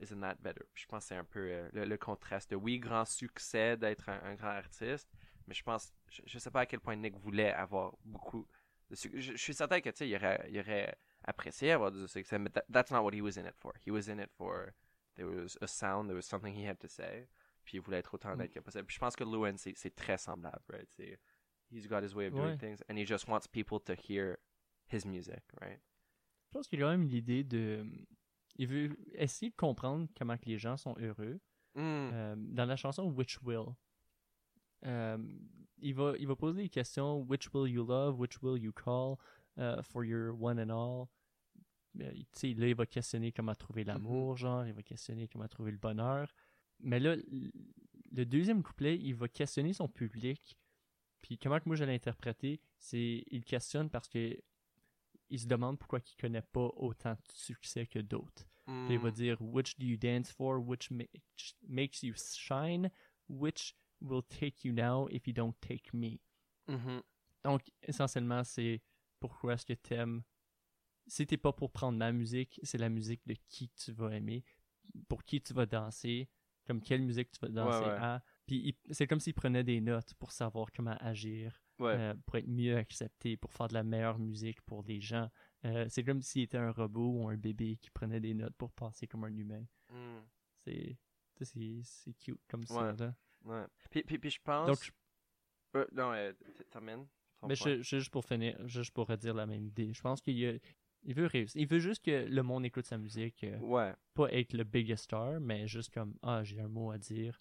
isn't 0.00 0.20
that 0.20 0.36
better? 0.40 0.64
Je 0.74 0.86
pense 0.86 1.04
que 1.04 1.08
c'est 1.08 1.16
un 1.16 1.24
peu 1.24 1.50
euh, 1.50 1.68
le, 1.72 1.84
le 1.84 1.98
contraste 1.98 2.54
oui, 2.56 2.78
grand 2.78 3.04
succès 3.04 3.76
d'être 3.76 4.08
un, 4.08 4.20
un 4.24 4.34
grand 4.34 4.48
artiste, 4.48 5.08
mais 5.46 5.54
je 5.54 5.62
pense, 5.62 5.92
je, 6.08 6.22
je 6.24 6.38
sais 6.38 6.50
pas 6.50 6.60
à 6.60 6.66
quel 6.66 6.80
point 6.80 6.96
Nick 6.96 7.16
voulait 7.16 7.52
avoir 7.52 7.96
beaucoup 8.04 8.46
de 8.88 8.94
succès. 8.94 9.20
Je, 9.20 9.32
je 9.32 9.36
suis 9.38 9.54
certain 9.54 9.80
que 9.80 9.90
tu 9.90 9.96
sais, 9.98 10.08
il 10.08 10.16
aurait, 10.16 10.46
il 10.50 10.58
aurait 10.58 10.96
apprécié 11.24 11.72
avoir 11.72 11.92
du 11.92 12.06
succès, 12.08 12.38
mais 12.38 12.50
that- 12.50 12.64
that's 12.72 12.90
not 12.90 13.02
what 13.02 13.12
he 13.14 13.20
was 13.20 13.38
in 13.38 13.46
it 13.46 13.54
for. 13.58 13.72
He 13.86 13.90
was 13.90 14.08
in 14.10 14.18
it 14.18 14.30
for 14.32 14.70
there 15.16 15.26
was 15.26 15.56
a 15.60 15.66
sound, 15.66 16.06
there 16.08 16.16
was 16.16 16.22
something 16.22 16.54
he 16.54 16.66
had 16.66 16.78
to 16.78 16.88
say, 16.88 17.28
puis 17.64 17.76
il 17.76 17.80
voulait 17.82 17.98
être 17.98 18.14
autant 18.14 18.32
honnête 18.32 18.52
que 18.52 18.60
possible. 18.60 18.84
Puis 18.86 18.94
je 18.94 19.00
pense 19.00 19.14
que 19.16 19.24
Lewin 19.24 19.56
c'est 19.58 19.74
c'est 19.76 19.94
très 19.94 20.16
semblable, 20.18 20.62
right? 20.70 20.88
C'est 20.90 21.18
he's 21.70 21.86
got 21.86 22.02
his 22.02 22.14
way 22.14 22.26
of 22.28 22.34
doing 22.34 22.52
Ouais. 22.52 22.56
things, 22.58 22.82
and 22.88 22.96
he 22.96 23.04
just 23.06 23.28
wants 23.28 23.46
people 23.46 23.78
to 23.80 23.92
hear 23.94 24.38
his 24.90 25.04
music, 25.04 25.42
right? 25.60 25.80
Je 26.46 26.52
pense 26.52 26.66
qu'il 26.68 26.80
y 26.80 26.82
a 26.82 26.86
quand 26.86 26.90
même 26.90 27.06
l'idée 27.06 27.44
de. 27.44 27.84
Il 28.60 28.66
veut 28.66 28.90
essayer 29.14 29.50
de 29.50 29.56
comprendre 29.56 30.06
comment 30.18 30.36
que 30.36 30.44
les 30.44 30.58
gens 30.58 30.76
sont 30.76 30.94
heureux. 30.98 31.40
Mm. 31.74 31.80
Euh, 32.12 32.36
dans 32.36 32.66
la 32.66 32.76
chanson 32.76 33.04
Which 33.04 33.40
Will, 33.42 33.74
euh, 34.84 35.16
il, 35.78 35.94
va, 35.94 36.12
il 36.18 36.26
va 36.26 36.36
poser 36.36 36.64
des 36.64 36.68
questions 36.68 37.22
Which 37.22 37.54
will 37.54 37.72
you 37.72 37.86
love? 37.86 38.20
Which 38.20 38.42
will 38.42 38.62
you 38.62 38.70
call 38.70 39.18
uh, 39.56 39.82
for 39.82 40.04
your 40.04 40.38
one 40.38 40.60
and 40.60 40.68
all? 40.68 41.08
Euh, 42.02 42.12
là, 42.42 42.68
il 42.68 42.74
va 42.74 42.84
questionner 42.84 43.32
comment 43.32 43.54
trouver 43.54 43.82
l'amour, 43.82 44.36
genre, 44.36 44.66
il 44.66 44.74
va 44.74 44.82
questionner 44.82 45.26
comment 45.26 45.48
trouver 45.48 45.70
le 45.70 45.78
bonheur. 45.78 46.30
Mais 46.80 47.00
là, 47.00 47.16
le 48.12 48.26
deuxième 48.26 48.62
couplet, 48.62 48.98
il 48.98 49.14
va 49.14 49.28
questionner 49.28 49.72
son 49.72 49.88
public. 49.88 50.58
Puis 51.22 51.38
comment 51.38 51.58
que 51.60 51.64
moi 51.66 51.76
je 51.76 51.84
l'ai 51.84 51.94
interprété, 51.94 52.60
c'est 52.78 53.24
il 53.30 53.42
questionne 53.42 53.88
parce 53.88 54.08
que 54.08 54.38
il 55.30 55.40
se 55.40 55.46
demande 55.46 55.78
pourquoi 55.78 56.00
il 56.00 56.16
connaît 56.20 56.42
pas 56.42 56.70
autant 56.76 57.12
de 57.12 57.32
succès 57.32 57.86
que 57.86 58.00
d'autres. 58.00 58.49
Puis 58.84 58.94
il 58.94 58.98
va 58.98 59.08
Mm. 59.10 59.12
dire 59.14 59.36
which 59.40 59.76
do 59.78 59.86
you 59.86 59.96
dance 59.96 60.30
for, 60.32 60.58
which 60.58 60.90
ma- 60.90 61.04
makes 61.68 62.02
you 62.02 62.14
shine, 62.14 62.90
which 63.28 63.74
will 64.00 64.22
take 64.22 64.64
you 64.64 64.72
now 64.72 65.06
if 65.10 65.26
you 65.26 65.32
don't 65.32 65.54
take 65.60 65.92
me? 65.92 66.18
Mhm. 66.68 67.02
Donc 67.44 67.62
essentiellement 67.82 68.44
c'est 68.44 68.82
pourquoi 69.18 69.54
est-ce 69.54 69.66
que 69.66 69.74
t'aimes. 69.74 70.22
Si 71.06 71.26
t'es 71.26 71.36
pas 71.36 71.52
pour 71.52 71.72
prendre 71.72 71.98
ma 71.98 72.12
musique, 72.12 72.60
c'est 72.62 72.78
la 72.78 72.88
musique 72.88 73.22
de 73.26 73.34
qui 73.48 73.68
tu 73.70 73.92
vas 73.92 74.14
aimer, 74.16 74.44
pour 75.08 75.24
qui 75.24 75.40
tu 75.40 75.52
vas 75.52 75.66
danser, 75.66 76.28
comme 76.66 76.80
quelle 76.80 77.02
musique 77.02 77.30
tu 77.32 77.40
vas 77.40 77.48
danser 77.48 77.84
ouais. 77.86 77.96
à. 77.96 78.22
Puis 78.46 78.76
c'est 78.90 79.06
comme 79.06 79.20
s'il 79.20 79.34
prenait 79.34 79.64
des 79.64 79.80
notes 79.80 80.14
pour 80.14 80.30
savoir 80.32 80.68
comment 80.74 80.96
agir 81.00 81.60
Ouais. 81.78 81.94
euh, 81.94 82.14
pour 82.26 82.36
être 82.36 82.46
mieux 82.48 82.76
accepté, 82.76 83.36
pour 83.36 83.52
faire 83.52 83.68
de 83.68 83.74
la 83.74 83.82
meilleure 83.82 84.18
musique 84.18 84.60
pour 84.62 84.82
les 84.84 85.00
gens. 85.00 85.28
Euh, 85.64 85.86
c'est 85.88 86.02
comme 86.04 86.22
s'il 86.22 86.42
était 86.42 86.56
un 86.58 86.70
robot 86.72 87.10
ou 87.22 87.28
un 87.28 87.36
bébé 87.36 87.76
qui 87.76 87.90
prenait 87.90 88.20
des 88.20 88.32
notes 88.34 88.54
pour 88.56 88.70
passer 88.72 89.06
comme 89.06 89.24
un 89.24 89.36
humain. 89.36 89.64
Mm. 89.90 90.20
C'est 91.42 92.14
cute 92.18 92.40
comme 92.48 92.64
ça. 92.64 92.92
Là. 92.92 93.14
Ouais. 93.44 93.64
Puis, 93.90 94.02
puis, 94.02 94.18
puis 94.18 94.30
je 94.30 94.40
pense. 94.42 94.66
Donc, 94.66 94.82
je- 94.84 94.90
Euh, 95.78 95.86
non, 95.92 96.12
euh, 96.12 96.32
termine. 96.70 97.06
mais 97.46 97.54
je- 97.54 97.82
je- 97.82 97.98
juste 97.98 98.10
pour 98.10 98.24
finir, 98.24 98.56
juste 98.66 98.90
pour 98.92 99.06
redire 99.06 99.34
la 99.34 99.46
même 99.46 99.64
idée, 99.64 99.92
je 99.94 100.00
pense 100.02 100.20
qu'il 100.20 100.44
a- 100.46 100.58
il 101.02 101.14
veut 101.14 101.26
réussir. 101.26 101.60
Il 101.60 101.66
veut 101.68 101.78
juste 101.78 102.04
que 102.04 102.26
le 102.26 102.42
monde 102.42 102.64
écoute 102.66 102.84
sa 102.86 102.98
musique, 102.98 103.44
euh, 103.44 103.58
Ouais. 103.60 103.94
pas 104.14 104.30
être 104.32 104.52
le 104.52 104.64
biggest 104.64 105.04
star, 105.04 105.40
mais 105.40 105.66
juste 105.68 105.92
comme 105.94 106.16
ah 106.22 106.42
j'ai 106.44 106.60
un 106.60 106.68
mot 106.68 106.90
à 106.90 106.98
dire, 106.98 107.38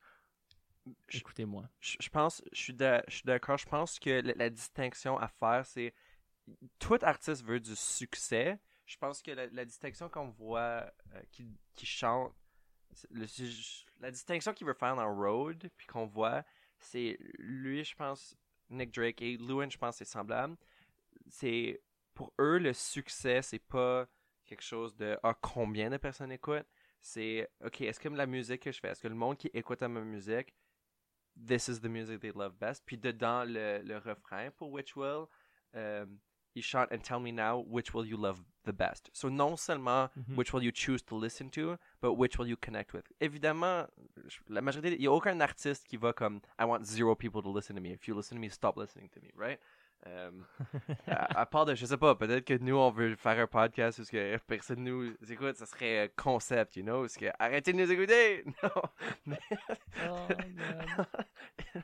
écoutez-moi. 1.14 1.70
Je 1.80 1.98
je 2.00 2.10
pense, 2.10 2.42
je 2.52 2.62
suis 2.62 2.74
d'a- 2.74 3.04
je 3.08 3.16
suis 3.16 3.26
d'accord. 3.26 3.58
Je 3.58 3.66
pense 3.68 4.00
que 4.00 4.22
la, 4.22 4.34
la 4.36 4.50
distinction 4.50 5.18
à 5.18 5.28
faire, 5.28 5.66
c'est 5.66 5.94
tout 6.80 7.00
artiste 7.02 7.44
veut 7.44 7.60
du 7.60 7.76
succès. 7.76 8.60
Je 8.86 8.98
pense 8.98 9.22
que 9.22 9.32
la, 9.32 9.66
distinction 9.66 10.10
qu'on 10.10 10.30
voit 10.30 10.92
euh, 11.14 11.22
qui, 11.32 11.86
chante, 11.86 12.34
la 14.00 14.12
distinction 14.12 14.54
qu'il 14.54 14.66
veut 14.66 14.74
faire 14.74 14.96
dans 14.96 15.14
Road, 15.14 15.70
puis 15.78 15.88
qu'on 15.88 16.08
voit, 16.08 16.44
c'est 16.80 17.18
lui, 17.38 17.84
je 17.84 17.96
pense, 17.96 18.36
Nick 18.70 18.94
Drake 18.94 19.22
et 19.22 19.38
Lewin, 19.38 19.70
je 19.70 19.78
pense, 19.78 19.98
c'est 19.98 20.06
semblable. 20.06 20.56
C'est 21.28 21.82
pour 22.14 22.34
eux 22.40 22.58
le 22.58 22.74
succès, 22.74 23.42
c'est 23.42 23.60
pas 23.60 24.08
quelque 24.46 24.64
chose 24.64 24.96
de 24.96 25.18
ah 25.24 25.36
combien 25.40 25.90
de 25.90 25.98
personnes 25.98 26.32
écoutent. 26.32 26.68
C'est 27.00 27.50
ok, 27.64 27.82
est-ce 27.82 28.00
que 28.00 28.10
la 28.10 28.26
musique 28.26 28.64
que 28.64 28.72
je 28.72 28.80
fais, 28.80 28.90
est-ce 28.90 29.02
que 29.02 29.08
le 29.08 29.16
monde 29.16 29.38
qui 29.38 29.50
écoute 29.54 29.82
à 29.82 29.88
ma 29.88 30.02
musique 30.02 30.54
This 31.48 31.70
is 31.70 31.80
the 31.80 31.86
music 31.86 32.20
they 32.20 32.34
love 32.36 32.58
best? 32.58 32.84
Puis 32.86 32.98
dedans, 32.98 33.46
le, 33.46 33.82
le 33.84 33.98
refrain 33.98 34.52
pour 34.52 34.72
Which 34.72 34.96
Will, 34.98 35.26
euh, 35.76 36.06
il 36.56 36.64
chante 36.64 36.92
And 36.92 37.00
tell 37.02 37.20
me 37.20 37.32
now, 37.32 37.64
which 37.68 37.94
will 37.94 38.06
you 38.06 38.18
love 38.18 38.42
the 38.66 38.72
best. 38.74 39.10
So 39.14 39.30
non 39.30 39.56
seulement 39.58 40.10
Mhm. 40.16 40.36
which 40.36 40.54
will 40.54 40.64
you 40.64 40.72
choose 40.72 41.02
to 41.06 41.16
listen 41.16 41.50
to, 41.52 41.78
but 42.02 42.14
which 42.18 42.38
will 42.38 42.48
you 42.48 42.58
connect 42.58 42.94
with. 42.94 43.06
Évidemment, 43.22 43.88
la 44.50 44.62
majorité, 44.62 44.94
il 44.94 45.00
n'y 45.00 45.08
a 45.08 45.12
aucun 45.12 45.40
artiste 45.42 45.88
qui 45.88 45.98
va 45.98 46.14
comme 46.14 46.40
I 46.60 46.66
want 46.66 46.84
zero 46.84 47.16
people 47.16 47.42
to 47.42 47.52
listen 47.54 47.76
to 47.76 47.82
me. 47.82 47.92
If 47.92 48.08
you 48.08 48.16
listen 48.16 48.36
to 48.38 48.42
me, 48.42 48.50
stop 48.50 48.78
listening 48.78 49.10
to 49.10 49.20
me, 49.22 49.32
right? 49.36 49.60
Um, 50.06 50.46
à, 51.08 51.42
à 51.42 51.46
part 51.46 51.66
de, 51.66 51.76
je 51.76 51.86
sais 51.86 51.98
pas, 51.98 52.16
peut-être 52.16 52.46
que 52.46 52.58
nous, 52.58 52.76
on 52.76 52.90
veut 52.90 53.16
faire 53.16 53.38
un 53.38 53.48
podcast 53.48 53.98
parce 53.98 54.10
que 54.10 54.38
personne 54.48 54.84
nous 54.84 55.14
écoute, 55.30 55.58
ça 55.58 55.66
serait 55.66 56.06
euh, 56.06 56.08
concept, 56.16 56.78
you 56.78 56.84
know, 56.84 57.02
parce 57.02 57.18
que 57.18 57.26
arrêtez 57.38 57.74
de 57.74 57.78
nous 57.78 57.92
écouter! 57.92 58.46
Non! 58.64 58.82
Mais, 59.26 59.40
Oh, 60.08 60.28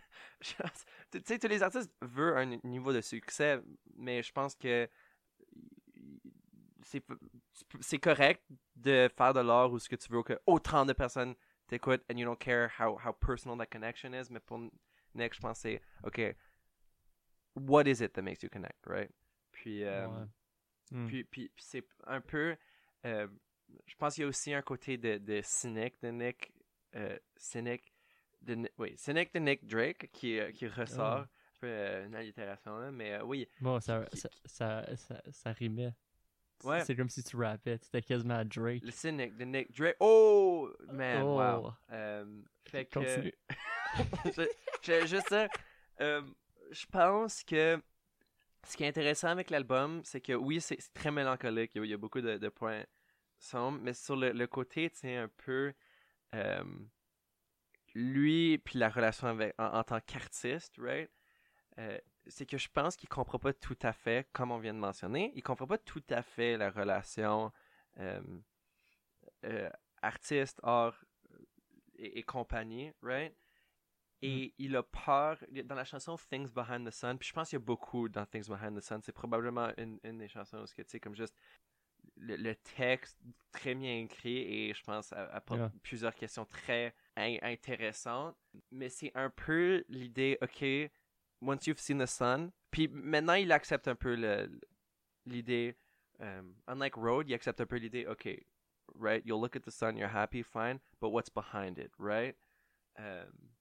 tu 1.12 1.22
sais, 1.26 1.40
tous 1.40 1.48
les 1.48 1.62
artistes 1.62 1.92
veulent 2.02 2.38
un 2.38 2.60
niveau 2.64 2.94
de 2.94 3.02
succès, 3.02 3.60
mais 3.98 4.24
je 4.24 4.32
pense 4.32 4.56
que 4.56 4.88
c'est 6.84 7.04
c'est 7.82 7.98
correct 8.00 8.44
de 8.76 9.10
faire 9.16 9.34
de 9.34 9.40
l'art 9.40 9.72
ou 9.72 9.80
ce 9.80 9.90
que 9.90 9.96
tu 9.96 10.12
veux 10.12 10.24
que 10.24 10.40
autant 10.46 10.86
de 10.86 10.94
personnes 10.94 11.36
t'écoutent 11.68 12.04
and 12.12 12.18
you 12.18 12.26
don't 12.26 12.38
care 12.38 12.70
how, 12.80 12.98
how 13.04 13.12
personal 13.12 13.58
that 13.58 13.68
connection 13.68 14.14
is, 14.14 14.30
mais 14.30 14.40
pour 14.40 14.60
Nick, 15.16 15.34
je 15.34 15.40
pense 15.40 15.62
que 15.62 15.70
c'est, 15.70 15.82
OK, 16.04 16.36
what 17.56 17.84
is 17.88 18.02
it 18.04 18.14
that 18.14 18.22
makes 18.22 18.44
you 18.44 18.50
connect, 18.50 18.86
right? 18.88 19.12
Puis, 19.52 19.84
euh, 19.84 20.08
Ouais. 20.08 20.26
Hmm. 20.92 21.08
puis, 21.08 21.24
puis, 21.24 21.50
puis 21.50 21.64
c'est 21.66 21.84
un 22.06 22.22
peu. 22.22 22.56
euh, 23.06 23.28
je 23.88 23.96
pense 23.96 24.14
qu'il 24.16 24.22
y 24.22 24.26
a 24.26 24.28
aussi 24.30 24.54
un 24.54 24.62
côté 24.62 24.98
de, 24.98 25.18
de 25.18 25.42
cynique 25.44 25.96
de 26.02 26.10
Nick. 26.10 26.54
Euh, 26.96 27.18
cynique 27.36 27.92
de 28.42 28.70
Oui, 28.78 28.94
cynique 28.98 29.34
de 29.34 29.40
Nick 29.40 29.66
Drake 29.68 30.10
qui, 30.14 30.40
euh, 30.40 30.52
qui 30.52 30.68
ressort. 30.68 31.06
Ah. 31.06 31.20
Un 31.58 31.60
peu 31.62 31.68
euh, 31.68 32.06
une 32.06 32.16
allitération, 32.16 32.78
là, 32.78 32.92
mais 32.92 33.14
euh, 33.14 33.24
oui. 33.24 33.48
Bon, 33.62 33.80
ça, 33.80 34.06
qui- 34.12 34.18
ça, 34.18 34.30
ça, 34.46 34.96
ça, 34.98 35.22
ça 35.32 35.52
rimait. 35.54 35.94
C'est- 36.60 36.68
Ouais. 36.68 36.86
C'est 36.86 36.96
comme 36.96 37.10
si 37.10 37.24
tu 37.24 37.36
rappais. 37.38 37.78
C'était 37.82 38.02
quasiment 38.02 38.44
Drake. 38.46 38.84
Le 38.84 38.92
cynique 38.92 39.36
de 39.38 39.44
Nick 39.46 39.76
Drake. 39.76 39.96
Oh, 40.00 40.70
man, 40.92 41.22
Oh. 41.24 41.38
wow. 41.40 41.74
Fait 42.66 42.86
que. 42.86 43.00
Continue. 43.00 43.34
je- 44.84 45.06
juste 45.08 45.28
ça, 45.30 45.48
je 46.72 46.86
pense 46.88 47.44
que 47.44 47.82
ce 48.68 48.78
qui 48.78 48.84
est 48.84 48.88
intéressant 48.88 49.30
avec 49.30 49.50
l'album, 49.50 50.02
c'est 50.04 50.22
que 50.22 50.34
oui, 50.34 50.62
c'est 50.62 50.80
c'est 50.80 50.94
très 50.94 51.12
mélancolique. 51.12 51.72
Il 51.76 51.86
y 51.86 51.94
a, 51.94 51.98
beaucoup 51.98 52.22
de, 52.22 52.50
points 52.50 52.84
sombres, 53.40 53.80
mais 53.82 53.94
sur 53.94 54.16
le, 54.16 54.32
le 54.32 54.48
côté, 54.48 54.90
sais, 54.94 55.16
un 55.18 55.30
peu. 55.30 55.74
euh, 56.36 56.64
lui, 57.96 58.58
puis 58.60 58.78
la 58.78 58.90
relation 58.90 59.28
avec, 59.28 59.56
en, 59.58 59.84
tant 59.84 60.00
qu'artiste, 60.02 60.76
right? 60.78 61.10
Euh, 61.80 61.98
c'est 62.28 62.46
que 62.46 62.58
je 62.58 62.68
pense 62.70 62.96
qu'il 62.96 63.10
comprend 63.10 63.40
pas 63.40 63.54
tout 63.54 63.78
à 63.82 63.94
fait, 63.94 64.28
comme 64.34 64.52
on 64.52 64.58
vient 64.58 64.74
de 64.74 64.80
mentionner, 64.80 65.32
il 65.36 65.44
comprend 65.44 65.68
pas 65.68 65.78
tout 65.78 66.04
à 66.10 66.22
fait 66.22 66.58
la 66.58 66.72
relation 66.72 67.52
euh, 68.00 68.22
artiste, 70.02 70.60
art 70.64 71.06
et, 71.98 72.20
et 72.20 72.24
compagnie, 72.24 72.92
right? 73.02 73.34
Et 74.26 74.54
il 74.58 74.76
a 74.76 74.84
peur, 74.84 75.38
dans 75.66 75.76
la 75.76 75.84
chanson 75.86 76.16
Things 76.30 76.52
Behind 76.52 76.88
the 76.88 76.92
Sun, 76.92 77.18
puis 77.18 77.28
je 77.30 77.34
pense 77.34 77.50
qu'il 77.50 77.60
y 77.60 77.62
a 77.62 77.66
beaucoup 77.66 78.10
dans 78.10 78.26
Things 78.26 78.48
Behind 78.48 78.78
the 78.78 78.82
Sun, 78.82 79.02
c'est 79.02 79.12
probablement 79.12 79.72
une, 79.78 80.00
une 80.04 80.18
des 80.18 80.28
chansons 80.28 80.58
où, 80.60 80.66
tu 80.66 80.84
sais, 80.88 81.00
comme 81.00 81.16
juste 81.16 81.36
le, 82.18 82.36
le 82.36 82.56
texte 82.56 83.20
très 83.52 83.76
bien 83.76 83.98
écrit 84.00 84.38
et 84.38 84.74
je 84.74 84.84
pense 84.84 85.12
apporte 85.14 85.60
Yeah. 85.60 85.72
plusieurs 85.84 86.16
questions 86.16 86.46
très 86.46 86.94
in- 87.16 87.38
intéressantes. 87.42 88.36
Mais 88.72 88.90
c'est 88.90 89.12
un 89.16 89.30
peu 89.30 89.84
l'idée, 89.90 90.38
ok, 90.42 90.92
once 91.42 91.66
you've 91.68 91.80
seen 91.80 92.00
the 92.00 92.06
sun, 92.08 92.52
puis 92.72 92.88
maintenant 92.88 93.34
il 93.34 93.52
accepte 93.52 93.88
un 93.88 93.96
peu 93.96 94.16
l'idée, 95.26 95.76
um, 96.20 96.56
unlike 96.68 96.96
Road, 96.96 97.28
il 97.28 97.34
accepte 97.34 97.60
un 97.62 97.66
peu 97.66 97.78
l'idée, 97.78 98.06
ok, 98.08 98.28
right, 98.96 99.26
you'll 99.26 99.42
look 99.42 99.56
at 99.56 99.62
the 99.62 99.72
sun, 99.72 99.98
you're 99.98 100.14
happy, 100.14 100.44
fine, 100.44 100.80
but 101.02 101.10
what's 101.10 101.30
behind 101.30 101.78
it, 101.78 101.92
right? 101.98 102.36
Um, 102.98 103.55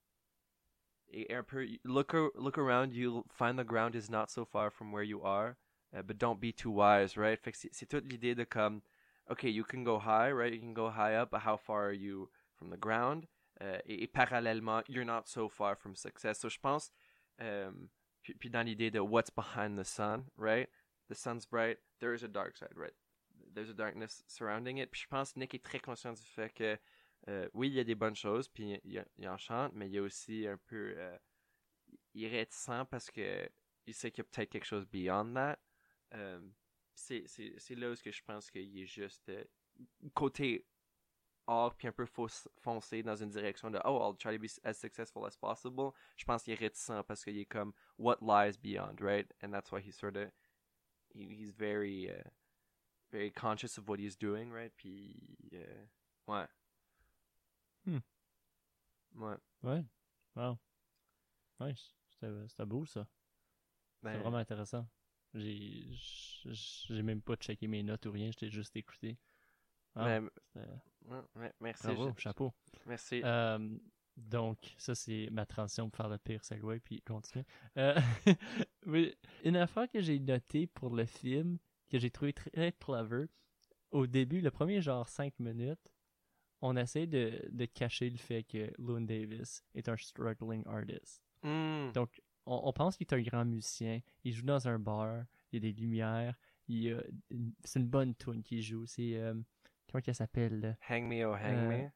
un 1.15 1.45
look, 1.85 2.15
look 2.35 2.59
around, 2.59 2.93
you'll 2.93 3.25
find 3.31 3.59
the 3.59 3.65
ground 3.65 3.95
is 3.95 4.11
not 4.11 4.31
so 4.31 4.45
far 4.45 4.71
from 4.71 4.93
where 4.93 5.03
you 5.03 5.23
are, 5.23 5.57
uh, 5.97 6.03
but 6.03 6.19
don't 6.19 6.41
be 6.41 6.53
too 6.53 6.71
wise, 6.71 7.17
right? 7.17 7.39
C'est 7.73 7.89
toute 7.89 8.05
l'idée 8.05 8.35
de 8.35 8.43
uh, 8.43 8.47
comme, 8.47 8.83
okay, 9.31 9.49
you 9.49 9.65
can 9.65 9.85
go 9.85 9.99
high, 9.99 10.31
right? 10.31 10.53
You 10.53 10.61
can 10.61 10.75
go 10.75 10.91
high 10.91 11.15
up, 11.15 11.31
but 11.31 11.41
how 11.41 11.57
far 11.57 11.87
are 11.87 11.93
you 11.93 12.31
from 12.57 12.71
the 12.71 12.77
ground? 12.77 13.27
Euh, 13.63 13.79
et, 13.87 14.03
et 14.03 14.13
parallèlement, 14.13 14.83
you're 14.89 15.05
not 15.05 15.29
so 15.29 15.49
far 15.49 15.77
from 15.77 15.95
success. 15.95 16.41
So 16.41 16.49
je 16.49 16.59
pense, 16.59 16.91
um, 17.41 17.47
euh, 17.47 17.71
puis, 18.23 18.35
puis 18.35 18.51
dans 18.51 18.67
l'idée 18.67 18.91
de 18.91 19.01
what's 19.01 19.31
behind 19.31 19.79
the 19.79 19.85
sun, 19.85 20.25
right? 20.37 20.69
The 21.09 21.15
sun's 21.15 21.47
bright, 21.47 21.79
there 22.01 22.15
is 22.15 22.25
a 22.25 22.29
dark 22.29 22.57
side, 22.57 22.77
right? 22.77 22.95
There's 23.55 23.71
a 23.71 23.75
darkness 23.75 24.23
surrounding 24.27 24.79
it. 24.79 24.91
Puis 24.91 25.03
je 25.03 25.09
pense 25.09 25.37
Nick 25.37 25.55
est 25.55 25.63
très 25.63 25.79
conscient 25.81 26.15
du 26.15 26.23
fait 26.23 26.53
que, 26.53 26.79
euh, 27.29 27.49
oui, 27.55 27.69
il 27.69 27.75
y 27.75 27.81
a 27.81 27.85
des 27.85 27.95
bonnes 27.95 28.17
choses, 28.17 28.49
puis 28.49 28.81
il, 28.85 29.05
il 29.17 29.29
en 29.29 29.39
chante, 29.39 29.73
mais 29.75 29.87
il 29.89 29.93
y 29.93 29.99
a 29.99 30.03
aussi 30.03 30.47
un 30.47 30.59
peu, 30.59 30.95
euh, 30.97 31.19
il 32.15 32.25
est 32.25 32.29
réticent 32.29 32.87
parce 32.91 33.11
que 33.11 33.49
il 33.87 33.95
sait 33.95 34.11
qu'il 34.11 34.25
y 34.25 34.27
a 34.27 34.31
peut-être 34.31 34.51
quelque 34.51 34.65
chose 34.65 34.87
beyond 34.87 35.33
that. 35.35 35.59
Euh, 36.15 36.41
c'est 36.95 37.75
là 37.77 37.91
où 37.91 37.95
je 37.97 38.23
pense 38.25 38.51
qu'il 38.51 38.79
est 38.79 38.87
juste 38.87 39.29
euh, 39.29 39.45
côté 40.15 40.67
art 41.47 41.75
puis 41.77 41.89
un 41.89 41.93
peu 41.93 42.07
foncé 42.07 43.03
dans 43.03 43.17
une 43.17 43.29
direction 43.29 43.71
de 43.71 43.79
oh 43.85 44.01
I'll 44.01 44.17
try 44.17 44.33
to 44.33 44.41
be 44.41 44.49
as 44.65 44.75
successful 44.75 45.27
as 45.27 45.37
possible. 45.37 45.93
Je 46.17 46.25
pense 46.25 46.43
qu'il 46.43 46.55
est 46.55 46.57
réticent 46.57 47.03
parce 47.07 47.25
qu'il 47.25 47.39
est 47.39 47.47
comme 47.47 47.73
what 47.99 48.19
lies 48.23 48.57
beyond 48.57 49.01
right? 49.01 49.31
And 49.43 49.51
that's 49.51 49.71
why 49.71 49.81
he's 49.81 49.97
sort 49.97 50.17
of 50.17 50.31
he, 51.11 51.27
he's 51.27 51.51
very 51.51 52.11
uh, 52.11 52.29
very 53.13 53.31
conscious 53.31 53.77
of 53.77 53.89
what 53.89 53.99
he's 53.99 54.17
doing 54.17 54.51
right? 54.51 54.73
Puis 54.77 55.37
euh, 55.53 55.87
ouais 56.29 56.47
Hmm. 57.87 57.99
ouais 59.17 59.37
Ouais. 59.63 59.85
Wow. 60.37 60.59
Nice. 61.61 61.95
C'était 62.21 62.67
beau, 62.67 62.85
ça. 62.87 63.07
C'est 64.03 64.13
Ben, 64.13 64.19
vraiment 64.21 64.39
intéressant. 64.39 64.87
J'ai 65.35 65.87
j'ai 65.93 67.03
même 67.03 67.23
pas 67.23 67.37
checké 67.37 67.67
mes 67.67 67.83
notes 67.83 68.07
ou 68.07 68.13
rien, 68.13 68.31
j'étais 68.31 68.51
juste 68.51 68.77
écouté. 68.77 69.19
Ah, 69.97 70.21
ben, 70.21 70.31
merci 71.61 71.83
Bravo, 71.87 72.13
je- 72.17 72.21
chapeau. 72.23 72.53
merci 72.87 73.21
Euh, 73.25 73.79
donc, 74.17 74.75
ça, 74.79 74.95
c'est 74.95 75.29
ma 75.33 75.45
transition 75.47 75.91
pour 75.91 75.97
faire 75.97 76.09
le 76.09 76.19
pire 76.19 76.45
segway, 76.45 76.79
puis 76.81 77.03
continuer. 77.03 77.45
Euh, 77.79 77.95
oui, 78.87 79.15
une 79.45 79.57
affaire 79.57 79.91
que 79.91 80.01
j'ai 80.01 80.19
notée 80.21 80.67
pour 80.67 80.95
le 80.95 81.05
film, 81.05 81.59
que 81.89 81.99
j'ai 81.99 82.11
trouvé 82.11 82.33
très 82.33 82.73
clever, 82.73 83.27
au 83.91 84.07
début, 84.07 84.41
le 84.41 84.51
premier 84.51 84.81
genre 84.81 85.09
5 85.09 85.39
minutes, 85.41 85.93
on 86.67 86.77
essaie 86.77 87.07
de, 87.07 87.47
de 87.53 87.65
cacher 87.67 88.09
le 88.09 88.17
fait 88.17 88.43
que 88.43 88.73
Loon 88.79 89.03
Davis 89.03 89.63
est 89.75 89.89
un 89.89 89.97
struggling 89.97 90.63
artist. 90.67 91.23
Hmm. 91.43 91.93
Donc, 91.93 92.23
on, 92.47 92.61
on 92.65 92.73
pense 92.73 92.97
qu'il 92.97 93.07
est 93.07 93.13
un 93.15 93.21
grand 93.23 93.45
musicien, 93.45 94.01
il 94.25 94.33
joue 94.33 94.47
dans 94.47 94.67
un 94.67 94.79
bar, 94.79 95.25
il 95.53 95.57
y 95.63 95.69
a 95.69 95.73
des 95.73 95.79
lumières, 95.79 96.35
il 96.69 96.79
y 96.85 96.91
a 96.93 97.03
une- 97.31 97.53
c'est 97.65 97.79
une 97.81 97.87
bonne 97.89 98.15
tune 98.15 98.43
qu'il 98.43 98.63
joue, 98.63 98.87
c'est... 98.87 99.15
euh, 99.17 99.35
comment 99.91 100.01
qu'elle 100.01 100.15
s'appelle, 100.15 100.61
là? 100.61 100.75
hang 100.89 101.05
me 101.07 101.25
oh 101.27 101.35
hang 101.35 101.55
Euh, 101.55 101.69
me 101.69 101.91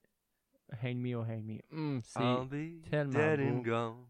Hang 0.82 0.96
Me, 0.98 1.14
oh 1.16 1.22
Hang 1.22 1.42
Me. 1.44 1.60
Hum, 1.72 2.02
c'est... 2.04 2.90
Tellement 2.90 3.12
dead 3.14 3.40
beau. 3.40 3.46
and 3.56 3.62
gone 3.64 4.06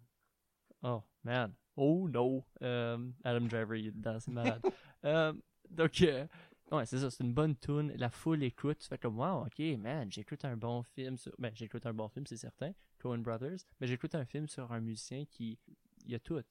Oh, 0.82 1.02
man. 1.22 1.52
Oh, 1.76 2.08
no. 2.08 2.44
Euh, 2.62 2.98
Adam 3.22 3.46
Driver, 3.46 3.76
il 3.76 3.86
est 3.88 4.20
c'est 4.20 4.32
malade. 4.32 4.60
Euh, 5.04 5.32
donc, 5.70 6.02
euh, 6.02 6.26
ouais, 6.72 6.86
c'est 6.86 6.98
ça, 6.98 7.10
c'est 7.10 7.22
une 7.24 7.32
bonne 7.34 7.56
tune. 7.56 7.92
La 7.96 8.10
foule 8.10 8.42
écoute, 8.42 8.78
tu 8.78 8.88
fais 8.88 8.98
comme, 8.98 9.18
wow, 9.18 9.46
ok, 9.46 9.58
man, 9.78 10.10
j'écoute 10.10 10.44
un 10.44 10.56
bon 10.56 10.82
film 10.82 11.16
sur... 11.16 11.32
Ben, 11.38 11.52
j'écoute 11.54 11.86
un 11.86 11.94
bon 11.94 12.08
film, 12.08 12.26
c'est 12.26 12.36
certain, 12.36 12.72
Coen 12.98 13.22
Brothers, 13.22 13.58
mais 13.80 13.86
j'écoute 13.86 14.14
un 14.14 14.24
film 14.24 14.48
sur 14.48 14.70
un 14.72 14.80
musicien 14.80 15.24
qui... 15.26 15.58
Il 16.04 16.12
y 16.12 16.14
a 16.14 16.18
tout. 16.20 16.42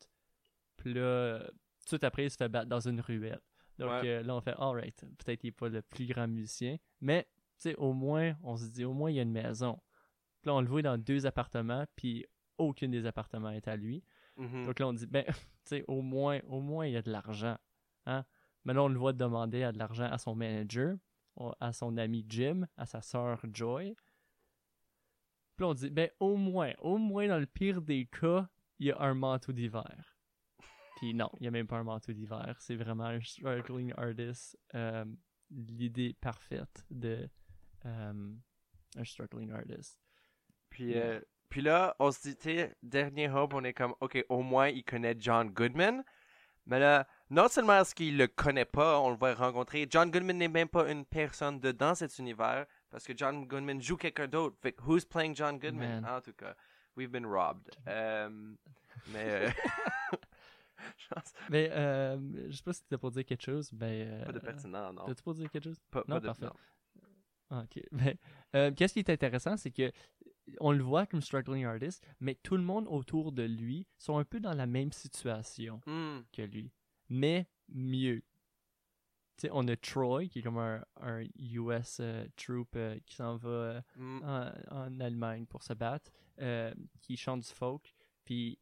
Puis 0.77 0.93
là, 0.93 1.49
tout 1.87 1.99
après, 2.01 2.25
il 2.25 2.31
se 2.31 2.37
fait 2.37 2.49
battre 2.49 2.67
dans 2.69 2.87
une 2.87 2.99
ruelle. 3.01 3.39
Donc 3.79 3.89
Ouais. 3.89 4.07
euh, 4.09 4.23
là, 4.23 4.35
on 4.35 4.41
fait, 4.41 4.55
alright, 4.57 4.99
peut-être 5.19 5.39
qu'il 5.39 5.47
n'est 5.49 5.51
pas 5.51 5.69
le 5.69 5.81
plus 5.81 6.05
grand 6.07 6.27
musicien, 6.27 6.77
mais, 6.99 7.23
tu 7.59 7.69
sais, 7.69 7.75
au 7.75 7.93
moins, 7.93 8.35
on 8.43 8.57
se 8.57 8.65
dit, 8.67 8.85
au 8.85 8.93
moins, 8.93 9.09
il 9.11 9.15
y 9.15 9.19
a 9.19 9.23
une 9.23 9.31
maison. 9.31 9.79
Puis 10.41 10.49
là, 10.49 10.55
on 10.55 10.61
le 10.61 10.67
voit 10.67 10.81
dans 10.81 10.97
deux 10.97 11.25
appartements, 11.25 11.85
puis 11.95 12.25
aucun 12.57 12.89
des 12.89 13.05
appartements 13.05 13.51
est 13.51 13.67
à 13.67 13.75
lui. 13.75 14.03
Mhm. 14.37 14.65
Donc 14.65 14.79
là, 14.79 14.87
on 14.87 14.93
dit, 14.93 15.05
ben, 15.07 15.25
tu 15.27 15.33
sais, 15.65 15.85
au 15.87 16.01
moins, 16.01 16.39
au 16.47 16.59
moins, 16.59 16.85
il 16.87 16.93
y 16.93 16.97
a 16.97 17.01
de 17.01 17.11
l'argent. 17.11 17.57
Hein? 18.05 18.25
Maintenant, 18.67 18.87
on 18.87 18.89
le 18.89 18.99
voit 18.99 19.13
demander 19.13 19.71
de 19.71 19.79
l'argent 19.79 20.11
à 20.11 20.17
son 20.17 20.35
manager, 20.35 20.97
à 21.61 21.71
son 21.71 21.95
ami 21.95 22.25
Jim, 22.27 22.67
à 22.75 22.85
sa 22.85 23.01
sœur 23.01 23.39
Joy. 23.53 23.95
Puis 25.55 25.63
là, 25.63 25.67
on 25.69 25.73
dit, 25.73 25.89
ben, 25.89 26.09
au 26.19 26.35
moins, 26.35 26.73
au 26.79 26.97
moins, 26.97 27.29
dans 27.29 27.39
le 27.39 27.45
pire 27.45 27.81
des 27.81 28.07
cas, 28.07 28.49
il 28.79 28.87
y 28.87 28.91
a 28.91 28.99
un 28.99 29.13
manteau 29.13 29.53
d'hiver. 29.53 30.17
Puis 30.97 31.13
non, 31.13 31.29
il 31.39 31.43
n'y 31.43 31.47
a 31.47 31.51
même 31.51 31.65
pas 31.65 31.77
un 31.77 31.85
manteau 31.85 32.11
d'hiver. 32.11 32.57
C'est 32.59 32.75
vraiment 32.75 33.05
un 33.05 33.21
struggling 33.21 33.93
artist. 33.95 34.59
euh, 34.75 35.05
L'idée 35.49 36.17
parfaite 36.19 36.85
de 36.91 37.29
euh, 37.85 38.33
un 38.97 39.03
struggling 39.05 39.49
artist. 39.53 39.97
Puis, 40.69 40.97
euh, 40.97 41.21
puis 41.47 41.61
là, 41.61 41.95
on 41.99 42.11
se 42.11 42.27
dit, 42.27 42.65
dernier 42.83 43.29
hope, 43.29 43.53
on 43.53 43.63
est 43.63 43.73
comme, 43.73 43.95
OK, 44.01 44.25
au 44.27 44.41
moins, 44.41 44.67
il 44.67 44.83
connaît 44.83 45.15
John 45.17 45.51
Goodman. 45.51 46.03
Mais 46.67 46.79
là, 46.79 47.07
non 47.29 47.47
seulement 47.47 47.79
est-ce 47.79 47.95
qu'il 47.95 48.17
le 48.17 48.27
connaît 48.27 48.65
pas, 48.65 48.99
on 48.99 49.09
le 49.09 49.17
va 49.17 49.33
rencontrer, 49.33 49.87
John 49.89 50.11
Goodman 50.11 50.37
n'est 50.37 50.47
même 50.47 50.67
pas 50.67 50.89
une 50.91 51.05
personne 51.05 51.59
dedans 51.59 51.95
cet 51.95 52.17
univers, 52.19 52.65
parce 52.89 53.05
que 53.05 53.13
John 53.15 53.45
Goodman 53.47 53.81
joue 53.81 53.97
quelqu'un 53.97 54.27
d'autre. 54.27 54.57
Fait 54.61 54.75
who's 54.85 55.05
playing 55.05 55.35
John 55.35 55.57
Goodman? 55.59 56.01
Man. 56.01 56.05
En 56.17 56.21
tout 56.21 56.33
cas, 56.33 56.53
we've 56.95 57.09
been 57.09 57.25
robbed. 57.25 57.69
Euh, 57.87 58.29
mais, 59.13 59.23
euh, 59.25 59.49
Mais 61.49 61.69
euh, 61.71 62.17
je 62.49 62.55
sais 62.57 62.63
pas 62.63 62.73
si 62.73 62.81
t'étais 62.83 62.97
pour 62.97 63.11
dire 63.11 63.25
quelque 63.25 63.43
chose. 63.43 63.69
Ben, 63.73 64.23
pas 64.25 64.31
de 64.31 64.37
euh, 64.37 64.41
pertinent, 64.41 64.93
non. 64.93 65.05
T'as-tu 65.05 65.23
pour 65.23 65.33
dire 65.33 65.49
quelque 65.49 65.63
chose? 65.63 65.79
Pas, 65.89 66.03
non, 66.07 66.15
pas 66.15 66.19
de, 66.19 66.25
parfait. 66.27 66.45
non. 66.45 66.53
Ah, 67.49 67.63
Ok. 67.63 67.81
Ben, 67.91 68.15
euh, 68.55 68.71
Qu'est-ce 68.75 68.93
qui 68.93 68.99
est 68.99 69.09
intéressant, 69.09 69.57
c'est 69.57 69.71
que 69.71 69.91
on 70.59 70.71
le 70.71 70.83
voit 70.83 71.05
comme 71.05 71.21
struggling 71.21 71.65
artist, 71.65 72.03
mais 72.19 72.35
tout 72.35 72.55
le 72.57 72.63
monde 72.63 72.87
autour 72.89 73.31
de 73.31 73.43
lui 73.43 73.85
sont 73.97 74.17
un 74.17 74.23
peu 74.25 74.39
dans 74.39 74.53
la 74.53 74.65
même 74.65 74.91
situation 74.91 75.81
Hmm, 75.85 76.19
que 76.31 76.41
lui, 76.43 76.71
mais 77.09 77.47
mieux. 77.69 78.23
On 79.51 79.67
a 79.67 79.75
Troy, 79.75 80.25
qui 80.27 80.39
est 80.39 80.41
comme 80.41 80.57
un, 80.57 80.83
un 80.99 81.23
US 81.37 81.97
euh, 81.99 82.25
troop 82.35 82.69
euh, 82.75 82.97
qui 83.05 83.13
s'en 83.15 83.35
va 83.37 83.49
euh, 83.49 83.81
hmm, 83.95 84.23
en, 84.23 84.51
en 84.71 84.99
Allemagne 84.99 85.45
pour 85.45 85.61
se 85.61 85.73
battre, 85.73 86.11
euh, 86.39 86.73
qui 87.01 87.15
chante 87.17 87.41
du 87.41 87.47
folk, 87.53 87.93
puis 88.25 88.59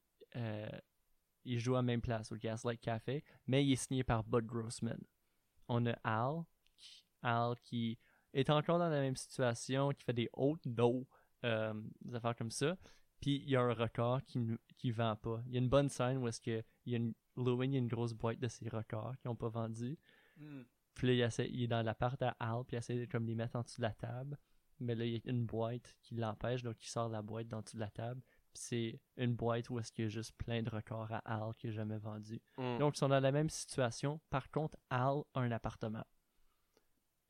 il 1.46 1.60
joue 1.60 1.76
à 1.76 1.78
la 1.78 1.84
même 1.84 2.02
place 2.02 2.32
au 2.34 2.36
Gaslight 2.36 2.82
Café, 2.82 3.24
mais 3.48 3.64
il 3.66 3.72
est 3.72 3.76
signé 3.78 4.04
par 4.04 4.24
Bud 4.26 4.46
Grossman. 4.46 5.00
On 5.70 5.86
a 5.86 5.94
Al, 6.04 6.44
qui- 6.78 7.06
Al 7.22 7.56
qui 7.64 7.98
est 8.34 8.50
encore 8.50 8.80
dans 8.80 8.90
la 8.90 9.00
même 9.00 9.16
situation, 9.16 9.92
qui 9.92 10.04
fait 10.04 10.12
des 10.14 10.30
hautes 10.34 10.66
no, 10.66 11.08
euh, 11.46 11.74
des 12.02 12.16
affaires 12.16 12.36
comme 12.36 12.52
ça, 12.52 12.76
puis 13.22 13.38
il 13.44 13.50
y 13.50 13.56
a 13.56 13.62
un 13.62 13.74
record 13.74 14.22
qui 14.26 14.40
ne 14.40 14.58
qui 14.78 14.92
vend 14.92 15.16
pas. 15.16 15.42
Il 15.48 15.54
y 15.54 15.56
a 15.56 15.60
une 15.60 15.70
bonne 15.70 15.90
scène 15.90 16.18
où 16.18 16.28
est-ce 16.28 16.42
que 16.42 16.64
il 16.86 16.92
y 16.92 16.96
a 16.96 16.98
une, 16.98 17.14
Lewin, 17.38 17.66
il 17.66 17.74
y 17.74 17.76
a 17.76 17.80
une 17.80 17.88
grosse 17.88 18.14
boîte 18.14 18.40
de 18.40 18.48
ses 18.48 18.68
records 18.70 19.16
qui 19.20 19.28
n'ont 19.28 19.36
pas 19.36 19.50
vendu. 19.50 19.98
hmm. 20.38 20.64
Puis 20.94 21.08
là, 21.08 21.14
il, 21.14 21.22
essaie- 21.22 21.50
il 21.52 21.64
est 21.64 21.68
dans 21.68 21.82
l'appart 21.82 22.22
à 22.22 22.36
Al, 22.40 22.64
puis 22.66 22.76
il 22.76 22.80
essaie 22.80 22.96
de 22.96 23.06
comme 23.06 23.26
les 23.26 23.36
mettre 23.36 23.56
en 23.58 23.62
dessous 23.62 23.78
de 23.82 23.86
la 23.86 23.94
table. 23.94 24.38
Mais 24.80 24.96
là, 24.96 25.06
il 25.06 25.14
y 25.14 25.16
a 25.16 25.20
une 25.30 25.46
boîte 25.46 25.96
qui 26.02 26.16
l'empêche, 26.16 26.62
donc 26.64 26.82
il 26.84 26.88
sort 26.88 27.10
la 27.10 27.22
boîte 27.22 27.48
d'en 27.48 27.62
dessous 27.62 27.76
de 27.78 27.82
la 27.82 27.90
table. 27.90 28.22
Puis 28.54 28.64
c'est 28.64 29.02
une 29.18 29.36
boîte 29.36 29.70
où 29.70 29.80
est-ce 29.80 29.92
qu'il 29.92 30.06
y 30.06 30.08
a 30.08 30.10
juste 30.10 30.34
plein 30.38 30.64
de 30.64 30.70
records 30.70 31.12
à 31.12 31.20
Al 31.26 31.54
qu'il 31.56 31.70
n'a 31.72 31.76
jamais 31.76 31.98
vendu. 31.98 32.42
Hmm. 32.58 32.78
Donc, 32.80 32.96
ils 32.96 33.00
sont 33.00 33.10
dans 33.10 33.20
la 33.20 33.32
même 33.32 33.50
situation. 33.50 34.22
Par 34.30 34.50
contre, 34.52 34.78
Al 34.90 35.24
a 35.34 35.40
un 35.42 35.52
appartement. 35.52 36.06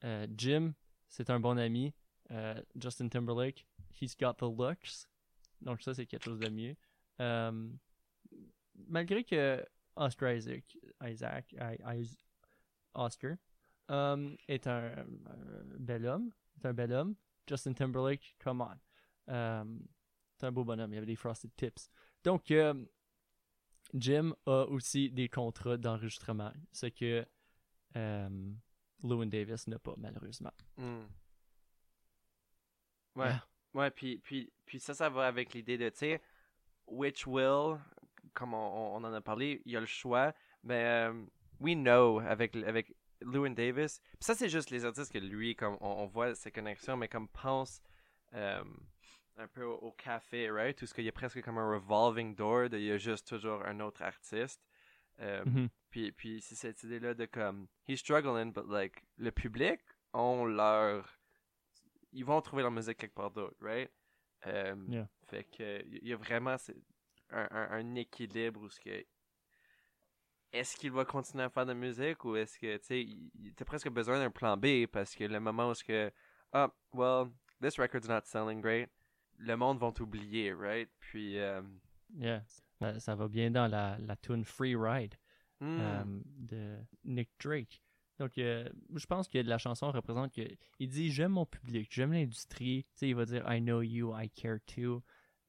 Euh, 0.03 0.27
Jim, 0.37 0.73
c'est 1.07 1.29
un 1.29 1.39
bon 1.39 1.57
ami. 1.57 1.93
Euh, 2.31 2.61
Justin 2.75 3.09
Timberlake, 3.09 3.65
he's 3.89 4.15
got 4.15 4.35
the 4.37 4.43
looks. 4.43 5.07
Donc, 5.61 5.81
ça, 5.81 5.93
c'est 5.93 6.05
quelque 6.05 6.25
chose 6.25 6.39
de 6.39 6.49
mieux. 6.49 6.75
Euh, 7.19 7.69
malgré 8.87 9.23
que 9.23 9.65
Oscar 9.95 10.33
Isaac, 10.33 10.75
Oscar, 12.93 13.37
euh, 13.91 14.35
est 14.47 14.67
un, 14.67 15.05
bel 15.79 16.05
homme, 16.05 16.31
est 16.57 16.65
un 16.65 16.73
bel 16.73 16.91
homme. 16.91 17.15
Justin 17.47 17.73
Timberlake, 17.73 18.35
come 18.39 18.61
on. 18.61 19.31
Euh, 19.31 19.63
c'est 20.37 20.47
un 20.47 20.51
beau 20.51 20.63
bonhomme, 20.63 20.91
il 20.91 20.95
y 20.95 20.97
avait 20.97 21.05
des 21.05 21.15
frosted 21.15 21.51
tips. 21.55 21.89
Donc, 22.23 22.51
euh, 22.51 22.73
Jim 23.93 24.33
a 24.45 24.65
aussi 24.65 25.11
des 25.11 25.29
contrats 25.29 25.77
d'enregistrement, 25.77 26.51
ce 26.71 26.87
que 26.87 27.25
euh, 27.95 28.53
Lewin 29.03 29.27
Davis 29.27 29.67
n'a 29.67 29.79
pas, 29.79 29.93
malheureusement. 29.97 30.51
Hmm. 30.77 31.05
Ouais. 33.15 33.27
Ah. 33.29 33.45
Ouais, 33.73 33.91
puis, 33.91 34.19
puis, 34.19 34.51
puis 34.65 34.79
ça, 34.79 34.93
ça 34.93 35.09
va 35.09 35.27
avec 35.27 35.53
l'idée 35.53 35.77
de, 35.77 35.89
tu 35.89 35.97
sais, 35.97 36.21
which 36.87 37.25
will, 37.27 37.77
comme 38.33 38.53
on, 38.53 38.95
on- 38.95 39.03
en 39.03 39.13
a 39.13 39.21
parlé, 39.21 39.61
il 39.65 39.73
y 39.73 39.77
a 39.77 39.79
le 39.79 39.85
choix, 39.85 40.33
mais 40.63 40.83
euh, 41.09 41.25
we 41.59 41.75
know 41.75 42.19
avec, 42.19 42.55
avec 42.55 42.93
Lewin 43.21 43.51
Davis. 43.51 43.99
Puis 43.99 44.17
ça, 44.21 44.35
c'est 44.35 44.49
juste 44.49 44.69
les 44.69 44.85
artistes 44.85 45.11
que 45.11 45.17
lui, 45.17 45.55
comme 45.55 45.77
on, 45.81 45.89
on 46.03 46.05
voit 46.07 46.35
ses 46.35 46.51
connexions, 46.51 46.95
mais 46.97 47.07
comme 47.07 47.27
pense 47.27 47.81
euh, 48.33 48.63
un 49.37 49.47
peu 49.47 49.63
au, 49.63 49.75
au 49.75 49.91
café, 49.91 50.49
right? 50.49 50.77
Tout 50.77 50.85
ce 50.85 50.93
qu'il 50.93 51.03
y 51.05 51.09
a 51.09 51.11
presque 51.13 51.41
comme 51.41 51.57
un 51.57 51.69
revolving 51.73 52.35
door, 52.35 52.69
de, 52.69 52.77
il 52.77 52.85
y 52.85 52.91
a 52.91 52.97
juste 52.97 53.27
toujours 53.27 53.63
un 53.65 53.79
autre 53.81 54.01
artiste. 54.03 54.61
Euh, 55.19 55.43
Mhm. 55.45 55.69
puis, 55.89 56.11
puis 56.11 56.41
c'est 56.41 56.55
cette 56.55 56.83
idée-là 56.83 57.13
de 57.13 57.25
comme, 57.25 57.67
he's 57.87 57.99
struggling, 57.99 58.51
but 58.53 58.65
like, 58.67 59.03
le 59.17 59.31
public 59.31 59.79
ont 60.13 60.45
leur. 60.45 61.17
Ils 62.15 62.25
vont 62.25 62.41
trouver 62.41 62.63
leur 62.63 62.71
musique 62.71 62.97
quelque 62.97 63.13
part 63.13 63.29
d'autre, 63.31 63.55
right? 63.61 63.91
Euh, 64.47 64.75
Yeah. 64.89 65.07
Fait 65.27 65.43
que, 65.43 65.83
il 65.85 66.07
y 66.07 66.13
a 66.13 66.17
vraiment 66.17 66.57
c'est 66.57 66.75
un, 67.29 67.47
un, 67.51 67.71
un 67.71 67.95
équilibre 67.95 68.61
où 68.61 68.69
ce 68.69 68.79
que. 68.79 69.05
Est-ce 70.53 70.77
qu'il 70.77 70.91
va 70.91 71.03
continuer 71.03 71.43
à 71.43 71.49
faire 71.49 71.65
de 71.65 71.71
la 71.71 71.77
musique 71.77 72.23
ou 72.23 72.35
est-ce 72.37 72.57
que, 72.57 72.77
tu 72.77 72.85
sais, 72.85 73.51
t'as 73.57 73.65
presque 73.65 73.89
besoin 73.89 74.19
d'un 74.19 74.31
plan 74.31 74.55
B 74.55 74.85
parce 74.89 75.13
que 75.13 75.25
le 75.25 75.39
moment 75.39 75.69
où 75.69 75.73
ce 75.73 75.83
que. 75.83 76.11
Ah, 76.53 76.71
well, 76.93 77.31
this 77.61 77.77
record's 77.77 78.07
not 78.07 78.21
selling 78.25 78.61
great, 78.61 78.89
le 79.37 79.55
monde 79.57 79.79
va 79.79 79.91
t'oublier, 79.91 80.53
right? 80.53 80.89
Puis. 80.99 81.37
euh, 81.37 81.61
Yeah. 82.17 82.43
Ça, 82.99 83.15
va 83.15 83.27
bien 83.27 83.49
dans 83.51 83.67
la, 83.67 83.97
la 83.99 84.15
tune 84.15 84.45
Free 84.45 84.75
Ride 84.75 85.15
hmm, 85.59 85.79
euh, 85.79 86.03
de 86.37 86.77
Nick 87.03 87.29
Drake. 87.39 87.81
Donc, 88.19 88.37
euh, 88.37 88.69
je 88.93 89.05
pense 89.05 89.27
que 89.27 89.37
la 89.39 89.57
chanson 89.57 89.91
représente 89.91 90.33
que 90.33 90.41
il 90.79 90.87
dit 90.89 91.11
j'aime 91.11 91.33
mon 91.33 91.45
public, 91.45 91.89
j'aime 91.91 92.13
l'industrie. 92.13 92.83
Tu 92.93 92.99
sais, 92.99 93.09
il 93.09 93.15
va 93.15 93.25
dire 93.25 93.43
I 93.47 93.59
know 93.61 93.81
you, 93.81 94.13
I 94.17 94.29
care 94.29 94.59
too. 94.65 95.03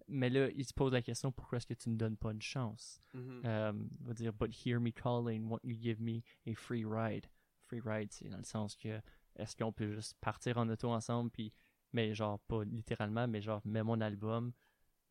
Mais 0.08 0.30
là, 0.30 0.48
il 0.54 0.64
se 0.64 0.72
pose 0.74 0.92
la 0.92 1.02
question 1.02 1.32
pourquoi 1.32 1.58
est-ce 1.58 1.66
que 1.66 1.74
tu 1.74 1.88
me 1.90 1.96
donnes 1.96 2.16
pas 2.16 2.30
une 2.32 2.42
chance? 2.42 3.00
Mhm. 3.14 3.42
Euh, 3.44 3.72
Il 4.00 4.06
va 4.06 4.14
dire 4.14 4.32
But 4.32 4.52
hear 4.66 4.80
me 4.80 4.90
calling, 4.90 5.48
won't 5.48 5.60
you 5.64 5.76
give 5.80 6.00
me 6.00 6.22
a 6.46 6.54
free 6.54 6.84
ride? 6.84 7.26
Free 7.66 7.80
ride, 7.84 8.12
c'est 8.12 8.28
dans 8.28 8.38
le 8.38 8.44
sens 8.44 8.76
que 8.76 9.00
est-ce 9.36 9.56
qu'on 9.56 9.72
peut 9.72 9.92
juste 9.92 10.14
partir 10.20 10.58
en 10.58 10.68
auto 10.68 10.88
ensemble, 10.90 11.30
puis, 11.30 11.52
mais 11.92 12.14
genre 12.14 12.38
pas 12.48 12.62
littéralement, 12.64 13.26
mais 13.28 13.40
genre 13.42 13.60
mets 13.64 13.82
mon 13.82 14.00
album, 14.00 14.52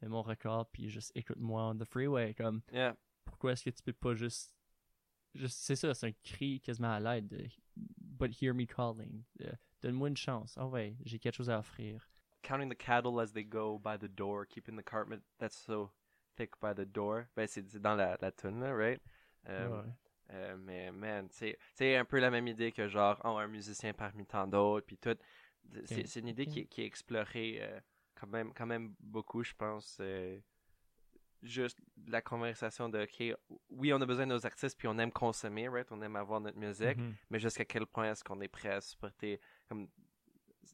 mets 0.01 0.07
mon 0.07 0.21
record, 0.23 0.69
puis 0.71 0.89
juste 0.89 1.11
écoute-moi 1.15 1.61
on 1.69 1.77
the 1.77 1.85
freeway. 1.85 2.33
Comme 2.33 2.61
Yeah. 2.71 2.95
pourquoi 3.25 3.51
est-ce 3.53 3.63
que 3.65 3.69
tu 3.71 3.83
peux 3.83 3.93
pas 3.93 4.13
juste. 4.15 4.53
C'est 5.47 5.75
ça, 5.75 5.93
c'est 5.93 6.07
un 6.07 6.11
cri 6.23 6.59
quasiment 6.61 6.91
à 6.93 6.99
l'aide. 6.99 7.27
de 7.27 7.45
But 7.75 8.41
hear 8.41 8.53
me 8.53 8.65
calling. 8.65 9.23
Donne-moi 9.81 10.07
une 10.09 10.17
chance. 10.17 10.55
Ah 10.57 10.67
ouais, 10.67 10.95
j'ai 11.03 11.19
quelque 11.19 11.35
chose 11.35 11.49
à 11.49 11.59
offrir. 11.59 12.07
counting 12.43 12.69
the 12.69 12.77
cattle 12.77 13.19
as 13.19 13.33
they 13.33 13.43
go 13.43 13.79
by 13.79 13.97
the 13.97 14.07
door, 14.07 14.45
keeping 14.45 14.75
the 14.77 14.83
carpet 14.83 15.19
that's 15.39 15.55
so 15.57 15.91
thick 16.37 16.51
by 16.61 16.73
the 16.75 16.85
door. 16.85 17.27
Ben, 17.35 17.47
c'est 17.47 17.65
dans 17.81 17.95
la, 17.95 18.17
la 18.21 18.31
tune, 18.31 18.59
là, 18.59 18.71
right? 18.73 19.01
Euh, 19.49 19.81
Ouais. 19.81 19.89
euh, 20.31 20.55
mais, 20.57 20.91
man, 20.91 21.27
c'est 21.29 21.95
un 21.97 22.05
peu 22.05 22.19
la 22.19 22.29
même 22.29 22.47
idée 22.47 22.71
que 22.71 22.87
genre, 22.87 23.19
oh, 23.23 23.37
un 23.37 23.47
musicien 23.47 23.93
parmi 23.93 24.25
tant 24.27 24.47
d'autres, 24.47 24.85
puis 24.85 24.97
tout. 24.97 25.17
C'est 25.85 26.19
une 26.19 26.27
idée 26.27 26.45
qui, 26.45 26.59
est- 26.61 26.65
qui 26.67 26.81
est 26.83 26.85
explorée 26.85 27.57
euh, 27.61 27.79
quand, 28.13 28.27
même, 28.27 28.53
quand 28.53 28.67
même 28.67 28.93
beaucoup, 28.99 29.43
je 29.43 29.53
pense. 29.55 29.97
euh, 29.99 30.39
juste 31.45 31.77
la 32.07 32.21
conversation 32.21 32.89
de, 32.89 33.03
OK, 33.03 33.37
oui, 33.69 33.93
on 33.93 34.01
a 34.01 34.05
besoin 34.05 34.25
de 34.27 34.33
nos 34.33 34.45
artistes, 34.45 34.77
puis 34.77 34.87
on 34.87 34.97
aime 34.97 35.11
consommer, 35.11 35.67
right? 35.69 35.91
On 35.91 36.01
aime 36.01 36.15
avoir 36.15 36.39
notre 36.41 36.57
musique 36.57 36.97
Mhm. 36.97 37.15
mais 37.29 37.39
jusqu'à 37.39 37.65
quel 37.65 37.85
point 37.85 38.11
est-ce 38.11 38.23
qu'on 38.23 38.41
est 38.41 38.47
prêt 38.47 38.69
à 38.69 38.81
supporter 38.81 39.39
comme 39.69 39.87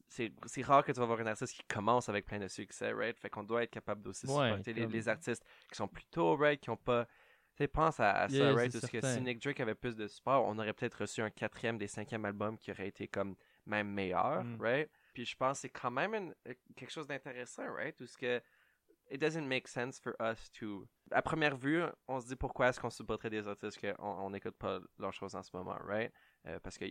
c'est 0.08 0.62
rare 0.64 0.84
que 0.84 0.92
tu 0.92 1.00
vas 1.00 1.06
voir 1.06 1.20
un 1.20 1.26
artiste 1.28 1.54
qui 1.54 1.64
commence 1.68 2.08
avec 2.10 2.26
plein 2.26 2.40
de 2.40 2.48
succès 2.48 2.92
right? 2.94 3.18
Fait 3.18 3.30
qu'on 3.30 3.44
doit 3.44 3.64
être 3.64 3.72
capable 3.72 4.02
d'aussi 4.02 4.26
Ouais, 4.28 4.50
supporter 4.50 4.74
les, 4.74 5.08
artistes 5.08 5.44
qui 5.70 5.76
sont 5.76 5.88
plutôt 5.88 6.36
right? 6.36 6.60
Qui 6.60 6.70
ont 6.70 6.78
pas 6.78 7.06
tu 7.06 7.64
sais 7.64 7.68
pense 7.68 8.00
à, 8.00 8.12
à 8.14 8.30
ça 8.30 8.36
Yeah, 8.36 8.54
right? 8.54 8.72
parce 8.72 8.90
que 8.90 9.02
si 9.02 9.22
Nick 9.22 9.42
Drake 9.42 9.60
avait 9.60 9.76
plus 9.76 9.96
de 9.96 10.08
support 10.08 10.46
on 10.46 10.58
aurait 10.58 10.74
peut-être 10.74 11.02
reçu 11.02 11.22
un 11.22 11.30
quatrième 11.30 11.78
des 11.78 11.88
cinquième 11.88 12.24
albums 12.26 12.58
qui 12.58 12.72
aurait 12.72 12.88
été 12.88 13.08
comme 13.08 13.36
même 13.66 13.90
meilleur 13.90 14.44
Mm. 14.46 14.62
right? 14.62 14.90
Puis 15.14 15.26
je 15.26 15.36
pense 15.36 15.58
que 15.58 15.62
c'est 15.64 15.70
quand 15.70 15.92
même 15.92 16.14
une- 16.16 16.36
quelque 16.76 16.92
chose 16.92 17.08
d'intéressant 17.08 17.70
right? 17.74 17.96
Tout 17.96 18.08
ce 18.08 18.18
que 18.18 18.42
it 19.12 19.20
doesn't 19.20 19.48
make 19.48 19.68
sense 19.68 20.00
for 20.00 20.16
us 20.20 20.50
to 20.52 20.88
à 21.12 21.22
première 21.22 21.56
vue 21.56 21.84
on 22.08 22.20
se 22.20 22.28
dit 22.28 22.36
pourquoi 22.36 22.70
est-ce 22.70 22.80
qu'on 22.80 22.90
supporterait 22.90 23.30
des 23.30 23.48
artistes 23.48 23.80
qu'on 23.80 24.04
on 24.04 24.30
n'écoute 24.30 24.56
pas 24.58 24.80
leurs 24.98 25.14
choses 25.14 25.36
en 25.36 25.44
ce 25.44 25.56
moment 25.56 25.78
right? 25.84 26.12
Euh, 26.48 26.60
parce 26.60 26.78
que 26.78 26.86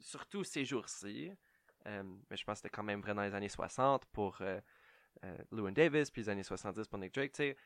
surtout 0.00 0.42
ces 0.42 0.64
jours-ci, 0.64 1.30
euh, 1.86 2.02
mais 2.30 2.36
je 2.36 2.44
pense 2.44 2.54
que 2.54 2.62
c'était 2.62 2.74
quand 2.74 2.82
même 2.82 3.00
vrai 3.00 3.14
dans 3.14 3.22
les 3.22 3.34
années 3.34 3.48
60 3.48 4.06
pour 4.06 4.38
euh, 4.40 4.60
euh, 5.24 5.36
Llewyn 5.52 5.72
Davis, 5.72 6.10
puis 6.10 6.22
les 6.22 6.28
années 6.28 6.42
70 6.42 6.88
pour 6.88 6.98
Nick 6.98 7.14
Drake, 7.14 7.32
tu 7.32 7.42
sais, 7.42 7.56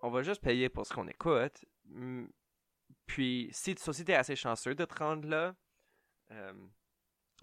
on 0.00 0.10
va 0.10 0.22
juste 0.22 0.42
payer 0.42 0.68
pour 0.68 0.86
ce 0.86 0.94
qu'on 0.94 1.08
écoute. 1.08 1.64
Puis, 3.06 3.48
si 3.52 3.74
si 3.76 4.04
t'es 4.04 4.14
assez 4.14 4.36
chanceux 4.36 4.74
de 4.74 4.84
te 4.84 4.94
rendre 4.98 5.28
là, 5.28 5.54
euh, 6.32 6.52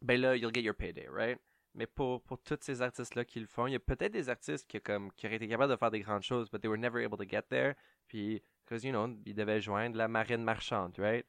ben 0.02 0.20
là, 0.20 0.36
you'll 0.36 0.54
get 0.54 0.62
your 0.62 0.76
payday, 0.76 1.08
right? 1.10 1.40
Mais 1.76 1.88
pour, 1.88 2.22
pour 2.22 2.42
tous 2.42 2.58
ces 2.62 2.82
artistes-là 2.82 3.26
qui 3.26 3.40
le 3.40 3.48
font, 3.48 3.66
il 3.68 3.74
y 3.74 3.76
a 3.76 3.80
peut-être 3.80 4.12
des 4.12 4.30
artistes 4.30 4.68
qui, 4.70 4.80
comme, 4.80 5.12
qui 5.14 5.26
auraient 5.26 5.38
été 5.38 5.48
capables 5.48 5.72
de 5.72 5.78
faire 5.78 5.90
des 5.92 6.02
grandes 6.02 6.22
choses, 6.24 6.50
but 6.52 6.62
they 6.62 6.70
were 6.70 6.78
never 6.80 7.04
able 7.04 7.18
to 7.18 7.28
get 7.28 7.44
there. 7.50 7.74
Puis, 8.08 8.44
because, 8.64 8.84
you 8.84 8.92
know, 8.92 9.08
ils 9.26 9.34
devaient 9.34 9.60
joindre 9.62 9.98
la 9.98 10.08
marine 10.08 10.44
marchande, 10.44 10.94
right? 11.00 11.26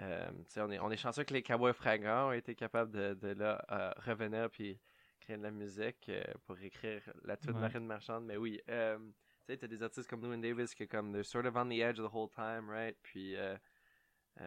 Euh, 0.00 0.30
on, 0.58 0.70
est, 0.70 0.78
on 0.78 0.90
est 0.92 0.96
chanceux 0.96 1.24
que 1.24 1.34
les 1.34 1.42
Cowboys 1.42 1.72
Fragants 1.74 2.28
ont 2.28 2.32
été 2.32 2.54
capables 2.54 2.92
de, 2.92 3.14
de 3.14 3.28
là, 3.30 3.60
euh, 3.72 3.90
revenir 4.06 4.48
puis 4.50 4.78
créer 5.18 5.36
de 5.36 5.42
la 5.42 5.50
musique 5.50 6.08
euh, 6.08 6.22
pour 6.46 6.56
écrire 6.60 7.02
la 7.24 7.36
toute 7.36 7.54
Ouais. 7.54 7.60
marine 7.62 7.84
marchande. 7.84 8.24
Mais 8.24 8.36
oui, 8.36 8.60
euh, 8.70 8.96
tu 8.98 9.12
sais, 9.46 9.56
t'as 9.56 9.66
des 9.66 9.82
artistes 9.82 10.08
comme 10.08 10.22
Llewyn 10.22 10.40
Davis 10.40 10.72
qui, 10.76 10.86
comme, 10.86 11.10
they're 11.12 11.24
sort 11.24 11.44
of 11.46 11.56
on 11.56 11.68
the 11.68 11.80
edge 11.80 11.96
the 11.96 12.14
whole 12.14 12.28
time, 12.30 12.70
right? 12.70 12.96
Puis, 13.02 13.34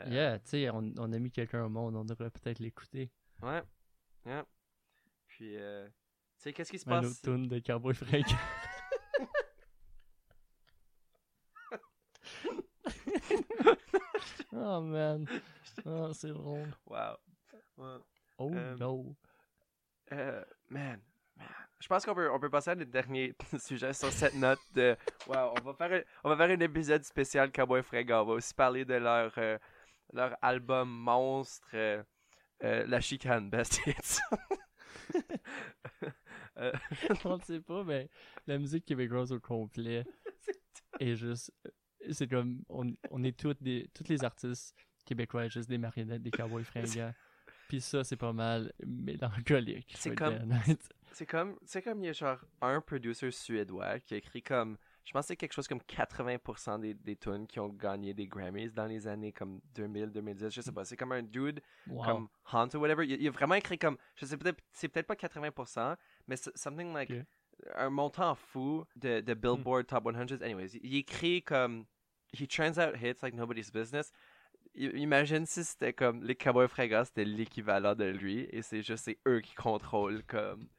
Yeah, 0.08 0.40
tu 0.40 0.50
sais, 0.52 0.70
on, 0.70 0.94
on 0.98 1.12
a 1.12 1.20
mis 1.20 1.32
quelqu'un 1.32 1.66
au 1.66 1.70
monde, 1.70 1.98
on 1.98 2.06
devrait 2.06 2.30
peut-être 2.32 2.60
l'écouter. 2.60 3.12
ouais, 3.44 3.62
ouais. 4.26 4.44
Puis, 5.42 5.58
euh, 5.58 5.88
tu 5.88 5.92
sais, 6.38 6.54
qu'est-ce 6.54 6.70
qui 6.70 6.78
se 6.78 6.88
Un 6.88 7.02
passe? 7.02 7.20
tune 7.24 7.48
de 7.48 7.58
Cowboy. 7.58 7.96
Oh 14.54 14.82
man. 14.82 15.26
Oh, 15.84 16.14
c'est 16.14 16.28
drôle. 16.28 16.72
Wow. 16.86 17.18
Ouais. 17.78 17.98
Oh 18.38 18.52
Euh, 18.54 18.76
no. 18.78 19.16
Euh, 20.12 20.44
man, 20.70 21.02
man. 21.36 21.48
Je 21.80 21.88
pense 21.88 22.06
qu'on 22.06 22.14
peut, 22.14 22.30
on 22.32 22.40
peut 22.40 22.52
passer 22.52 22.70
à 22.72 22.76
notre 22.76 22.92
dernier 22.92 23.34
sujet 23.58 23.94
sur 23.94 24.12
cette 24.12 24.36
note 24.36 24.60
de. 24.76 24.96
Wow, 25.26 25.56
on 25.58 25.62
va 25.64 25.74
faire 25.74 25.92
un, 25.92 26.02
on 26.24 26.30
va 26.30 26.38
faire 26.38 26.56
un 26.56 26.60
épisode 26.60 27.04
spécial 27.04 27.52
Cowboy 27.52 27.82
Fringant. 27.82 28.22
On 28.22 28.26
va 28.26 28.34
aussi 28.34 28.54
parler 28.54 28.86
de 28.86 28.94
leur, 28.94 29.34
euh, 29.40 29.58
leur 30.14 30.38
album 30.44 30.88
monstre, 30.88 31.76
La 32.62 33.02
Chicane 33.02 33.50
Best 33.50 33.80
Hits. 33.88 34.20
Euh, 36.58 36.72
on 37.26 37.38
ne 37.38 37.42
sait 37.44 37.62
pas, 37.62 37.84
mais 37.84 38.10
la 38.46 38.58
musique 38.58 38.86
québécoise 38.86 39.32
au 39.32 39.40
complet 39.40 40.06
est 41.00 41.16
juste. 41.16 41.52
C'est 42.12 42.28
comme. 42.28 42.62
On, 42.70 42.94
on 43.10 43.24
est 43.24 43.38
toutes 43.38 43.62
des, 43.64 43.90
tous 43.94 44.08
les 44.10 44.24
artistes 44.24 44.76
québécois, 45.06 45.48
juste 45.48 45.70
des 45.70 45.78
marionnettes, 45.78 46.22
des 46.22 46.32
cowboys 46.32 46.64
fringants. 46.66 47.14
Puis 47.70 47.80
ça, 47.80 48.04
c'est 48.04 48.18
pas 48.18 48.34
mal 48.34 48.74
mélancolique. 48.86 49.94
C'est 49.98 50.10
comme- 50.16 50.34
c'est 51.14 51.26
comme, 51.26 51.58
c'est 51.66 51.82
comme 51.82 52.04
il 52.04 52.08
y 52.08 52.10
a 52.10 52.14
genre 52.14 52.40
un 52.62 52.82
producer 52.82 53.32
suédois 53.32 54.00
qui 54.02 54.14
a 54.14 54.18
écrit 54.18 54.44
comme. 54.44 54.78
Je 55.04 55.12
pense 55.14 55.24
que 55.24 55.28
c'est 55.30 55.36
quelque 55.36 55.54
chose 55.54 55.68
comme 55.68 55.80
80% 55.82 56.80
des, 56.80 56.94
des 56.94 57.16
tunes 57.16 57.48
qui 57.48 57.60
ont 57.60 57.70
gagné 57.70 58.14
des 58.14 58.28
Grammys 58.28 58.72
dans 58.72 58.86
les 58.86 59.08
années 59.08 59.32
comme 59.32 59.60
2000-2010. 59.76 60.52
Je 60.52 60.62
sais 60.62 60.72
pas. 60.72 60.86
C'est 60.86 60.96
comme 60.98 61.12
un 61.12 61.24
dude 61.24 61.60
Wow. 61.88 62.04
comme 62.04 62.28
Hunt 62.54 62.70
ou 62.76 62.78
whatever. 62.78 63.04
Il, 63.06 63.20
il 63.22 63.28
a 63.28 63.32
vraiment 63.32 63.56
écrit 63.56 63.78
comme, 63.80 63.98
je 64.16 64.26
sais 64.26 64.38
peut-être, 64.38 64.62
c'est 64.72 64.88
peut-être 64.90 65.08
pas 65.08 65.16
80%, 65.16 65.96
mais 66.28 66.36
c'est 66.36 66.56
something 66.56 66.94
like 66.94 67.10
Ok. 67.12 67.18
un 67.76 67.90
montant 67.90 68.36
fou 68.36 68.86
de, 68.96 69.22
de 69.22 69.34
Billboard 69.34 69.88
Top 69.88 70.04
100. 70.04 70.42
Anyways, 70.44 70.78
il, 70.84 70.96
écrit 70.96 71.42
comme, 71.42 71.86
he 72.34 72.48
turns 72.48 72.78
out 72.78 72.96
hits 73.02 73.22
like 73.24 73.34
nobody's 73.34 73.72
business. 73.72 74.12
Imagine 74.76 75.46
si 75.46 75.64
c'était 75.66 75.92
comme 75.94 76.24
les 76.24 76.36
Cowboys 76.36 76.68
Fringants, 76.70 77.04
c'était 77.06 77.26
l'équivalent 77.26 77.94
de 77.94 78.06
lui, 78.06 78.48
et 78.52 78.62
c'est 78.62 78.82
juste 78.82 79.04
c'est 79.06 79.18
eux 79.28 79.42
qui 79.42 79.54
contrôlent 79.54 80.24
comme 80.24 80.70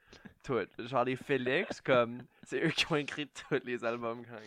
tout. 0.42 0.58
Genre 0.78 1.04
les 1.04 1.16
Félix, 1.16 1.80
comme 1.80 2.22
c'est 2.42 2.64
eux 2.64 2.70
qui 2.70 2.90
ont 2.92 2.96
écrit 2.96 3.26
tous 3.48 3.60
les 3.64 3.84
albums. 3.84 4.24
Comme, 4.24 4.40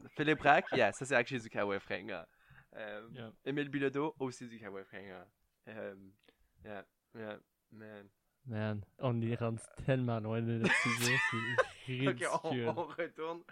comme 0.00 0.08
Philippe 0.16 0.38
Braque, 0.38 0.66
yeah, 0.72 0.92
ça 0.92 1.04
c'est 1.04 1.14
actually 1.14 1.42
du 1.42 1.50
Cowboy 1.50 1.78
Fringant. 1.80 2.24
Euh, 2.74 3.06
Yeah. 3.14 3.30
Émile 3.44 3.68
Bilodeau, 3.68 4.14
aussi 4.18 4.46
du 4.48 4.58
Fringant. 4.58 5.24
Euh, 5.68 5.94
yeah, 6.64 6.84
yeah, 7.14 7.38
man. 7.72 8.08
Man, 8.44 8.80
on 8.98 9.20
est 9.22 9.36
rendu 9.36 9.62
tellement 9.86 10.18
loin 10.18 10.40
de 10.42 10.58
notre 10.58 10.74
sujet, 10.74 11.16
c'est 11.86 12.08
Ok, 12.08 12.24
on, 12.42 12.48
ridicule. 12.48 12.68
on 12.76 12.84
retourne, 12.86 13.42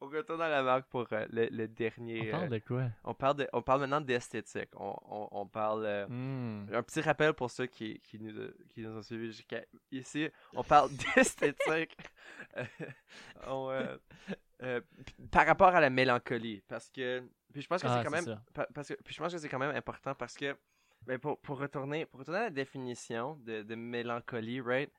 on 0.00 0.08
retourne 0.08 0.40
à 0.42 0.48
la 0.48 0.62
marque 0.62 0.86
pour 0.88 1.06
euh, 1.12 1.26
le, 1.30 1.48
le 1.50 1.64
On 1.64 1.72
dernier. 1.74 2.30
parle 2.30 2.44
euh, 2.44 2.48
de 2.48 2.58
quoi? 2.60 2.84
on 3.04 3.14
parle 3.14 3.36
de, 3.38 3.48
on 3.52 3.62
parle 3.62 3.80
maintenant 3.80 4.00
d'esthétique. 4.00 4.70
On, 4.76 4.94
on, 5.08 5.28
on 5.32 5.46
parle. 5.46 5.84
euh, 5.86 6.06
Hmm. 6.08 6.66
Un 6.72 6.82
petit 6.82 7.00
rappel 7.00 7.32
pour 7.34 7.50
ceux 7.50 7.66
qui, 7.66 8.00
qui, 8.00 8.18
nous, 8.20 8.32
qui 8.70 8.82
nous 8.82 8.96
ont 8.96 9.02
suivis 9.02 9.26
jusqu'à 9.28 9.62
ici. 9.90 10.28
On 10.54 10.62
parle 10.64 10.90
d'esthétique. 11.16 11.96
Euh, 12.56 12.64
euh, 13.46 13.98
euh, 14.62 14.80
par 15.30 15.46
rapport 15.46 15.68
à 15.74 15.80
la 15.80 15.90
mélancolie. 15.90 16.62
Parce 16.68 16.90
que. 16.90 17.22
Puis 17.52 17.62
je 17.62 17.66
pense 17.68 17.82
que 17.82 17.88
Ah, 17.88 17.98
c'est 18.02 18.08
quand 18.10 18.16
c'est 18.16 18.26
même. 18.26 18.40
Parce 18.74 18.88
que, 18.88 18.94
puis 19.02 19.14
je 19.14 19.20
pense 19.22 19.32
que 19.32 19.38
c'est 19.38 19.48
quand 19.48 19.58
même 19.58 19.74
important 19.74 20.14
parce 20.14 20.34
que. 20.36 20.56
ben, 21.06 21.18
pour, 21.18 21.38
pour, 21.40 21.58
retourner, 21.58 22.06
pour 22.06 22.20
retourner 22.20 22.40
à 22.40 22.44
la 22.44 22.50
définition 22.50 23.36
de, 23.44 23.62
de 23.62 23.74
mélancolie, 23.74 24.60
right? 24.60 24.92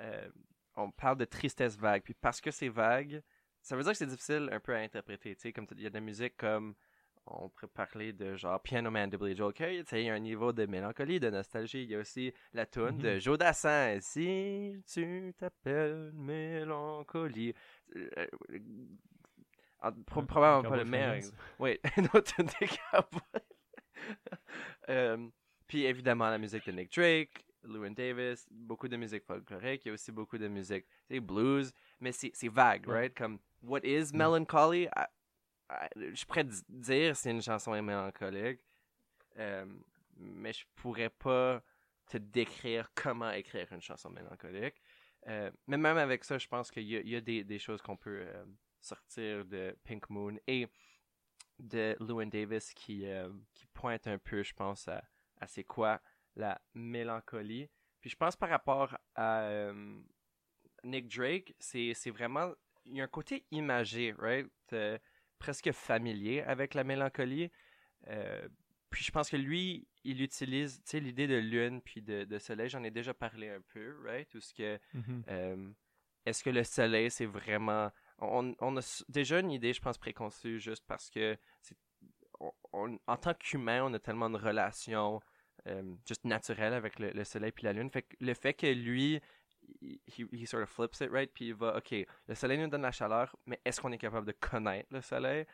euh, 0.00 0.28
on 0.74 0.90
parle 0.90 1.18
de 1.18 1.24
tristesse 1.26 1.76
vague. 1.78 2.02
Puis 2.02 2.14
parce 2.14 2.40
que 2.40 2.50
c'est 2.50 2.70
vague, 2.70 3.22
ça 3.62 3.76
veut 3.76 3.82
dire 3.82 3.92
que 3.92 3.98
c'est 3.98 4.06
difficile 4.06 4.48
un 4.52 4.60
peu 4.60 4.74
à 4.74 4.78
interpréter. 4.78 5.34
Tu 5.36 5.40
sais, 5.42 5.52
comme 5.52 5.66
il 5.76 5.82
y 5.82 5.86
a 5.86 5.90
de 5.90 5.94
la 5.94 6.00
musique 6.00 6.36
comme 6.36 6.74
on 7.26 7.48
pourrait 7.50 7.68
parler 7.68 8.12
de 8.12 8.34
genre 8.34 8.60
Piano 8.60 8.90
Man 8.90 9.08
de 9.08 9.16
Billy 9.16 9.36
Joel. 9.36 9.54
Tu 9.54 9.84
sais, 9.86 10.02
il 10.02 10.06
y 10.06 10.10
a 10.10 10.14
un 10.14 10.18
niveau 10.18 10.52
de 10.52 10.66
mélancolie, 10.66 11.20
de 11.20 11.30
nostalgie. 11.30 11.84
Il 11.84 11.90
y 11.90 11.94
a 11.94 12.00
aussi 12.00 12.32
la 12.52 12.66
tune 12.66 12.98
de 12.98 13.12
Mhm. 13.14 13.20
Joe 13.20 13.38
Dassin. 13.38 13.98
Si 14.00 14.82
tu 14.92 15.32
t'appelles 15.38 16.10
mélancolie. 16.14 17.54
Euh, 17.94 18.08
euh, 18.50 18.58
en- 19.80 19.92
pro- 19.92 20.22
probablement 20.22 20.68
pas 20.70 20.76
le 20.76 20.84
meilleur. 20.84 21.20
Oui, 21.60 21.78
tune 22.24 22.46
des. 22.60 22.68
Euh, 24.88 25.28
puis 25.68 25.84
évidemment 25.84 26.28
la 26.28 26.38
musique 26.38 26.66
de 26.66 26.72
Nick 26.72 26.92
Drake, 26.94 27.44
Llewyn 27.64 27.94
Davis, 27.94 28.46
beaucoup 28.50 28.88
de 28.88 28.96
musique 28.96 29.24
folklorique, 29.24 29.84
il 29.84 29.88
y 29.88 29.90
a 29.90 29.94
aussi 29.94 30.10
beaucoup 30.10 30.38
de 30.38 30.48
musique, 30.48 30.84
tu 31.08 31.14
sais, 31.14 31.20
blues, 31.20 31.72
mais 32.00 32.10
c'est 32.12 32.32
c'est 32.34 32.48
vague, 32.48 32.86
right? 32.88 33.14
Comme 33.16 33.38
What 33.62 33.80
is 33.84 34.12
Mm. 34.12 34.16
Melancholy? 34.18 34.88
I- 34.96 35.06
I- 35.70 36.14
je 36.14 36.24
pourrais 36.26 36.44
di- 36.44 36.62
dire 36.68 37.16
c'est 37.16 37.30
une 37.30 37.42
chanson 37.42 37.80
mélancolique, 37.82 38.60
euh, 39.38 39.64
mais 40.16 40.52
je 40.52 40.64
pourrais 40.74 41.10
pas 41.10 41.62
te 42.06 42.18
décrire 42.18 42.90
comment 42.94 43.30
écrire 43.30 43.72
une 43.72 43.80
chanson 43.80 44.10
mélancolique. 44.10 44.82
Euh, 45.28 45.50
mais 45.68 45.76
même 45.76 45.96
avec 45.98 46.24
ça, 46.24 46.36
je 46.38 46.48
pense 46.48 46.70
qu'il 46.70 46.82
y 46.82 46.96
a, 46.96 47.00
il 47.00 47.08
y 47.08 47.16
a 47.16 47.20
des, 47.20 47.44
des 47.44 47.58
choses 47.58 47.80
qu'on 47.80 47.96
peut 47.96 48.22
euh, 48.26 48.44
sortir 48.80 49.44
de 49.44 49.76
Pink 49.84 50.10
Moon 50.10 50.36
et 50.48 50.66
de 51.60 51.96
Llewyn 52.00 52.28
Davis 52.28 52.74
qui, 52.74 53.06
qui 53.54 53.66
pointe 53.72 54.08
un 54.08 54.18
peu, 54.18 54.42
je 54.42 54.52
pense, 54.52 54.88
à, 54.88 55.02
à 55.40 55.46
c'est 55.46 55.62
quoi 55.64 56.00
la 56.34 56.60
mélancolie. 56.74 57.68
Puis 58.00 58.10
je 58.10 58.16
pense 58.16 58.34
par 58.34 58.48
rapport 58.48 58.96
à 59.14 59.70
Nick 60.82 61.06
Drake, 61.08 61.54
c'est 61.60 61.94
vraiment. 62.10 62.52
Il 62.86 62.96
y 62.96 63.00
a 63.00 63.04
un 63.04 63.08
côté 63.08 63.44
imagé, 63.50 64.12
right? 64.18 64.48
euh, 64.72 64.98
presque 65.38 65.72
familier 65.72 66.42
avec 66.42 66.74
la 66.74 66.84
mélancolie. 66.84 67.50
Euh, 68.08 68.48
puis 68.90 69.04
je 69.04 69.10
pense 69.10 69.30
que 69.30 69.36
lui, 69.36 69.86
il 70.04 70.20
utilise, 70.22 70.76
tu 70.84 70.90
sais, 70.90 71.00
l'idée 71.00 71.26
de 71.26 71.36
lune 71.36 71.80
puis 71.82 72.02
de, 72.02 72.24
de 72.24 72.38
soleil, 72.38 72.68
j'en 72.68 72.82
ai 72.82 72.90
déjà 72.90 73.14
parlé 73.14 73.48
un 73.48 73.60
peu, 73.72 73.96
right? 74.04 74.28
Ce 74.38 74.52
que 74.54 74.78
Mhm. 74.94 75.24
euh, 75.28 75.70
est-ce 76.26 76.44
que 76.44 76.50
le 76.50 76.62
soleil, 76.64 77.10
c'est 77.10 77.26
vraiment. 77.26 77.90
On, 78.18 78.54
on 78.60 78.76
a 78.76 79.04
déjà 79.08 79.40
une 79.40 79.50
idée, 79.50 79.72
je 79.72 79.80
pense, 79.80 79.98
préconçue 79.98 80.60
juste 80.60 80.84
parce 80.86 81.10
que 81.10 81.36
c'est- 81.60 81.76
on- 82.40 82.52
on- 82.72 82.98
en 83.06 83.16
tant 83.16 83.34
qu'humain, 83.34 83.82
on 83.84 83.92
a 83.94 83.98
tellement 83.98 84.30
de 84.30 84.38
relations 84.38 85.20
euh, 85.68 85.94
juste 86.06 86.24
naturelles 86.24 86.72
avec 86.74 86.98
le, 86.98 87.10
le 87.10 87.24
soleil 87.24 87.52
puis 87.52 87.64
la 87.64 87.72
lune. 87.72 87.90
Fait 87.90 88.02
que 88.02 88.16
le 88.20 88.34
fait 88.34 88.54
que 88.54 88.66
lui, 88.66 89.20
he, 89.80 90.26
he 90.32 90.46
sort 90.46 90.62
of 90.62 90.68
flips 90.68 91.00
it, 91.00 91.10
right? 91.10 91.30
Puis 91.32 91.48
il 91.48 91.54
va, 91.54 91.76
OK, 91.76 91.92
le 92.26 92.34
soleil 92.34 92.58
nous 92.58 92.68
donne 92.68 92.82
la 92.82 92.90
chaleur, 92.92 93.34
mais 93.46 93.60
est-ce 93.64 93.80
qu'on 93.80 93.92
est 93.92 93.98
capable 93.98 94.26
de 94.26 94.32
connaître 94.32 94.88
le 94.92 95.00
soleil? 95.00 95.46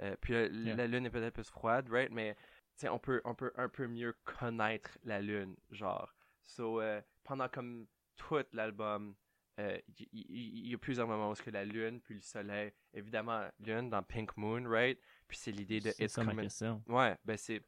Euh, 0.00 0.16
puis 0.20 0.32
le- 0.34 0.48
Yeah. 0.50 0.76
la 0.76 0.86
lune 0.86 1.06
est 1.06 1.10
peut-être 1.10 1.34
plus 1.34 1.50
froide, 1.50 1.88
right? 1.90 2.10
Mais 2.12 2.34
tu 2.34 2.40
sais, 2.76 2.88
on 2.88 2.98
peut, 2.98 3.20
on 3.24 3.34
peut 3.34 3.52
un 3.56 3.68
peu 3.68 3.86
mieux 3.86 4.14
connaître 4.24 4.98
la 5.04 5.20
lune, 5.20 5.56
genre. 5.70 6.14
So, 6.44 6.80
euh, 6.80 7.00
pendant 7.24 7.48
comme 7.48 7.86
tout 8.16 8.38
l'album, 8.52 9.14
euh, 9.58 9.78
il 9.98 10.08
il 10.12 10.68
y, 10.68 10.74
a 10.74 10.78
plusieurs 10.78 11.06
moments 11.08 11.30
où 11.30 11.34
que 11.34 11.50
la 11.50 11.64
lune 11.64 12.00
puis 12.00 12.14
le 12.14 12.20
soleil, 12.20 12.72
évidemment, 12.94 13.48
lune 13.58 13.90
dans 13.90 14.02
Pink 14.02 14.36
Moon, 14.36 14.64
right? 14.66 14.98
Puis 15.28 15.36
c'est 15.38 15.52
l'idée 15.52 15.80
de 15.80 15.90
C'est 15.90 16.04
It's 16.04 16.14
ça 16.14 16.24
ma 16.24 16.34
question. 16.34 16.82
Ouais, 16.86 17.16
ben 17.24 17.36
c'est 17.36 17.62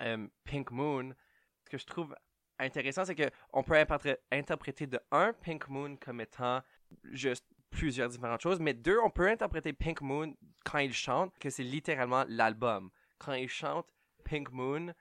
euh, 0.00 0.26
Pink 0.44 0.70
Moon. 0.70 1.14
Ce 1.62 1.70
que 1.70 1.78
je 1.78 1.86
trouve 1.86 2.14
intéressant, 2.58 3.04
c'est 3.04 3.14
que 3.14 3.30
on 3.52 3.62
peut 3.62 3.74
interpréter- 3.74 4.86
de 4.86 5.00
un 5.10 5.32
Pink 5.32 5.68
Moon 5.68 5.96
comme 5.96 6.20
étant 6.20 6.62
juste 7.04 7.46
plusieurs 7.70 8.08
différentes 8.08 8.40
choses, 8.40 8.60
mais 8.60 8.72
deux, 8.74 8.98
on 9.00 9.10
peut 9.10 9.28
interpréter 9.28 9.72
Pink 9.72 10.00
Moon 10.00 10.34
quand 10.64 10.78
il 10.78 10.92
chante 10.92 11.36
que 11.38 11.50
c'est 11.50 11.64
littéralement 11.64 12.24
l'album. 12.28 12.90
Quand 13.18 13.32
il 13.32 13.48
chante 13.48 13.86
Pink 14.24 14.50
Moon 14.52 14.92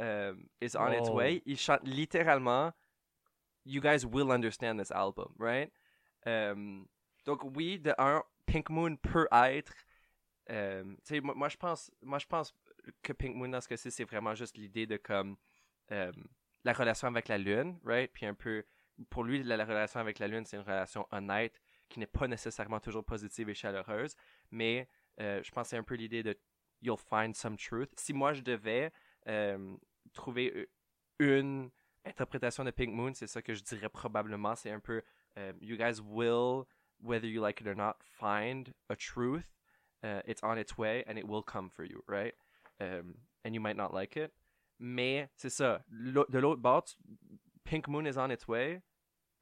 euh, 0.00 0.34
is 0.60 0.76
on 0.76 0.92
its 0.92 1.08
Oh. 1.10 1.14
way, 1.14 1.42
il 1.46 1.58
chante 1.58 1.80
littéralement 1.84 2.72
You 3.66 3.80
guys 3.82 4.06
will 4.06 4.30
understand 4.30 4.78
this 4.78 4.90
album, 4.90 5.34
right? 5.38 5.70
Euh, 6.26 6.82
donc 7.26 7.44
oui, 7.44 7.78
de 7.78 7.94
un, 7.98 8.22
Pink 8.46 8.70
Moon 8.70 8.96
peut 8.96 9.28
être 9.32 9.72
euh, 10.50 10.82
tu 10.82 11.14
sais, 11.14 11.20
moi, 11.20 11.34
moi, 11.34 11.48
je 11.48 11.56
pense 11.56 11.90
moi 12.02 12.18
je 12.18 12.26
pense 12.26 12.54
que 13.02 13.12
Pink 13.12 13.36
Moon 13.36 13.48
dans 13.48 13.60
ce 13.60 13.68
cas-ci 13.68 13.90
c'est 13.90 14.04
vraiment 14.04 14.34
juste 14.34 14.56
l'idée 14.56 14.86
de 14.86 14.96
comme 14.96 15.36
euh, 15.92 16.10
la 16.64 16.72
relation 16.72 17.08
avec 17.08 17.28
la 17.28 17.38
lune 17.38 17.78
right? 17.84 18.10
Puis 18.12 18.26
un 18.26 18.34
peu 18.34 18.64
pour 19.08 19.24
lui 19.24 19.42
la, 19.42 19.56
la 19.56 19.64
relation 19.64 20.00
avec 20.00 20.18
la 20.18 20.28
lune 20.28 20.44
c'est 20.44 20.56
une 20.56 20.62
relation 20.62 21.06
honnête 21.10 21.60
qui 21.88 21.98
n'est 21.98 22.06
pas 22.06 22.28
nécessairement 22.28 22.80
toujours 22.80 23.04
positive 23.04 23.48
et 23.48 23.54
chaleureuse 23.54 24.14
mais 24.50 24.88
euh, 25.20 25.42
je 25.42 25.50
pense 25.50 25.66
que 25.66 25.70
c'est 25.70 25.76
un 25.76 25.82
peu 25.82 25.94
l'idée 25.94 26.22
de 26.22 26.38
you'll 26.82 26.98
find 26.98 27.34
some 27.34 27.56
truth 27.56 27.90
si 27.98 28.12
moi 28.12 28.32
je 28.32 28.42
devais 28.42 28.92
euh, 29.28 29.76
trouver 30.12 30.52
euh, 30.54 30.66
une 31.18 31.70
interprétation 32.04 32.64
de 32.64 32.70
Pink 32.70 32.90
Moon 32.92 33.12
c'est 33.14 33.26
ça 33.26 33.42
que 33.42 33.54
je 33.54 33.62
dirais 33.62 33.88
probablement 33.88 34.54
c'est 34.54 34.70
un 34.70 34.80
peu 34.80 35.02
you 35.60 35.76
guys 35.76 36.00
will 36.02 36.64
whether 37.02 37.26
you 37.26 37.40
like 37.40 37.60
it 37.60 37.66
or 37.66 37.74
not 37.74 37.96
find 38.02 38.74
a 38.90 38.96
truth 38.96 39.46
it's 40.26 40.42
on 40.42 40.58
its 40.58 40.76
way 40.76 41.04
and 41.06 41.18
it 41.18 41.26
will 41.26 41.42
come 41.42 41.70
for 41.70 41.84
you, 41.84 42.02
right? 42.06 42.34
Um, 42.80 43.14
and 43.44 43.54
you 43.54 43.60
might 43.60 43.76
not 43.76 43.92
like 43.94 44.16
it. 44.16 44.32
Mais 44.80 45.28
c'est 45.36 45.50
ça. 45.50 45.84
De 45.90 46.38
l'autre 46.38 46.60
bord, 46.60 46.84
Pink 47.64 47.86
Moon 47.86 48.04
is 48.06 48.18
on 48.18 48.30
its 48.30 48.48
way. 48.48 48.82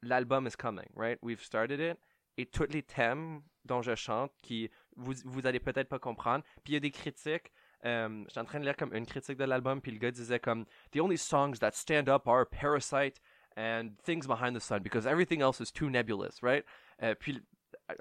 L'album 0.01 0.45
is 0.45 0.55
coming, 0.57 0.87
right? 0.95 1.17
We've 1.21 1.41
started 1.41 1.79
it. 1.79 1.97
Et 2.37 2.45
tous 2.45 2.71
les 2.71 2.83
thèmes 2.83 3.41
dont 3.65 3.81
je 3.81 3.95
chante, 3.95 4.31
qui 4.41 4.69
vous, 4.95 5.13
vous 5.25 5.47
allez 5.47 5.59
peut-être 5.59 5.89
pas 5.89 5.99
comprendre. 5.99 6.43
Puis 6.63 6.71
il 6.71 6.73
y 6.73 6.77
a 6.77 6.79
des 6.81 6.91
critiques 6.91 7.51
Euh, 7.85 8.25
J'étais 8.27 8.39
en 8.41 8.45
train 8.45 8.59
de 8.59 8.65
lire 8.65 8.75
comme 8.75 8.93
une 8.93 9.05
critique 9.05 9.37
de 9.37 9.45
l'album, 9.45 9.81
puis 9.81 9.91
le 9.91 9.99
gars 9.99 10.11
disait 10.11 10.39
comme 10.39 10.65
The 10.91 10.99
only 10.99 11.17
songs 11.17 11.59
that 11.59 11.71
stand 11.71 12.09
up 12.09 12.27
are 12.27 12.45
Parasite 12.45 13.21
and 13.55 13.91
Things 14.03 14.27
Behind 14.27 14.53
the 14.53 14.59
Sun 14.59 14.79
because 14.83 15.05
everything 15.05 15.41
else 15.41 15.61
is 15.61 15.71
too 15.71 15.89
nebulous, 15.89 16.41
right? 16.41 16.65
Euh, 17.01 17.15
puis, 17.15 17.41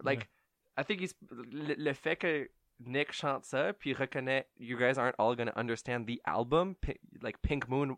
like, 0.03 0.29
I 0.77 0.83
think 0.83 1.01
he's, 1.01 1.15
le, 1.31 1.75
le 1.77 1.93
fait 1.93 2.17
que 2.17 2.49
Nick 2.81 3.13
chante 3.13 3.45
ça, 3.45 3.73
puis 3.73 3.93
reconnaît 3.93 4.49
You 4.59 4.79
guys 4.79 4.99
aren't 4.99 5.17
all 5.19 5.35
gonna 5.35 5.53
understand 5.57 6.07
the 6.07 6.21
album, 6.25 6.75
Pi- 6.77 6.99
like 7.23 7.41
Pink 7.43 7.69
Moon. 7.69 7.97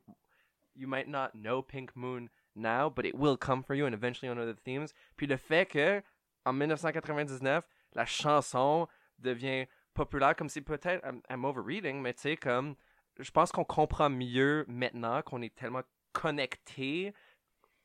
You 0.74 0.88
might 0.88 1.08
not 1.08 1.30
know 1.34 1.62
Pink 1.62 1.94
Moon 1.94 2.30
now, 2.54 2.88
but 2.88 3.04
it 3.04 3.14
will 3.14 3.36
come 3.36 3.62
for 3.62 3.74
you, 3.74 3.86
and 3.86 3.92
eventually 3.94 4.28
you'll 4.28 4.36
know 4.36 4.50
the 4.50 4.58
themes. 4.64 4.92
Puis 5.16 5.26
le 5.26 5.36
fait 5.36 5.66
que 5.66 6.02
en 6.46 6.52
1999, 6.52 7.64
la 7.94 8.04
chanson 8.06 8.88
devient 9.18 9.66
populaire, 9.94 10.34
comme 10.34 10.48
si 10.48 10.60
peut-être 10.62 11.04
I'm, 11.04 11.20
I'm 11.28 11.44
overreading, 11.44 12.00
mais 12.00 12.14
tu 12.14 12.22
sais 12.22 12.36
comme 12.36 12.76
je 13.18 13.30
pense 13.30 13.52
qu'on 13.52 13.64
comprend 13.64 14.08
mieux 14.08 14.64
maintenant 14.68 15.20
qu'on 15.22 15.42
est 15.42 15.54
tellement 15.54 15.82
connecté, 16.12 17.12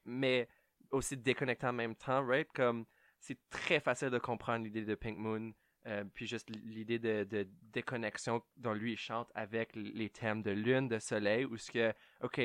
mais 0.05 0.47
aussi 0.91 1.17
déconnecté 1.17 1.67
en 1.67 1.73
même 1.73 1.95
temps, 1.95 2.25
right? 2.25 2.47
Comme 2.53 2.85
c'est 3.19 3.37
très 3.49 3.79
facile 3.79 4.09
de 4.09 4.19
comprendre 4.19 4.63
l'idée 4.63 4.85
de 4.85 4.95
Pink 4.95 5.17
Moon. 5.17 5.51
Euh, 5.88 6.03
puis 6.13 6.25
juste 6.27 6.49
l'idée 6.49 6.99
de, 6.99 7.23
de 7.23 7.47
déconnexion 7.73 8.41
dont 8.57 8.73
lui 8.73 8.93
il 8.93 8.97
chante 8.97 9.29
avec 9.36 9.75
les 9.75 10.09
thèmes 10.09 10.41
de 10.41 10.51
lune, 10.51 10.88
de 10.88 10.99
soleil, 10.99 11.45
où 11.45 11.57
ce 11.57 11.71
que, 11.71 11.93
ok, 12.21 12.39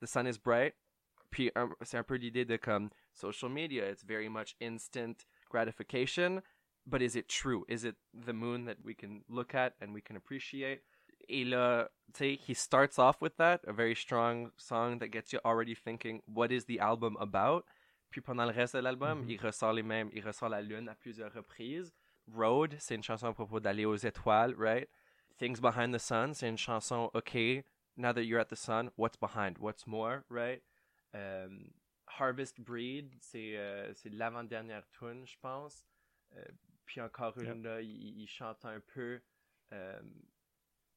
the 0.00 0.06
sun 0.06 0.26
is 0.26 0.38
bright, 0.38 0.74
puis 1.30 1.50
c'est 1.82 1.98
un 1.98 2.04
peu 2.04 2.14
l'idée 2.14 2.44
de 2.44 2.56
comme 2.56 2.90
social 3.12 3.50
media, 3.50 3.90
it's 3.90 4.04
very 4.04 4.28
much 4.28 4.54
instant 4.60 5.26
gratification, 5.50 6.40
but 6.86 7.02
is 7.02 7.16
it 7.16 7.26
true? 7.28 7.64
Is 7.68 7.84
it 7.84 7.96
the 8.14 8.32
moon 8.32 8.64
that 8.66 8.76
we 8.84 8.94
can 8.94 9.22
look 9.28 9.54
at 9.54 9.74
and 9.80 9.92
we 9.92 10.00
can 10.02 10.16
appreciate? 10.16 10.82
Et 11.28 11.44
là, 11.44 11.90
tu 12.14 12.18
sais, 12.18 12.38
he 12.46 12.54
starts 12.54 12.98
off 13.00 13.20
with 13.20 13.36
that, 13.38 13.60
a 13.66 13.72
very 13.72 13.96
strong 13.96 14.52
song 14.56 14.98
that 15.00 15.08
gets 15.08 15.32
you 15.32 15.40
already 15.44 15.74
thinking, 15.74 16.22
what 16.26 16.52
is 16.52 16.66
the 16.66 16.78
album 16.78 17.16
about? 17.18 17.64
Puis 18.10 18.20
pendant 18.20 18.44
le 18.46 18.52
reste 18.52 18.76
de 18.76 18.80
l'album, 18.80 19.22
Mhm. 19.22 19.30
il 19.30 19.40
ressort 19.40 19.72
les 19.72 19.82
mêmes, 19.82 20.08
il 20.12 20.24
ressort 20.24 20.48
la 20.48 20.62
lune 20.62 20.88
à 20.88 20.94
plusieurs 20.94 21.32
reprises. 21.32 21.92
Road, 22.34 22.76
c'est 22.78 22.94
une 22.94 23.02
chanson 23.02 23.26
à 23.28 23.32
propos 23.32 23.60
d'aller 23.60 23.84
aux 23.84 23.96
étoiles, 23.96 24.54
right? 24.58 24.88
Things 25.38 25.60
Behind 25.60 25.94
the 25.94 25.98
Sun, 25.98 26.32
c'est 26.34 26.48
une 26.48 26.56
chanson, 26.58 27.10
okay, 27.14 27.64
now 27.96 28.12
that 28.12 28.22
you're 28.24 28.40
at 28.40 28.46
the 28.48 28.56
sun, 28.56 28.90
what's 28.96 29.16
behind? 29.16 29.58
What's 29.58 29.86
more, 29.86 30.24
right? 30.30 30.62
Um, 31.14 31.72
Harvest 32.06 32.60
Breed, 32.60 33.14
c'est 33.20 33.56
euh, 33.56 33.92
c'est 33.94 34.10
l'avant-dernière 34.10 34.86
tune, 34.90 35.26
je 35.26 35.36
pense. 35.40 35.84
Euh, 36.36 36.42
puis 36.86 37.00
encore 37.00 37.36
une, 37.38 37.56
Yep. 37.58 37.64
là, 37.64 37.80
il, 37.82 38.20
il 38.20 38.26
chante 38.28 38.64
un 38.64 38.80
peu. 38.80 39.20
euh, 39.72 40.00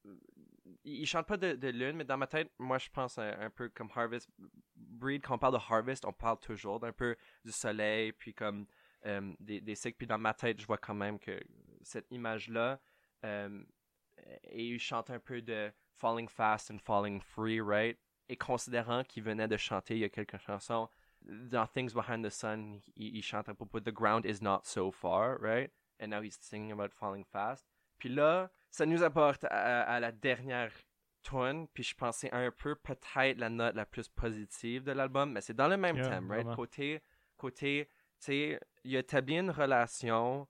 il, 0.04 1.00
il 1.02 1.06
chante 1.06 1.26
pas 1.26 1.36
de, 1.36 1.54
de 1.54 1.68
lune, 1.68 1.96
mais 1.96 2.04
dans 2.04 2.16
ma 2.16 2.26
tête, 2.26 2.50
moi, 2.58 2.78
je 2.78 2.88
pense 2.90 3.18
un, 3.18 3.38
un 3.40 3.50
peu 3.50 3.68
comme 3.68 3.90
Harvest 3.94 4.30
Breed. 4.76 5.22
Quand 5.22 5.34
on 5.34 5.38
parle 5.38 5.54
de 5.54 5.60
Harvest, 5.72 6.04
on 6.04 6.12
parle 6.12 6.38
toujours 6.38 6.80
d'un 6.80 6.92
peu 6.92 7.16
du 7.44 7.52
soleil, 7.52 8.12
puis 8.12 8.32
comme 8.34 8.66
euh, 9.06 9.32
des, 9.40 9.60
des 9.60 9.74
cycles. 9.74 9.96
Puis 9.96 10.06
dans 10.06 10.18
ma 10.18 10.34
tête, 10.34 10.60
je 10.60 10.66
vois 10.66 10.78
quand 10.78 10.94
même 10.94 11.18
que 11.18 11.40
cette 11.82 12.10
image-là, 12.10 12.80
euh, 13.24 13.62
et 14.44 14.66
il 14.66 14.78
chante 14.78 15.10
un 15.10 15.18
peu 15.18 15.40
de 15.40 15.72
Falling 15.96 16.28
Fast 16.28 16.70
and 16.70 16.78
Falling 16.78 17.20
Free, 17.20 17.60
right? 17.60 17.98
Et 18.28 18.36
considérant 18.36 19.02
qu'il 19.04 19.22
venait 19.22 19.48
de 19.48 19.56
chanter 19.56 19.94
il 19.94 20.00
y 20.00 20.04
a 20.04 20.08
quelques 20.08 20.38
chansons, 20.38 20.88
dans 21.22 21.66
Things 21.66 21.92
Behind 21.92 22.24
the 22.24 22.30
Sun, 22.30 22.80
il, 22.96 23.16
il 23.16 23.22
chante 23.22 23.48
à 23.48 23.54
propos 23.54 23.80
The 23.80 23.92
ground 23.92 24.24
is 24.24 24.42
not 24.42 24.60
so 24.64 24.90
far, 24.90 25.38
right? 25.40 25.70
And 26.00 26.08
now 26.08 26.22
he's 26.22 26.38
singing 26.40 26.72
about 26.72 26.90
falling 26.94 27.24
fast. 27.24 27.66
Puis 27.98 28.08
là, 28.08 28.50
ça 28.70 28.86
nous 28.86 29.02
apporte 29.02 29.44
à, 29.44 29.82
à 29.82 30.00
la 30.00 30.12
dernière 30.12 30.72
tune, 31.22 31.66
puis 31.74 31.82
je 31.82 31.94
pensais 31.94 32.30
un 32.32 32.50
peu 32.50 32.74
peut-être 32.74 33.38
la 33.38 33.50
note 33.50 33.74
la 33.74 33.84
plus 33.84 34.08
positive 34.08 34.84
de 34.84 34.92
l'album, 34.92 35.32
mais 35.32 35.42
c'est 35.42 35.52
dans 35.54 35.68
le 35.68 35.76
même 35.76 35.96
Yeah, 35.96 36.08
thème, 36.08 36.30
right? 36.30 36.46
Côté, 36.54 37.02
côté, 37.36 37.88
tu 38.18 38.26
sais, 38.26 38.60
il 38.84 38.96
a 38.96 39.00
établi 39.00 39.36
une 39.38 39.50
relation 39.50 40.48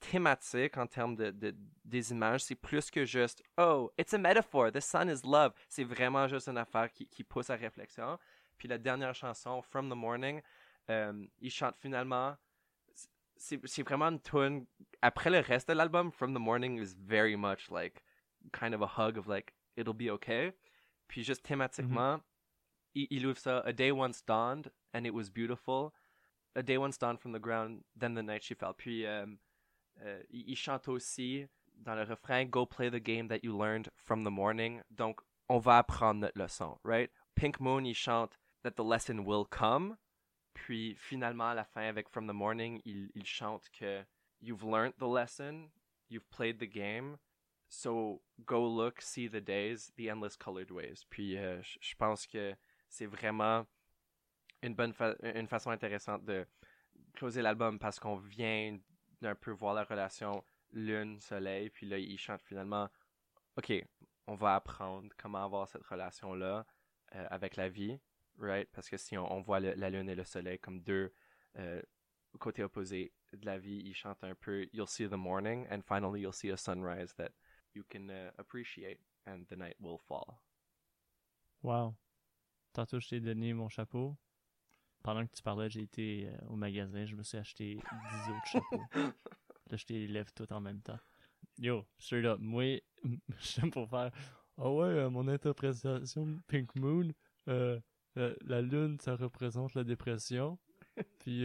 thématique 0.00 0.76
en 0.76 0.86
termes 0.86 1.16
de, 1.16 1.30
de- 1.30 1.54
des 1.84 2.10
images, 2.12 2.42
c'est 2.44 2.54
plus 2.54 2.90
que 2.90 3.04
juste 3.04 3.42
Oh, 3.58 3.90
it's 3.98 4.12
a 4.14 4.18
metaphor, 4.18 4.70
the 4.70 4.80
sun 4.80 5.08
is 5.08 5.22
love. 5.24 5.52
C'est 5.68 5.84
vraiment 5.84 6.28
juste 6.28 6.48
une 6.48 6.58
affaire 6.58 6.90
qui, 6.92 7.06
qui 7.08 7.24
pousse 7.24 7.50
à 7.50 7.56
réflexion. 7.56 8.18
Puis 8.58 8.68
la 8.68 8.78
dernière 8.78 9.14
chanson, 9.14 9.62
From 9.62 9.88
the 9.90 9.94
Morning, 9.96 10.40
euh, 10.90 11.26
il 11.40 11.50
chante 11.50 11.76
finalement. 11.78 12.36
C'est 13.36 13.82
vraiment 13.82 14.06
une 14.08 14.20
tune. 14.20 14.66
Après 15.02 15.28
le 15.30 15.40
reste 15.40 15.68
de 15.68 15.74
l'album, 15.74 16.10
From 16.12 16.34
the 16.34 16.38
Morning 16.38 16.78
is 16.80 16.94
very 16.96 17.36
much 17.36 17.70
like 17.70 18.02
kind 18.52 18.74
of 18.74 18.82
a 18.82 18.86
hug 18.86 19.18
of 19.18 19.26
like 19.26 19.52
it'll 19.76 19.94
be 19.94 20.08
okay. 20.10 20.52
Puis 21.08 21.24
juste 21.24 21.42
thématiquement, 21.44 22.20
il, 22.94 23.06
il 23.10 23.26
ouvre 23.26 23.38
ça 23.38 23.60
A 23.66 23.72
day 23.72 23.90
once 23.90 24.22
dawned 24.24 24.70
and 24.94 25.04
it 25.04 25.12
was 25.12 25.28
beautiful. 25.30 25.92
A 26.56 26.62
day 26.62 26.78
once 26.78 26.96
dawned 26.96 27.20
from 27.20 27.32
the 27.32 27.40
ground, 27.40 27.82
then 27.96 28.14
the 28.14 28.22
night 28.22 28.42
she 28.42 28.54
fell. 28.54 28.74
Puis 28.74 29.04
euh, 29.04 29.26
euh, 30.02 30.22
il, 30.30 30.56
chante 30.56 30.88
aussi 30.88 31.46
dans 31.76 31.94
le 31.94 32.04
refrain 32.04 32.44
Go 32.44 32.66
play 32.66 32.90
the 32.90 33.00
game 33.00 33.28
that 33.28 33.42
you 33.42 33.56
learned 33.56 33.88
from 33.96 34.24
the 34.24 34.30
morning. 34.30 34.82
Donc, 34.90 35.20
on 35.48 35.58
va 35.58 35.78
apprendre 35.78 36.20
notre 36.20 36.38
leçon, 36.38 36.78
right? 36.84 37.10
Pink 37.34 37.60
Moon, 37.60 37.84
il 37.84 37.94
chante 37.94 38.38
That 38.62 38.76
the 38.76 38.84
lesson 38.84 39.24
will 39.24 39.44
come. 39.44 39.98
Puis 40.54 40.94
finalement, 40.94 41.50
à 41.50 41.54
la 41.54 41.64
fin, 41.64 41.82
avec 41.82 42.08
From 42.08 42.26
the 42.26 42.32
Morning, 42.32 42.80
il, 42.86 43.10
chante 43.24 43.68
que 43.70 44.04
You've 44.40 44.64
learned 44.64 44.94
the 44.98 45.06
lesson, 45.06 45.70
you've 46.08 46.28
played 46.30 46.60
the 46.60 46.66
game, 46.66 47.18
so 47.68 48.22
go 48.46 48.64
look, 48.66 49.00
see 49.00 49.26
the 49.26 49.40
days, 49.40 49.90
the 49.96 50.08
endless 50.08 50.36
colored 50.36 50.70
ways. 50.70 51.04
Puis 51.10 51.36
euh, 51.36 51.60
je 51.62 51.94
pense 51.96 52.26
que 52.26 52.54
c'est 52.88 53.06
vraiment 53.06 53.66
une 54.64 54.74
bonne 54.74 54.94
une 55.22 55.46
façon 55.46 55.70
intéressante 55.70 56.24
de 56.24 56.46
closer 57.14 57.42
l'album 57.42 57.78
parce 57.78 57.98
qu'on 57.98 58.16
vient 58.16 58.78
d'un 59.20 59.34
peu 59.34 59.50
voir 59.50 59.74
la 59.74 59.84
relation 59.84 60.44
lune-soleil, 60.72 61.70
puis 61.70 61.86
là, 61.86 61.98
il 61.98 62.18
chante 62.18 62.42
finalement 62.42 62.88
OK, 63.56 63.72
on 64.26 64.34
va 64.34 64.56
apprendre 64.56 65.12
comment 65.16 65.44
avoir 65.44 65.68
cette 65.68 65.84
relation-là 65.84 66.66
euh, 67.14 67.26
avec 67.30 67.56
la 67.56 67.68
vie, 67.68 68.00
right? 68.38 68.68
Parce 68.72 68.88
que 68.88 68.96
si 68.96 69.16
on, 69.16 69.40
voit 69.42 69.60
la 69.60 69.90
lune 69.90 70.08
et 70.08 70.14
le 70.14 70.24
soleil 70.24 70.58
comme 70.58 70.80
deux 70.80 71.14
euh, 71.56 71.80
côtés 72.40 72.64
opposés 72.64 73.12
de 73.32 73.46
la 73.46 73.58
vie, 73.58 73.82
il 73.84 73.94
chante 73.94 74.24
un 74.24 74.34
peu 74.34 74.66
You'll 74.72 74.88
see 74.88 75.08
the 75.08 75.12
morning, 75.12 75.66
and 75.70 75.82
finally 75.82 76.20
you'll 76.22 76.32
see 76.32 76.50
a 76.50 76.56
sunrise 76.56 77.14
that 77.16 77.30
you 77.74 77.84
can 77.88 78.08
uh, 78.10 78.32
appreciate, 78.38 78.98
and 79.26 79.44
the 79.48 79.56
night 79.56 79.76
will 79.80 79.98
fall. 79.98 80.40
Wow. 81.62 81.94
Tantôt, 82.72 82.98
je 82.98 83.08
t'ai 83.08 83.20
donné 83.20 83.54
mon 83.54 83.68
chapeau. 83.68 84.16
Pendant 85.04 85.26
que 85.26 85.32
tu 85.32 85.42
parlais, 85.42 85.68
j'ai 85.68 85.82
été 85.82 86.26
euh, 86.26 86.48
au 86.48 86.56
magasin, 86.56 87.04
je 87.04 87.14
me 87.14 87.22
suis 87.22 87.36
acheté 87.36 87.74
10 87.74 87.80
autres 88.30 88.46
chapeaux. 88.46 88.82
Là, 89.70 89.76
je 89.76 89.84
les 89.90 90.08
lève 90.08 90.32
tout 90.34 90.50
en 90.50 90.62
même 90.62 90.80
temps. 90.80 90.98
Yo, 91.58 91.84
straight 91.98 92.24
up, 92.24 92.38
moi, 92.40 92.80
j'aime 93.38 93.70
pour 93.70 93.86
faire 93.90 94.10
Ah 94.56 94.70
ouais, 94.70 94.86
euh, 94.86 95.10
mon 95.10 95.28
interprétation 95.28 96.26
de 96.26 96.40
Pink 96.48 96.74
Moon, 96.76 97.10
euh, 97.48 97.78
la 98.14 98.62
lune, 98.62 98.98
ça 98.98 99.14
représente 99.14 99.74
la 99.74 99.84
dépression. 99.84 100.58
Puis 101.18 101.42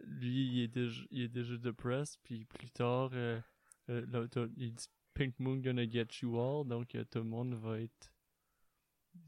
lui, 0.00 0.48
il 0.48 0.62
est 0.62 0.68
déjà, 0.68 1.02
il 1.12 1.22
est 1.22 1.28
déjà 1.28 1.56
depressed. 1.56 2.18
Puis 2.24 2.46
plus 2.46 2.70
tard, 2.70 3.10
là, 3.86 4.26
il 4.56 4.74
dit 4.74 4.86
Pink 5.14 5.38
Moon 5.38 5.58
gonna 5.58 5.88
get 5.88 6.08
you 6.22 6.36
all. 6.36 6.66
Donc 6.66 6.96
tout 7.10 7.18
le 7.18 7.24
monde 7.24 7.54
va 7.54 7.80
être 7.80 8.12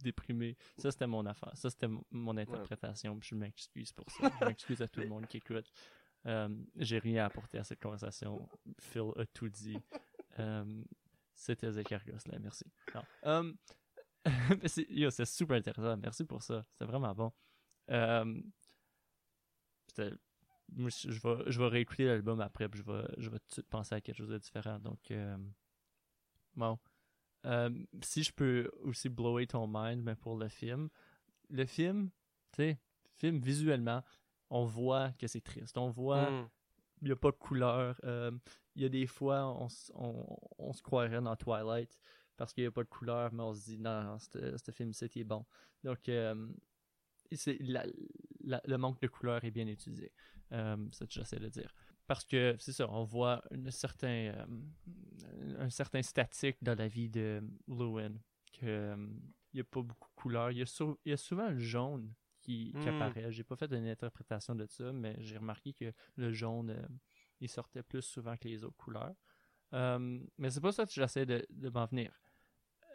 déprimé. 0.05 0.57
Ça, 0.79 0.91
c'était 0.93 1.07
mon 1.07 1.27
affaire. 1.27 1.57
Ça, 1.57 1.69
c'était 1.71 1.89
mon- 1.89 2.37
interprétation. 2.37 3.19
Puis 3.19 3.31
je 3.31 3.35
m'excuse 3.35 3.93
pour 3.93 4.09
ça. 4.11 4.31
Je 4.41 4.45
m'excuse 4.47 4.81
à 4.83 4.89
tout 4.89 5.01
le 5.01 5.09
monde 5.09 5.27
qui 5.27 5.39
écoute. 5.39 5.71
Euh, 6.27 6.49
J'ai 6.77 6.99
rien 6.99 7.25
à 7.25 7.27
apporter 7.27 7.59
à 7.59 7.65
cette 7.65 7.81
conversation. 7.83 8.49
Phil 8.81 9.11
a 9.17 9.27
tout 9.27 9.49
dit. 9.49 9.77
Euh, 10.39 10.83
C'était 11.35 11.71
Zekargos, 11.73 12.27
là. 12.27 12.39
Merci. 12.39 12.65
Mais 14.63 14.69
c'est 15.11 15.25
super 15.27 15.57
intéressant. 15.57 15.97
Merci 15.99 16.25
pour 16.25 16.43
ça. 16.43 16.65
C'était 16.71 16.87
vraiment 16.87 17.15
bon. 17.15 17.33
Je 19.97 21.21
vais, 21.21 21.51
je 21.51 21.59
vais 21.61 21.69
réécouter 21.69 22.07
l'album 22.07 22.41
après, 22.41 22.69
puis 22.69 22.81
je 22.81 22.91
vais, 22.91 23.05
je 23.19 23.29
vais 23.31 23.39
tout 23.39 23.47
de 23.49 23.53
suite 23.53 23.69
penser 23.69 23.95
à 23.95 24.01
quelque 24.01 24.17
chose 24.17 24.31
de 24.31 24.39
différent. 24.39 24.79
Donc, 24.79 25.13
bon. 26.57 26.79
Euh, 27.45 27.71
si 28.03 28.23
je 28.23 28.33
peux 28.33 28.71
aussi 28.83 29.09
blower 29.09 29.47
ton 29.47 29.67
mind, 29.69 30.03
mais 30.03 30.15
pour 30.17 30.37
le 30.39 30.49
film, 30.49 30.89
le 31.51 31.67
film, 31.67 32.11
tu 32.53 32.57
sais, 32.63 32.79
film 33.17 33.39
visuellement, 33.41 34.03
on 34.51 34.65
voit 34.65 35.13
que 35.13 35.27
c'est 35.27 35.41
triste. 35.43 35.77
On 35.79 35.91
voit, 35.91 36.31
Mm. 36.31 36.49
il 37.03 37.07
n'y 37.07 37.13
a 37.13 37.17
pas 37.17 37.31
de 37.31 37.37
couleur. 37.37 38.01
Euh, 38.05 38.31
Il 38.77 38.83
y 38.83 38.87
a 38.87 38.89
des 38.89 39.07
fois, 39.07 39.47
on, 39.47 39.69
on, 39.95 40.37
on 40.59 40.73
se 40.73 40.83
croirait 40.83 41.21
dans 41.21 41.37
Twilight 41.37 41.97
parce 42.37 42.53
qu'il 42.53 42.65
n'y 42.65 42.69
a 42.69 42.73
pas 42.73 42.83
de 42.83 42.89
couleur, 42.89 43.33
mais 43.33 43.43
on 43.45 43.55
se 43.55 43.63
dit, 43.67 43.79
non, 43.79 44.03
non, 44.03 44.19
ce 44.19 44.71
film-ci 44.73 45.05
est 45.05 45.23
bon. 45.25 45.45
Donc, 45.85 46.09
euh, 46.09 46.49
c'est 47.33 47.57
la- 47.61 47.87
la- 48.43 48.61
le 48.65 48.77
manque 48.79 49.01
de 49.01 49.07
couleur 49.07 49.45
est 49.45 49.53
bien 49.53 49.67
utilisé. 49.69 50.11
C'est 50.51 50.93
ce 50.93 51.05
que 51.05 51.13
j'essaie 51.13 51.39
de 51.39 51.49
dire. 51.49 51.73
Parce 52.07 52.25
que 52.25 52.57
c'est 52.59 52.73
ça, 52.73 52.89
on 52.91 53.05
voit 53.05 53.43
un 53.51 53.71
certain, 53.71 54.09
euh, 54.35 54.47
un 55.59 55.71
certain 55.71 56.03
statique 56.03 56.57
dans 56.63 56.77
la 56.79 56.89
vie 56.89 57.09
de 57.09 57.43
Lewin. 57.69 58.13
Que, 58.53 58.67
euh, 58.67 58.97
il 59.53 59.57
n'y 59.57 59.61
a 59.61 59.65
pas 59.65 59.83
beaucoup 59.83 60.09
de 60.09 60.15
couleurs. 60.15 60.51
Il 60.51 60.59
y 60.59 60.63
a, 60.63 60.67
sou- 60.67 60.99
il 61.05 61.11
y 61.11 61.13
a 61.13 61.17
souvent 61.17 61.49
le 61.49 61.59
jaune 61.59 62.13
qui, 62.41 62.73
qui 62.81 62.89
Hmm. 62.89 62.89
apparaît. 62.89 63.33
J'ai 63.33 63.45
pas 63.45 63.57
fait 63.57 63.73
une 63.73 63.87
interprétation 63.87 64.55
de 64.55 64.67
ça, 64.67 64.93
mais 64.93 65.17
j'ai 65.21 65.39
remarqué 65.39 65.73
que 65.73 65.93
le 66.17 66.33
jaune, 66.33 66.71
euh, 66.71 66.87
il 67.41 67.49
sortait 67.49 67.83
plus 67.83 68.03
souvent 68.03 68.37
que 68.37 68.49
les 68.49 68.65
autres 68.65 68.77
couleurs. 68.77 69.15
Euh, 69.73 70.21
mais 70.39 70.51
c'est 70.51 70.61
pas 70.61 70.73
ça 70.73 70.85
que 70.87 70.93
j'essaie 70.93 71.27
de, 71.27 71.45
de 71.51 71.69
m'en 71.69 71.87
venir. 71.87 72.13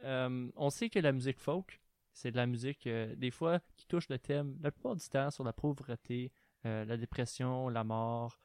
Euh, 0.03 0.49
on 0.55 0.69
sait 0.69 0.89
que 0.89 0.99
la 0.99 1.11
musique 1.11 1.39
folk, 1.39 1.81
c'est 2.13 2.31
de 2.31 2.37
la 2.37 2.45
musique, 2.47 2.87
euh, 2.87 3.15
des 3.15 3.31
fois, 3.31 3.59
qui 3.75 3.85
touche 3.85 4.07
le 4.09 4.17
thème, 4.19 4.57
la 4.61 4.71
plupart 4.71 4.95
du 4.95 5.07
temps, 5.09 5.29
sur 5.31 5.43
la 5.43 5.53
pauvreté, 5.53 6.31
euh, 6.65 6.85
la 6.85 6.97
dépression, 6.97 7.69
la 7.69 7.83
mort, 7.83 8.39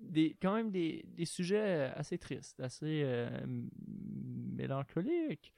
des, 0.00 0.36
quand 0.40 0.54
même 0.54 0.70
des, 0.70 1.04
des 1.08 1.24
sujets 1.24 1.92
assez 1.94 2.18
tristes, 2.18 2.60
assez 2.60 3.02
euh, 3.04 3.28
mélancoliques. 3.86 5.52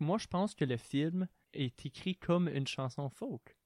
Moi, 0.00 0.18
je 0.18 0.26
pense 0.26 0.54
que 0.54 0.64
le 0.64 0.76
film 0.76 1.26
est 1.52 1.86
écrit 1.86 2.16
comme 2.16 2.48
une 2.48 2.66
chanson 2.66 3.08
folk. 3.08 3.56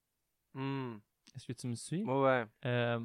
Hmm. 0.55 0.97
Est-ce 1.35 1.47
que 1.47 1.53
tu 1.53 1.67
me 1.67 1.75
suis? 1.75 2.05
Ouais. 2.05 2.45
Euh, 2.65 3.01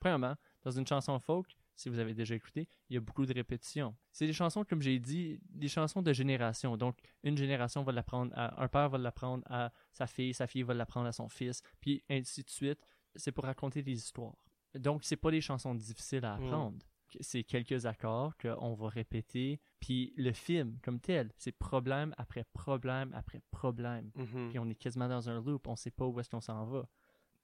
premièrement, 0.00 0.36
dans 0.62 0.70
une 0.70 0.86
chanson 0.86 1.18
folk, 1.18 1.56
si 1.74 1.88
vous 1.88 1.98
avez 2.00 2.14
déjà 2.14 2.34
écouté, 2.34 2.68
il 2.90 2.94
y 2.94 2.96
a 2.96 3.00
beaucoup 3.00 3.24
de 3.24 3.32
répétitions. 3.32 3.96
C'est 4.10 4.26
des 4.26 4.32
chansons, 4.32 4.64
comme 4.64 4.82
j'ai 4.82 4.98
dit, 4.98 5.38
des 5.48 5.68
chansons 5.68 6.02
de 6.02 6.12
génération. 6.12 6.76
Donc, 6.76 6.98
une 7.22 7.36
génération 7.36 7.84
va 7.84 7.92
l'apprendre 7.92 8.32
à 8.36 8.60
un 8.60 8.66
père 8.66 8.88
va 8.88 8.98
l'apprendre 8.98 9.44
à 9.48 9.72
sa 9.92 10.08
fille, 10.08 10.34
sa 10.34 10.48
fille 10.48 10.64
va 10.64 10.74
l'apprendre 10.74 11.06
à 11.06 11.12
son 11.12 11.28
fils, 11.28 11.62
puis 11.80 12.02
ainsi 12.10 12.42
de 12.42 12.50
suite. 12.50 12.84
C'est 13.14 13.32
pour 13.32 13.44
raconter 13.44 13.82
des 13.82 13.92
histoires. 13.92 14.36
Donc, 14.74 15.04
c'est 15.04 15.16
pas 15.16 15.30
des 15.30 15.40
chansons 15.40 15.74
difficiles 15.74 16.24
à 16.24 16.36
Mm. 16.38 16.44
apprendre. 16.44 16.78
C'est 17.20 17.42
quelques 17.42 17.86
accords 17.86 18.36
qu'on 18.36 18.74
va 18.74 18.88
répéter. 18.90 19.60
Puis 19.80 20.12
le 20.18 20.32
film, 20.32 20.78
comme 20.82 21.00
tel, 21.00 21.32
c'est 21.38 21.52
problème 21.52 22.14
après 22.18 22.44
problème 22.52 23.10
après 23.14 23.40
problème 23.50 24.10
Mhm. 24.14 24.50
puis 24.50 24.58
on 24.58 24.68
est 24.68 24.74
quasiment 24.74 25.08
dans 25.08 25.30
un 25.30 25.40
loop, 25.40 25.66
on 25.68 25.76
sait 25.76 25.90
pas 25.90 26.04
où 26.06 26.20
est-ce 26.20 26.28
qu'on 26.28 26.42
s'en 26.42 26.66
va. 26.66 26.86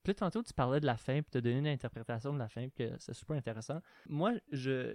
Puis 0.03 0.11
là, 0.11 0.15
tantôt, 0.17 0.43
tu 0.43 0.53
parlais 0.53 0.81
de 0.81 0.85
la 0.87 0.99
fin, 0.99 1.23
puis 1.23 1.31
tu 1.33 1.39
as 1.39 1.41
donné 1.41 1.59
une 1.61 1.67
interprétation 1.67 2.35
de 2.35 2.39
la 2.39 2.49
fin, 2.51 2.69
que 2.69 2.95
c'est 2.99 3.15
super 3.15 3.37
intéressant. 3.39 3.81
Moi, 4.07 4.35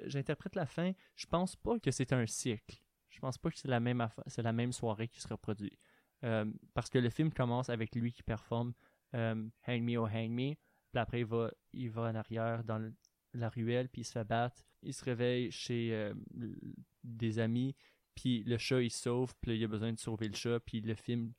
j'interprète 0.05 0.55
la 0.55 0.65
fin, 0.67 0.91
je 1.15 1.25
pense 1.25 1.55
pas 1.55 1.79
que 1.79 1.89
c'est 1.91 2.13
un 2.13 2.25
cycle. 2.27 2.79
Je 3.09 3.19
pense 3.19 3.39
pas 3.39 3.49
que 3.49 3.57
c'est 3.57 3.67
la 3.67 3.79
même 3.79 4.07
c'est 4.27 4.43
la 4.43 4.53
même 4.53 4.71
soirée 4.71 5.07
qui 5.07 5.19
se 5.19 5.27
reproduit. 5.27 5.77
Euh, 6.23 6.45
parce 6.75 6.89
que 6.89 6.99
le 6.99 7.09
film 7.09 7.33
commence 7.33 7.69
avec 7.69 7.95
lui 7.95 8.11
qui 8.11 8.21
performe 8.23 8.73
euh, 9.15 9.47
Hang 9.65 9.81
Me, 9.81 9.97
oh 9.97 10.05
Hang 10.05 10.29
Me, 10.29 10.53
puis 10.91 10.99
après, 10.99 11.19
il 11.21 11.25
va, 11.25 11.51
il 11.73 11.89
va 11.89 12.03
en 12.03 12.15
arrière 12.15 12.63
dans 12.63 12.77
le- 12.79 12.93
la 13.33 13.49
ruelle, 13.49 13.89
puis 13.89 14.01
il 14.01 14.05
se 14.05 14.11
fait 14.13 14.23
battre. 14.23 14.63
Il 14.81 14.93
se 14.93 15.03
réveille 15.05 15.51
chez 15.51 15.93
euh, 15.93 16.13
des 17.03 17.39
amis, 17.39 17.75
puis 18.15 18.43
le 18.43 18.57
chat, 18.57 18.81
il 18.81 18.89
sauve, 18.91 19.33
puis 19.41 19.57
il 19.57 19.63
a 19.63 19.67
besoin 19.67 19.91
de 19.93 19.99
sauver 19.99 20.27
le 20.27 20.35
chat, 20.35 20.59
puis 20.61 20.81
le 20.81 20.95
film 20.95 21.33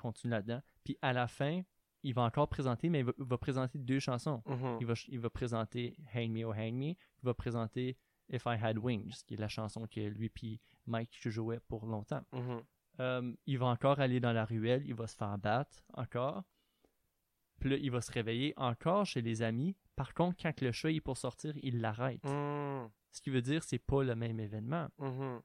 continue 0.00 0.32
là-dedans. 0.32 0.60
Puis 0.84 0.96
à 1.02 1.12
la 1.12 1.26
fin, 1.28 1.62
il 2.02 2.14
va 2.14 2.22
encore 2.22 2.48
présenter, 2.48 2.88
mais 2.88 3.00
il 3.00 3.04
va, 3.06 3.12
il 3.18 3.24
va 3.24 3.38
présenter 3.38 3.78
deux 3.78 3.98
chansons. 4.00 4.42
Mhm. 4.46 4.78
Il 4.80 4.86
va, 4.86 4.94
ch- 4.94 5.08
il 5.10 5.18
va 5.20 5.30
présenter 5.30 5.96
Hang 6.14 6.30
Me, 6.30 6.44
oh 6.44 6.52
Hang 6.52 6.74
Me. 6.74 6.90
Il 6.90 6.96
va 7.22 7.34
présenter 7.34 7.96
If 8.28 8.44
I 8.46 8.56
Had 8.60 8.78
Wings, 8.78 9.22
qui 9.26 9.34
est 9.34 9.38
la 9.40 9.48
chanson 9.48 9.86
que 9.86 10.00
lui 10.00 10.28
puis 10.28 10.60
Mike 10.86 11.16
jouaient 11.28 11.60
pour 11.60 11.86
longtemps. 11.86 12.24
Mhm. 12.32 12.62
Euh, 13.00 13.32
il 13.46 13.58
va 13.58 13.66
encore 13.66 14.00
aller 14.00 14.20
dans 14.20 14.32
la 14.32 14.44
ruelle, 14.44 14.82
il 14.86 14.94
va 14.94 15.06
se 15.06 15.16
faire 15.16 15.36
battre 15.38 15.82
encore. 15.94 16.44
Puis 17.60 17.70
là, 17.70 17.76
il 17.76 17.90
va 17.90 18.00
se 18.00 18.12
réveiller 18.12 18.52
encore 18.56 19.06
chez 19.06 19.22
les 19.22 19.42
amis. 19.42 19.74
Par 19.96 20.12
contre, 20.14 20.36
quand 20.42 20.60
le 20.60 20.72
chat 20.72 20.90
est 20.90 21.00
pour 21.00 21.16
sortir, 21.16 21.54
il 21.62 21.80
l'arrête. 21.80 22.22
Hmm. 22.24 22.88
Ce 23.10 23.20
qui 23.22 23.30
veut 23.30 23.40
dire 23.42 23.64
c'est 23.64 23.78
pas 23.78 24.02
le 24.04 24.14
même 24.14 24.38
événement. 24.40 24.88
Mhm. 24.98 25.40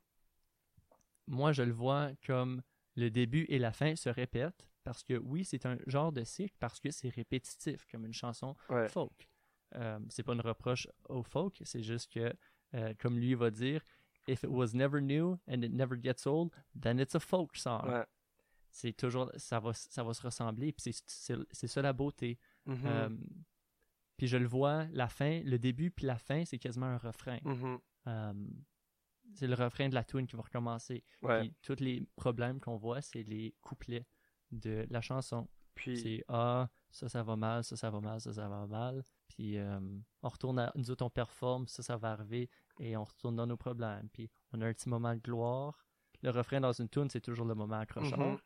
Moi, 1.28 1.52
je 1.54 1.64
le 1.64 1.72
vois 1.72 2.12
comme 2.26 2.62
le 2.96 3.10
début 3.10 3.46
et 3.48 3.60
la 3.60 3.72
fin 3.72 3.96
se 3.96 4.10
répètent 4.10 4.68
parce 4.84 5.04
que 5.04 5.14
oui, 5.14 5.46
c'est 5.46 5.66
un 5.66 5.78
genre 5.88 6.12
de 6.12 6.24
cycle 6.24 6.56
parce 6.60 6.80
que 6.80 6.92
c'est 6.92 7.10
répétitif 7.10 7.86
comme 7.90 8.06
une 8.06 8.14
chanson 8.14 8.56
Ouais. 8.70 8.90
folk. 8.90 9.30
Euh, 9.76 10.00
c'est 10.10 10.24
pas 10.24 10.34
une 10.34 10.42
reproche 10.42 10.88
au 11.08 11.24
folk, 11.24 11.62
c'est 11.64 11.84
juste 11.84 12.12
que, 12.12 12.34
euh, 12.74 12.94
comme 13.00 13.18
lui 13.18 13.36
va 13.36 13.50
dire, 13.52 13.82
if 14.28 14.44
it 14.44 14.50
was 14.50 14.74
never 14.74 15.00
new 15.02 15.40
and 15.48 15.62
it 15.62 15.72
never 15.72 15.96
gets 16.02 16.28
old, 16.28 16.52
then 16.80 17.00
it's 17.00 17.16
a 17.16 17.20
folk 17.22 17.56
song. 17.56 17.88
Ouais. 17.88 18.04
C'est 18.72 18.94
toujours, 18.94 19.30
ça 19.36 19.60
va, 19.60 19.74
ça 19.74 20.04
va 20.04 20.14
se 20.14 20.22
ressembler, 20.22 20.72
puis 20.72 20.94
c'est- 21.06 21.68
ça 21.68 21.82
la 21.82 21.94
beauté. 21.94 22.40
Mhm. 22.66 22.82
Euh, 22.86 23.10
puis 24.18 24.28
je 24.28 24.38
le 24.38 24.48
vois, 24.48 24.86
la 24.92 25.08
fin, 25.08 25.42
le 25.44 25.60
début 25.60 25.92
puis 25.92 26.06
la 26.06 26.18
fin, 26.18 26.46
c'est 26.46 26.58
quasiment 26.60 26.86
un 26.86 26.98
refrain. 26.98 27.40
Mhm. 27.44 27.80
Euh, 28.08 28.34
c'est 29.34 29.48
le 29.48 29.56
refrain 29.56 29.90
de 29.90 29.94
la 29.96 30.04
tune 30.04 30.28
qui 30.28 30.36
va 30.36 30.44
recommencer. 30.44 31.04
Ouais. 31.22 31.42
Puis 31.42 31.54
tous 31.62 31.80
les 31.84 32.06
problèmes 32.16 32.60
qu'on 32.60 32.78
voit, 32.78 33.02
c'est 33.02 33.24
les 33.24 33.56
couplets 33.62 34.06
de 34.52 34.86
la 34.90 35.02
chanson. 35.02 35.48
Puis, 35.74 35.98
C'est 35.98 36.24
ah, 36.28 36.70
ça, 36.92 37.08
ça 37.08 37.24
va 37.24 37.36
mal, 37.38 37.64
ça, 37.64 37.76
ça 37.78 37.90
va 37.90 38.00
mal, 38.02 38.20
ça, 38.20 38.34
ça 38.34 38.48
va 38.50 38.68
mal. 38.68 39.04
Puis 39.30 39.58
euh, 39.58 39.80
on 40.22 40.28
retourne 40.30 40.60
à 40.60 40.72
nous 40.76 40.92
autres, 40.92 41.06
on 41.06 41.10
performe, 41.10 41.66
ça, 41.68 41.82
ça 41.82 41.96
va 41.98 42.12
arriver 42.12 42.50
et 42.80 42.96
on 42.98 43.04
retourne 43.06 43.36
dans 43.38 43.48
nos 43.48 43.56
problèmes. 43.58 44.10
Puis 44.10 44.30
on 44.52 44.62
a 44.62 44.68
un 44.68 44.74
petit 44.74 44.90
moment 44.90 45.14
de 45.16 45.20
gloire. 45.22 45.86
Le 46.22 46.30
refrain 46.30 46.60
dans 46.60 46.74
une 46.74 46.90
tune, 46.90 47.10
c'est 47.10 47.22
toujours 47.22 47.46
le 47.48 47.56
moment 47.56 47.80
accrocheur. 47.80 48.20
Mhm. 48.20 48.38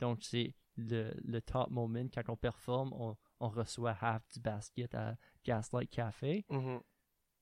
Donc 0.00 0.22
c'est 0.22 0.54
le, 0.76 1.12
le 1.24 1.40
top 1.40 1.70
moment 1.70 2.06
quand 2.12 2.28
on 2.28 2.36
performe, 2.36 2.92
on, 2.92 3.16
on 3.40 3.48
reçoit 3.48 3.96
half 4.00 4.26
du 4.32 4.40
basket 4.40 4.94
à 4.94 5.16
Gaslight 5.44 5.90
Café. 5.90 6.44
Mhm. 6.50 6.80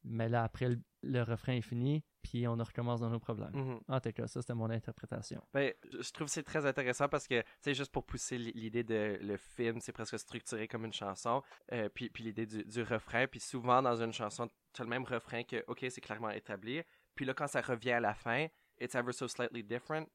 Mais 0.04 0.28
là, 0.28 0.42
après, 0.42 0.68
le, 0.68 0.82
le 1.02 1.22
refrain 1.22 1.52
est 1.54 1.62
fini, 1.62 2.04
puis 2.22 2.46
on 2.48 2.56
recommence 2.56 3.00
dans 3.00 3.10
nos 3.10 3.20
problèmes. 3.20 3.52
Mhm. 3.54 3.80
En 3.86 4.00
tout 4.00 4.12
cas, 4.12 4.26
ça, 4.26 4.40
c'était 4.40 4.54
mon 4.54 4.68
interprétation. 4.68 5.40
Ben, 5.52 5.72
je 5.92 6.10
trouve 6.10 6.26
que 6.26 6.32
c'est 6.32 6.42
très 6.42 6.66
intéressant 6.66 7.08
parce 7.08 7.28
que, 7.28 7.40
tu 7.40 7.46
sais, 7.60 7.74
juste 7.74 7.92
pour 7.92 8.04
pousser 8.04 8.36
l'idée 8.36 8.82
de 8.82 9.18
le 9.20 9.36
film, 9.36 9.80
c'est 9.80 9.92
presque 9.92 10.18
structuré 10.18 10.66
comme 10.66 10.84
une 10.84 10.92
chanson, 10.92 11.42
euh, 11.72 11.88
puis, 11.88 12.10
puis 12.10 12.24
l'idée 12.24 12.46
du, 12.46 12.64
du 12.64 12.82
refrain, 12.82 13.26
puis 13.28 13.38
souvent 13.38 13.80
dans 13.80 14.02
une 14.02 14.12
chanson, 14.12 14.50
tu 14.72 14.82
as 14.82 14.84
le 14.84 14.90
même 14.90 15.04
refrain 15.04 15.44
que, 15.44 15.62
ok, 15.68 15.86
c'est 15.88 16.00
clairement 16.00 16.30
établi, 16.30 16.82
puis 17.14 17.24
là, 17.24 17.34
quand 17.34 17.46
ça 17.46 17.60
revient 17.60 17.92
à 17.92 18.00
la 18.00 18.14
fin, 18.14 18.48
it's 18.80 18.94
ever 18.96 19.12
so 19.12 19.28
slightly 19.28 19.62
different 19.62 20.06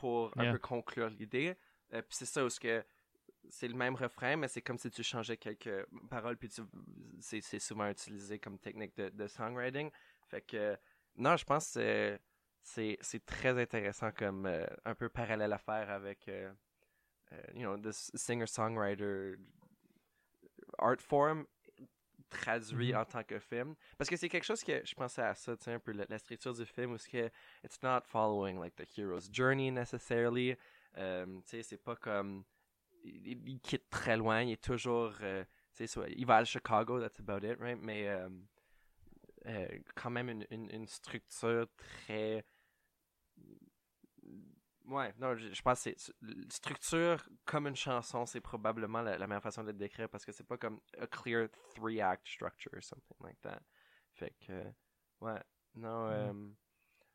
pour 0.00 0.32
un 0.36 0.52
peu 0.52 0.58
conclure 0.58 1.08
l'idée, 1.10 1.56
Euh, 1.92 2.02
puis 2.02 2.16
c'est 2.18 2.26
ça 2.26 2.44
où 2.44 2.48
que 2.60 2.84
c'est 3.48 3.66
le 3.68 3.74
même 3.74 3.96
refrain, 3.96 4.36
mais 4.36 4.46
c'est 4.48 4.62
comme 4.62 4.78
si 4.78 4.88
tu 4.90 5.02
changeais 5.02 5.36
quelques 5.36 5.84
paroles, 6.08 6.36
puis 6.36 6.48
tu- 6.48 6.62
c'est 7.20 7.58
souvent 7.58 7.88
utilisé 7.88 8.38
comme 8.38 8.58
technique 8.58 8.96
de, 8.96 9.08
de 9.08 9.26
songwriting. 9.26 9.90
Fait 10.28 10.40
que, 10.42 10.76
non, 11.16 11.36
je 11.36 11.44
pense 11.44 11.74
que 11.74 12.18
c'est- 12.62 12.98
très 13.26 13.58
intéressant 13.60 14.12
comme 14.12 14.46
euh, 14.46 14.64
un 14.84 14.94
peu 14.94 15.08
parallèle 15.08 15.52
à 15.52 15.58
faire 15.58 15.90
avec, 15.90 16.28
euh, 16.28 16.52
euh, 17.32 17.42
you 17.54 17.62
know, 17.62 17.76
this 17.76 18.10
singer-songwriter 18.14 19.36
art 20.78 21.00
form 21.00 21.46
traduit 22.30 22.92
Mhm. 22.92 23.00
en 23.00 23.04
tant 23.04 23.22
que 23.24 23.38
film. 23.38 23.74
Parce 23.98 24.08
que 24.08 24.16
c'est 24.16 24.28
quelque 24.28 24.44
chose 24.46 24.62
que 24.64 24.80
je 24.84 24.94
pensais 24.94 25.22
à 25.22 25.34
ça, 25.34 25.56
tu 25.56 25.64
sais, 25.64 25.72
un 25.72 25.78
peu 25.78 25.92
la, 25.92 26.06
la 26.08 26.18
structure 26.18 26.54
du 26.54 26.64
film, 26.64 26.92
où 26.92 26.98
c'est 26.98 27.10
que 27.10 27.30
it's 27.64 27.82
not 27.82 28.02
following 28.06 28.58
like 28.58 28.74
the 28.76 28.86
hero's 28.98 29.28
journey 29.30 29.70
necessarily. 29.70 30.56
Euh, 30.96 31.26
tu 31.26 31.42
sais, 31.46 31.62
c'est 31.62 31.76
pas 31.82 31.96
comme 31.96 32.44
il, 33.04 33.48
il 33.48 33.60
quitte 33.60 33.88
très 33.90 34.16
loin, 34.16 34.42
il 34.42 34.52
est 34.52 34.62
toujours, 34.62 35.12
euh, 35.22 35.44
tu 35.74 35.86
sais, 35.86 36.00
il 36.16 36.26
va 36.26 36.36
à 36.38 36.44
Chicago, 36.44 37.00
that's 37.00 37.20
about 37.20 37.44
it, 37.46 37.58
right? 37.60 37.78
Mais 37.80 38.08
euh, 38.08 38.28
euh, 39.46 39.66
quand 39.94 40.10
même 40.10 40.28
une, 40.28 40.46
une, 40.50 40.70
une 40.70 40.86
structure 40.86 41.66
très 41.76 42.44
Ouais, 44.90 45.14
non, 45.18 45.36
je, 45.36 45.52
je 45.54 45.62
pense 45.62 45.84
que 45.84 45.92
c'est 45.96 46.12
structure 46.52 47.24
comme 47.44 47.66
une 47.68 47.76
chanson, 47.76 48.26
c'est 48.26 48.40
probablement 48.40 49.02
la, 49.02 49.16
la 49.18 49.26
meilleure 49.26 49.42
façon 49.42 49.62
de 49.62 49.68
le 49.68 49.78
décrire 49.78 50.08
parce 50.08 50.24
que 50.24 50.32
c'est 50.32 50.44
pas 50.46 50.56
comme 50.58 50.80
a 50.98 51.06
clear 51.06 51.48
three 51.74 52.00
act 52.00 52.26
structure 52.26 52.72
or 52.74 52.82
something 52.82 53.16
like 53.22 53.40
that. 53.42 53.60
Fait 54.14 54.34
que 54.46 54.64
ouais, 55.20 55.40
non, 55.76 56.08
Mm. 56.08 56.12
euh, 56.12 56.48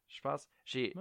je 0.07 0.21
pense 0.21 0.47
j'ai 0.63 0.93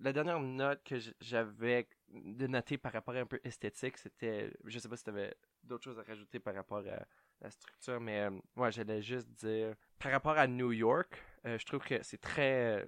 la 0.00 0.12
dernière 0.12 0.40
note 0.40 0.82
que 0.82 0.96
j'avais 1.20 1.88
de 2.08 2.46
noter 2.48 2.76
par 2.76 2.92
rapport 2.92 3.14
à 3.14 3.18
un 3.20 3.26
peu 3.26 3.38
esthétique, 3.44 3.98
c'était 3.98 4.52
je 4.64 4.78
sais 4.80 4.88
pas 4.88 4.96
si 4.96 5.04
tu 5.04 5.10
avais 5.10 5.32
d'autres 5.62 5.84
choses 5.84 5.98
à 6.00 6.02
rajouter 6.02 6.40
par 6.40 6.54
rapport 6.56 6.78
à 6.78 7.06
la 7.40 7.50
structure, 7.50 8.00
mais 8.00 8.22
euh, 8.22 8.30
ouais, 8.56 8.72
j'allais 8.72 9.00
juste 9.00 9.28
dire 9.28 9.76
par 10.00 10.10
rapport 10.10 10.36
à 10.36 10.48
New 10.48 10.72
York, 10.72 11.22
euh, 11.46 11.56
je 11.56 11.64
trouve 11.66 11.84
que 11.84 12.02
c'est 12.02 12.20
très 12.20 12.84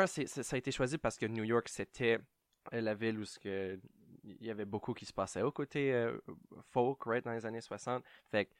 un, 0.00 0.06
ça 0.06 0.22
a 0.52 0.56
été 0.58 0.72
choisi 0.72 0.98
parce 0.98 1.16
que 1.18 1.26
New 1.26 1.44
York, 1.44 1.68
c'était 1.68 2.18
euh, 2.72 2.80
la 2.80 2.94
ville 2.94 3.18
où 3.18 3.24
ce 3.24 3.38
que, 3.38 3.78
il 4.24 4.44
y 4.46 4.50
avait 4.50 4.64
beaucoup 4.64 4.94
qui 4.94 5.04
se 5.04 5.12
passait 5.12 5.42
au 5.42 5.52
côté 5.52 5.92
euh, 5.92 6.16
folk, 6.70 7.04
right, 7.04 7.24
dans 7.24 7.32
les 7.32 7.44
années 7.46 7.60
60. 7.60 8.04
Fait 8.30 8.46
que, 8.46 8.52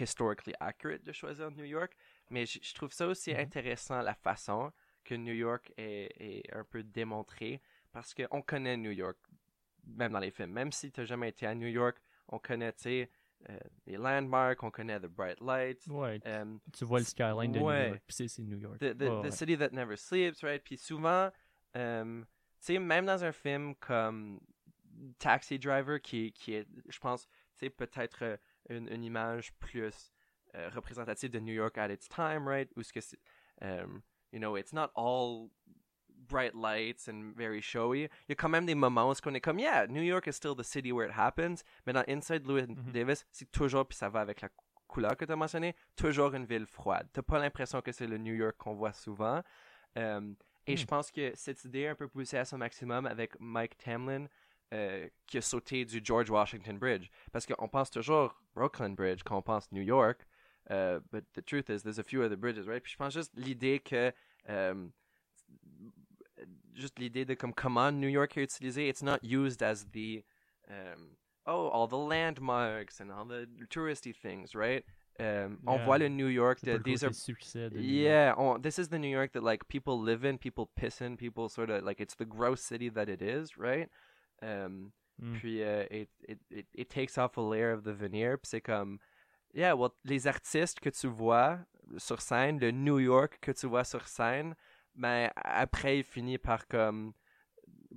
historically 0.00 0.54
accurate 0.60 1.02
de 1.04 1.12
choisir 1.12 1.50
New 1.50 1.64
York. 1.64 1.94
Mais 2.30 2.46
je 2.46 2.74
trouve 2.74 2.92
ça 2.92 3.06
aussi 3.06 3.32
Mhm. 3.32 3.40
intéressant, 3.40 4.00
la 4.02 4.14
façon 4.14 4.72
que 5.04 5.14
New 5.14 5.34
York 5.34 5.72
est, 5.76 6.10
est 6.20 6.54
un 6.54 6.64
peu 6.64 6.82
démontré. 6.82 7.60
Parce 7.92 8.14
qu'on 8.14 8.42
connaît 8.42 8.76
New 8.76 8.90
York, 8.92 9.18
même 9.86 10.12
dans 10.12 10.18
les 10.18 10.30
films. 10.30 10.52
Même 10.52 10.72
si 10.72 10.90
tu 10.92 11.00
n'as 11.00 11.06
jamais 11.06 11.30
été 11.30 11.46
à 11.46 11.54
New 11.54 11.68
York, 11.68 11.98
on 12.28 12.38
connaît, 12.38 12.72
tu 12.72 12.82
sais, 12.82 13.10
les 13.86 13.96
landmarks, 13.96 14.62
on 14.62 14.70
connaît 14.70 14.98
The 15.00 15.06
Bright 15.06 15.40
Lights. 15.40 15.86
Ouais, 15.88 16.20
euh, 16.26 16.56
tu 16.76 16.84
vois 16.84 16.98
le 16.98 17.04
skyline 17.04 17.52
de 17.52 17.58
ouais. 17.60 17.82
New 17.84 17.88
York, 17.94 18.02
puis 18.06 18.14
c'est- 18.28 18.38
New 18.42 18.58
York. 18.58 18.78
the, 18.78 18.94
the, 18.96 19.02
Ouais, 19.02 19.20
the 19.20 19.24
ouais. 19.24 19.30
city 19.30 19.56
that 19.56 19.70
never 19.72 19.96
sleeps, 19.96 20.42
right? 20.42 20.62
Puis 20.62 20.76
souvent, 20.76 21.30
euh, 21.76 22.20
tu 22.22 22.26
sais, 22.60 22.78
même 22.78 23.06
dans 23.06 23.22
un 23.24 23.32
film 23.32 23.74
comme 23.76 24.40
Taxi 25.18 25.58
Driver, 25.58 26.00
qui, 26.00 26.32
qui 26.32 26.54
est, 26.54 26.66
je 26.88 26.98
pense, 26.98 27.26
tu 27.56 27.66
sais, 27.66 27.70
peut-être 27.70 28.22
euh, 28.22 28.36
une, 28.68 28.88
une 28.88 29.04
image 29.04 29.52
plus 29.60 30.12
euh, 30.54 30.68
représentative 30.70 31.30
de 31.30 31.38
New 31.40 31.54
York 31.54 31.78
at 31.78 31.90
its 31.92 32.08
time, 32.08 32.46
right? 32.48 32.70
Où 32.76 32.82
ce 32.82 32.92
que 32.92 33.00
c'est, 33.00 33.18
um, 33.62 34.02
you 34.32 34.38
know, 34.38 34.56
it's 34.56 34.72
not 34.72 34.90
all 34.96 35.48
bright 36.28 36.54
lights 36.54 37.08
and 37.08 37.32
very 37.36 37.60
showy. 37.60 38.02
Il 38.04 38.08
y 38.30 38.32
a 38.32 38.34
quand 38.36 38.48
même 38.48 38.66
des 38.66 38.74
moments 38.74 39.08
où 39.10 39.14
on 39.26 39.34
est 39.34 39.40
comme, 39.40 39.58
yeah, 39.58 39.86
New 39.86 40.02
York 40.02 40.26
is 40.26 40.32
still 40.34 40.54
the 40.56 40.62
city 40.64 40.92
where 40.92 41.08
it 41.08 41.14
happens. 41.16 41.62
Mais 41.86 41.92
dans 41.92 42.04
Inside 42.08 42.46
Louis 42.46 42.66
Mhm. 42.66 42.92
Davis, 42.92 43.26
c'est 43.30 43.50
toujours, 43.50 43.86
puis 43.86 43.96
ça 43.96 44.08
va 44.08 44.20
avec 44.20 44.40
la 44.40 44.48
cou- 44.48 44.64
couleur 44.86 45.16
que 45.16 45.24
tu 45.24 45.32
as 45.32 45.36
mentionné, 45.36 45.74
toujours 45.96 46.34
une 46.34 46.46
ville 46.46 46.66
froide. 46.66 47.08
T'as 47.12 47.22
pas 47.22 47.38
l'impression 47.38 47.80
que 47.82 47.92
c'est 47.92 48.06
le 48.06 48.18
New 48.18 48.34
York 48.34 48.56
qu'on 48.58 48.74
voit 48.74 48.92
souvent. 48.92 49.42
Euh, 49.96 50.32
et 50.66 50.74
Hmm. 50.74 50.76
je 50.76 50.86
pense 50.86 51.10
que 51.10 51.32
cette 51.34 51.64
idée 51.64 51.80
est 51.80 51.88
un 51.88 51.94
peu 51.94 52.08
poussée 52.08 52.38
à 52.38 52.44
son 52.44 52.58
maximum 52.58 53.06
avec 53.06 53.38
Mike 53.40 53.76
Tamlin, 53.78 54.26
euh, 54.74 55.08
qui 55.26 55.38
a 55.38 55.40
sauté 55.40 55.84
du 55.86 56.00
George 56.04 56.28
Washington 56.30 56.78
Bridge. 56.78 57.08
Parce 57.32 57.46
qu'on 57.46 57.68
pense 57.68 57.90
toujours 57.90 58.38
Brooklyn 58.54 58.90
Bridge 58.90 59.22
quand 59.24 59.36
on 59.38 59.42
pense 59.42 59.70
New 59.72 59.82
York. 59.82 60.26
euh, 60.70 61.00
but 61.10 61.24
the 61.32 61.42
truth 61.42 61.70
is, 61.70 61.82
there's 61.82 61.98
a 61.98 62.02
few 62.02 62.20
other 62.22 62.36
bridges, 62.36 62.66
right? 62.68 62.82
Puis 62.82 62.92
je 62.92 62.96
pense 62.98 63.14
juste 63.14 63.32
l'idée 63.34 63.80
que. 63.80 64.12
euh, 64.50 64.86
juste 66.74 66.98
l'idée 66.98 67.24
de 67.24 67.34
comme 67.34 67.52
comment 67.54 67.90
New 67.92 68.08
York 68.08 68.36
est 68.36 68.42
utilisé, 68.42 68.88
it's 68.88 69.02
not 69.02 69.18
used 69.22 69.62
as 69.62 69.86
the. 69.92 70.24
um, 70.68 71.16
oh, 71.46 71.68
all 71.68 71.86
the 71.86 71.96
landmarks 71.96 73.00
and 73.00 73.10
all 73.10 73.24
the 73.24 73.46
touristy 73.70 74.14
things, 74.14 74.54
right? 74.54 74.84
Um, 75.18 75.58
On 75.66 75.78
Yeah. 75.78 75.84
voit 75.84 75.98
le 75.98 76.08
New 76.08 76.26
York, 76.28 76.58
C'est 76.60 76.66
pas 76.66 76.72
de, 76.72 76.78
le 76.78 76.84
these 76.84 77.02
are 77.02 77.12
succès 77.12 77.70
yeah, 77.74 78.34
on, 78.36 78.60
this 78.60 78.78
is 78.78 78.88
the 78.88 78.98
New 78.98 79.08
York 79.08 79.32
that 79.32 79.42
like 79.42 79.66
people 79.68 79.98
live 79.98 80.24
in, 80.24 80.38
people 80.38 80.68
piss 80.76 81.00
in, 81.00 81.16
people 81.16 81.48
sort 81.48 81.70
of 81.70 81.82
like 81.84 82.00
it's 82.00 82.14
the 82.14 82.26
gross 82.26 82.60
city 82.60 82.88
that 82.90 83.08
it 83.08 83.22
is, 83.22 83.56
right? 83.56 83.88
Um, 84.42 84.92
Mm. 85.20 85.34
Puis 85.34 85.64
euh, 85.64 85.84
it, 85.90 86.08
it, 86.28 86.38
it, 86.48 86.66
it 86.72 86.88
takes 86.90 87.18
off 87.18 87.36
a 87.36 87.40
layer 87.40 87.72
of 87.72 87.82
the 87.82 87.92
veneer, 87.92 88.36
puis 88.36 88.46
c'est 88.50 88.60
comme 88.60 89.00
yeah, 89.52 89.72
well, 89.74 89.90
les 90.04 90.28
artistes 90.28 90.78
que 90.78 90.90
tu 90.90 91.08
vois 91.08 91.58
sur 91.96 92.20
scène, 92.20 92.60
le 92.60 92.70
New 92.70 92.98
York 93.00 93.38
que 93.40 93.50
tu 93.50 93.66
vois 93.66 93.82
sur 93.82 94.06
scène, 94.06 94.54
ben 94.98 95.30
après 95.36 95.98
il 96.00 96.04
finit 96.04 96.38
par 96.38 96.66
comme 96.68 97.14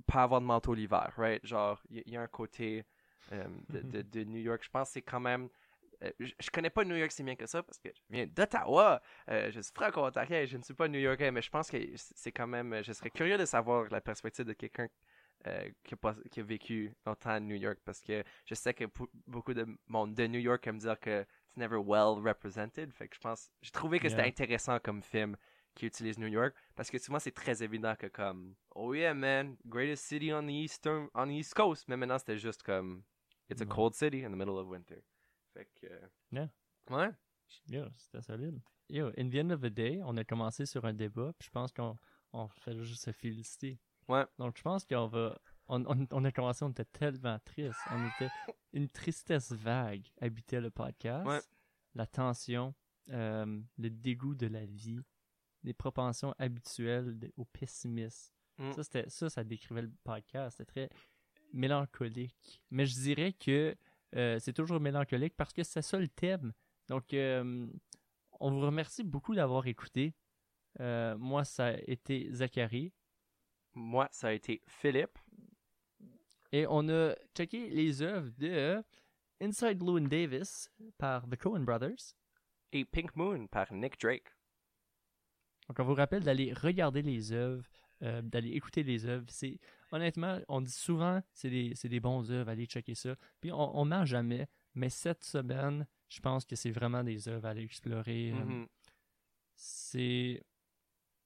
pas 0.06 0.22
avoir 0.22 0.40
de 0.40 0.46
manteau 0.46 0.74
l'hiver, 0.74 1.12
right? 1.16 1.44
Genre 1.46 1.80
il 1.90 2.02
y, 2.06 2.12
y 2.12 2.16
a 2.16 2.22
un 2.22 2.26
côté 2.28 2.84
euh, 3.32 3.46
de, 3.68 3.80
de, 3.80 4.02
de 4.14 4.24
New 4.24 4.40
York, 4.40 4.62
je 4.64 4.70
pense 4.70 4.88
que 4.88 4.92
c'est 4.94 5.02
quand 5.02 5.20
même 5.20 5.48
euh, 6.02 6.10
je, 6.18 6.32
je 6.40 6.50
connais 6.50 6.70
pas 6.70 6.84
New 6.84 6.96
York 6.96 7.12
si 7.12 7.22
bien 7.22 7.36
que 7.36 7.46
ça 7.46 7.62
parce 7.62 7.78
que 7.78 7.88
je 7.88 8.00
viens 8.10 8.26
d'Ottawa. 8.26 9.00
Euh, 9.28 9.50
je 9.50 9.60
suis 9.60 9.72
franco-ontarien, 9.74 10.44
je 10.46 10.56
ne 10.56 10.62
suis 10.62 10.74
pas 10.74 10.88
new-yorkais, 10.88 11.30
mais 11.30 11.42
je 11.42 11.50
pense 11.50 11.70
que 11.70 11.78
c'est 11.96 12.32
quand 12.32 12.46
même. 12.46 12.82
Je 12.82 12.92
serais 12.92 13.10
curieux 13.10 13.38
de 13.38 13.44
savoir 13.44 13.86
la 13.90 14.00
perspective 14.00 14.44
de 14.44 14.52
quelqu'un 14.52 14.88
euh, 15.46 15.70
qui, 15.84 15.94
qui 16.30 16.40
a 16.40 16.42
vécu 16.42 16.94
longtemps 17.06 17.30
à 17.30 17.40
New 17.40 17.56
York 17.56 17.78
parce 17.84 18.00
que 18.00 18.22
je 18.46 18.54
sais 18.54 18.74
que 18.74 18.84
beaucoup 19.26 19.54
de 19.54 19.66
monde 19.88 20.14
de 20.14 20.26
New 20.26 20.40
York 20.40 20.66
aime 20.66 20.78
dire 20.78 20.98
que 20.98 21.22
it's 21.22 21.56
never 21.56 21.78
well 21.78 22.20
represented. 22.22 22.92
Fait 22.92 23.08
que 23.08 23.14
je 23.14 23.20
pense. 23.20 23.50
J'ai 23.60 23.70
trouvé 23.70 24.00
que 24.00 24.08
c'était 24.08 24.26
intéressant 24.26 24.78
comme 24.80 25.02
film 25.02 25.36
qui 25.74 25.86
utilise 25.86 26.18
New 26.18 26.28
York 26.28 26.54
parce 26.74 26.90
que 26.90 26.98
souvent 26.98 27.18
c'est 27.18 27.32
très 27.32 27.62
évident 27.62 27.94
que 27.96 28.06
comme 28.06 28.54
oh 28.74 28.94
yeah 28.94 29.14
man 29.14 29.56
greatest 29.66 30.04
city 30.04 30.32
on 30.32 30.42
the 30.46 30.50
eastern 30.50 31.08
on 31.14 31.26
the 31.26 31.32
east 31.32 31.54
coast 31.54 31.86
mais 31.88 31.96
maintenant 31.96 32.18
c'était 32.18 32.38
juste 32.38 32.62
comme 32.62 33.02
it's 33.50 33.60
a 33.60 33.66
cold 33.66 33.94
city 33.94 34.24
in 34.24 34.30
the 34.30 34.36
middle 34.36 34.56
of 34.58 34.66
winter 34.68 35.02
fait 35.52 35.68
que 35.80 35.86
Yeah. 36.32 36.48
ouais 36.90 37.10
Yo, 37.68 37.84
c'était 37.96 38.22
solide. 38.22 38.60
Yo, 38.88 39.10
in 39.18 39.28
the 39.28 39.34
end 39.36 39.50
of 39.50 39.60
the 39.60 39.66
day, 39.70 40.00
on 40.04 40.16
a 40.16 40.24
commencé 40.24 40.64
sur 40.64 40.86
un 40.86 40.94
débat, 40.94 41.34
puis 41.38 41.48
je 41.48 41.50
pense 41.50 41.70
qu'on 41.70 41.98
on 42.32 42.48
fait 42.48 42.74
juste 42.82 43.04
se 43.04 43.12
féliciter. 43.12 43.78
Ouais. 44.08 44.24
Donc, 44.38 44.56
je 44.56 44.62
pense 44.62 44.86
qu'on 44.86 45.06
va. 45.06 45.38
On, 45.68 45.84
on, 45.84 46.06
on 46.10 46.24
a 46.24 46.32
commencé, 46.32 46.64
on 46.64 46.70
était 46.70 46.86
tellement 46.86 47.38
triste. 47.40 47.78
On 47.90 48.06
était. 48.06 48.30
Une 48.72 48.88
tristesse 48.88 49.52
vague 49.52 50.06
habitait 50.18 50.62
le 50.62 50.70
podcast. 50.70 51.26
Ouais. 51.26 51.40
La 51.94 52.06
tension, 52.06 52.74
euh, 53.10 53.60
le 53.76 53.90
dégoût 53.90 54.34
de 54.34 54.46
la 54.46 54.64
vie, 54.64 55.00
les 55.64 55.72
propensions 55.74 56.34
habituelles 56.38 57.18
de- 57.18 57.32
au 57.36 57.44
pessimisme. 57.44 58.32
Mm. 58.58 58.72
Ça, 58.72 58.82
c'était, 58.84 59.08
ça, 59.08 59.30
ça 59.30 59.44
décrivait 59.44 59.82
le 59.82 59.92
podcast. 60.04 60.56
C'était 60.58 60.88
très 60.88 60.90
mélancolique. 61.52 62.60
Mais 62.70 62.86
je 62.86 62.94
dirais 63.00 63.32
que 63.32 63.76
euh, 64.14 64.38
c'est 64.38 64.52
toujours 64.52 64.80
mélancolique 64.80 65.34
parce 65.36 65.52
que 65.52 65.62
c'est 65.62 65.82
ça 65.82 65.98
le 65.98 66.08
thème. 66.08 66.52
Donc, 66.88 67.12
euh, 67.14 67.66
on 68.40 68.50
vous 68.50 68.60
remercie 68.60 69.04
beaucoup 69.04 69.34
d'avoir 69.34 69.66
écouté. 69.66 70.14
Euh, 70.80 71.16
moi, 71.18 71.44
ça 71.44 71.66
a 71.66 71.72
été 71.86 72.28
Zachary. 72.32 72.92
moi 73.74 74.08
ça 74.10 74.28
a 74.28 74.32
été 74.32 74.62
Philippe 74.66 75.18
Et 76.50 76.66
on 76.68 76.88
a 76.88 77.14
checké 77.36 77.70
les 77.70 78.02
œuvres 78.02 78.30
de 78.38 78.82
Inside 79.40 79.82
Llewyn 79.82 80.08
Davis 80.08 80.70
par 80.98 81.26
The 81.28 81.36
Coen 81.36 81.64
Brothers. 81.64 82.14
et 82.72 82.84
Pink 82.84 83.14
Moon 83.16 83.46
par 83.48 83.72
Nick 83.72 83.98
Drake 84.00 84.28
Donc, 85.72 85.80
on 85.86 85.88
vous 85.88 85.94
rappelle 85.94 86.22
d'aller 86.22 86.52
regarder 86.52 87.00
les 87.00 87.32
œuvres, 87.32 87.64
euh, 88.02 88.20
d'aller 88.20 88.50
écouter 88.50 88.82
les 88.82 89.06
œuvres. 89.06 89.24
C'est 89.30 89.58
honnêtement, 89.90 90.38
on 90.48 90.60
dit 90.60 90.70
souvent 90.70 91.22
c'est 91.32 91.48
des 91.48 91.72
c'est 91.74 91.88
des 91.88 91.98
bons 92.00 92.30
œuvres, 92.30 92.50
allez 92.50 92.66
checker 92.66 92.94
ça. 92.94 93.16
Puis 93.40 93.50
on, 93.52 93.78
on 93.78 93.86
ment 93.86 94.04
jamais, 94.04 94.48
mais 94.74 94.90
cette 94.90 95.24
semaine, 95.24 95.86
je 96.10 96.20
pense 96.20 96.44
que 96.44 96.56
c'est 96.56 96.72
vraiment 96.72 97.02
des 97.02 97.26
œuvres 97.26 97.46
à 97.46 97.50
aller 97.50 97.62
explorer. 97.64 98.32
Euh, 98.32 98.44
Mhm. 98.44 98.66
c'est 99.54 100.42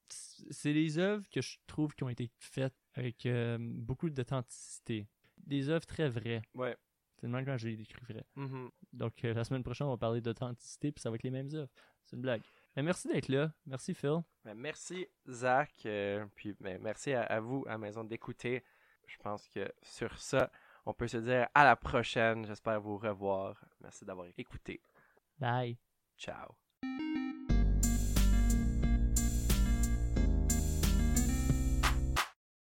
c'est 0.08 0.72
des 0.74 0.98
œuvres 0.98 1.28
que 1.28 1.40
je 1.42 1.56
trouve 1.66 1.92
qui 1.96 2.04
ont 2.04 2.08
été 2.08 2.30
faites 2.38 2.76
avec 2.94 3.26
euh, 3.26 3.58
beaucoup 3.60 4.08
d'authenticité. 4.08 5.08
Des 5.38 5.68
œuvres 5.70 5.86
très 5.86 6.08
vraies. 6.08 6.42
ouais 6.54 6.76
C'est 7.18 7.26
le 7.26 7.32
même 7.32 7.44
quand 7.44 7.56
je 7.58 7.66
les 7.66 7.76
décris 7.76 8.04
vraies. 8.08 8.24
Mhm. 8.36 8.70
Donc 8.92 9.24
euh, 9.24 9.34
la 9.34 9.42
semaine 9.42 9.64
prochaine, 9.64 9.88
on 9.88 9.90
va 9.90 9.96
parler 9.96 10.20
d'authenticité, 10.20 10.92
puis 10.92 11.02
ça 11.02 11.10
va 11.10 11.16
être 11.16 11.24
les 11.24 11.32
mêmes 11.32 11.52
œuvres. 11.52 11.72
C'est 12.04 12.14
une 12.14 12.22
blague. 12.22 12.42
Mais 12.76 12.82
merci 12.82 13.08
d'être 13.08 13.28
là. 13.28 13.50
Merci 13.64 13.94
Phil. 13.94 14.20
Ben, 14.44 14.54
merci 14.54 15.08
Zach, 15.28 15.72
euh, 15.86 16.26
puis 16.34 16.54
ben, 16.60 16.80
merci 16.82 17.12
à, 17.14 17.22
à 17.22 17.40
vous 17.40 17.64
à 17.66 17.78
maison 17.78 18.04
d'écouter. 18.04 18.62
Je 19.06 19.16
pense 19.18 19.48
que 19.48 19.72
sur 19.82 20.18
ça, 20.18 20.50
on 20.84 20.92
peut 20.92 21.08
se 21.08 21.16
dire 21.16 21.48
à 21.54 21.64
la 21.64 21.74
prochaine. 21.76 22.44
J'espère 22.46 22.80
vous 22.80 22.98
revoir. 22.98 23.64
Merci 23.80 24.04
d'avoir 24.04 24.28
écouté. 24.36 24.82
Bye. 25.38 25.78
Ciao. 26.16 26.65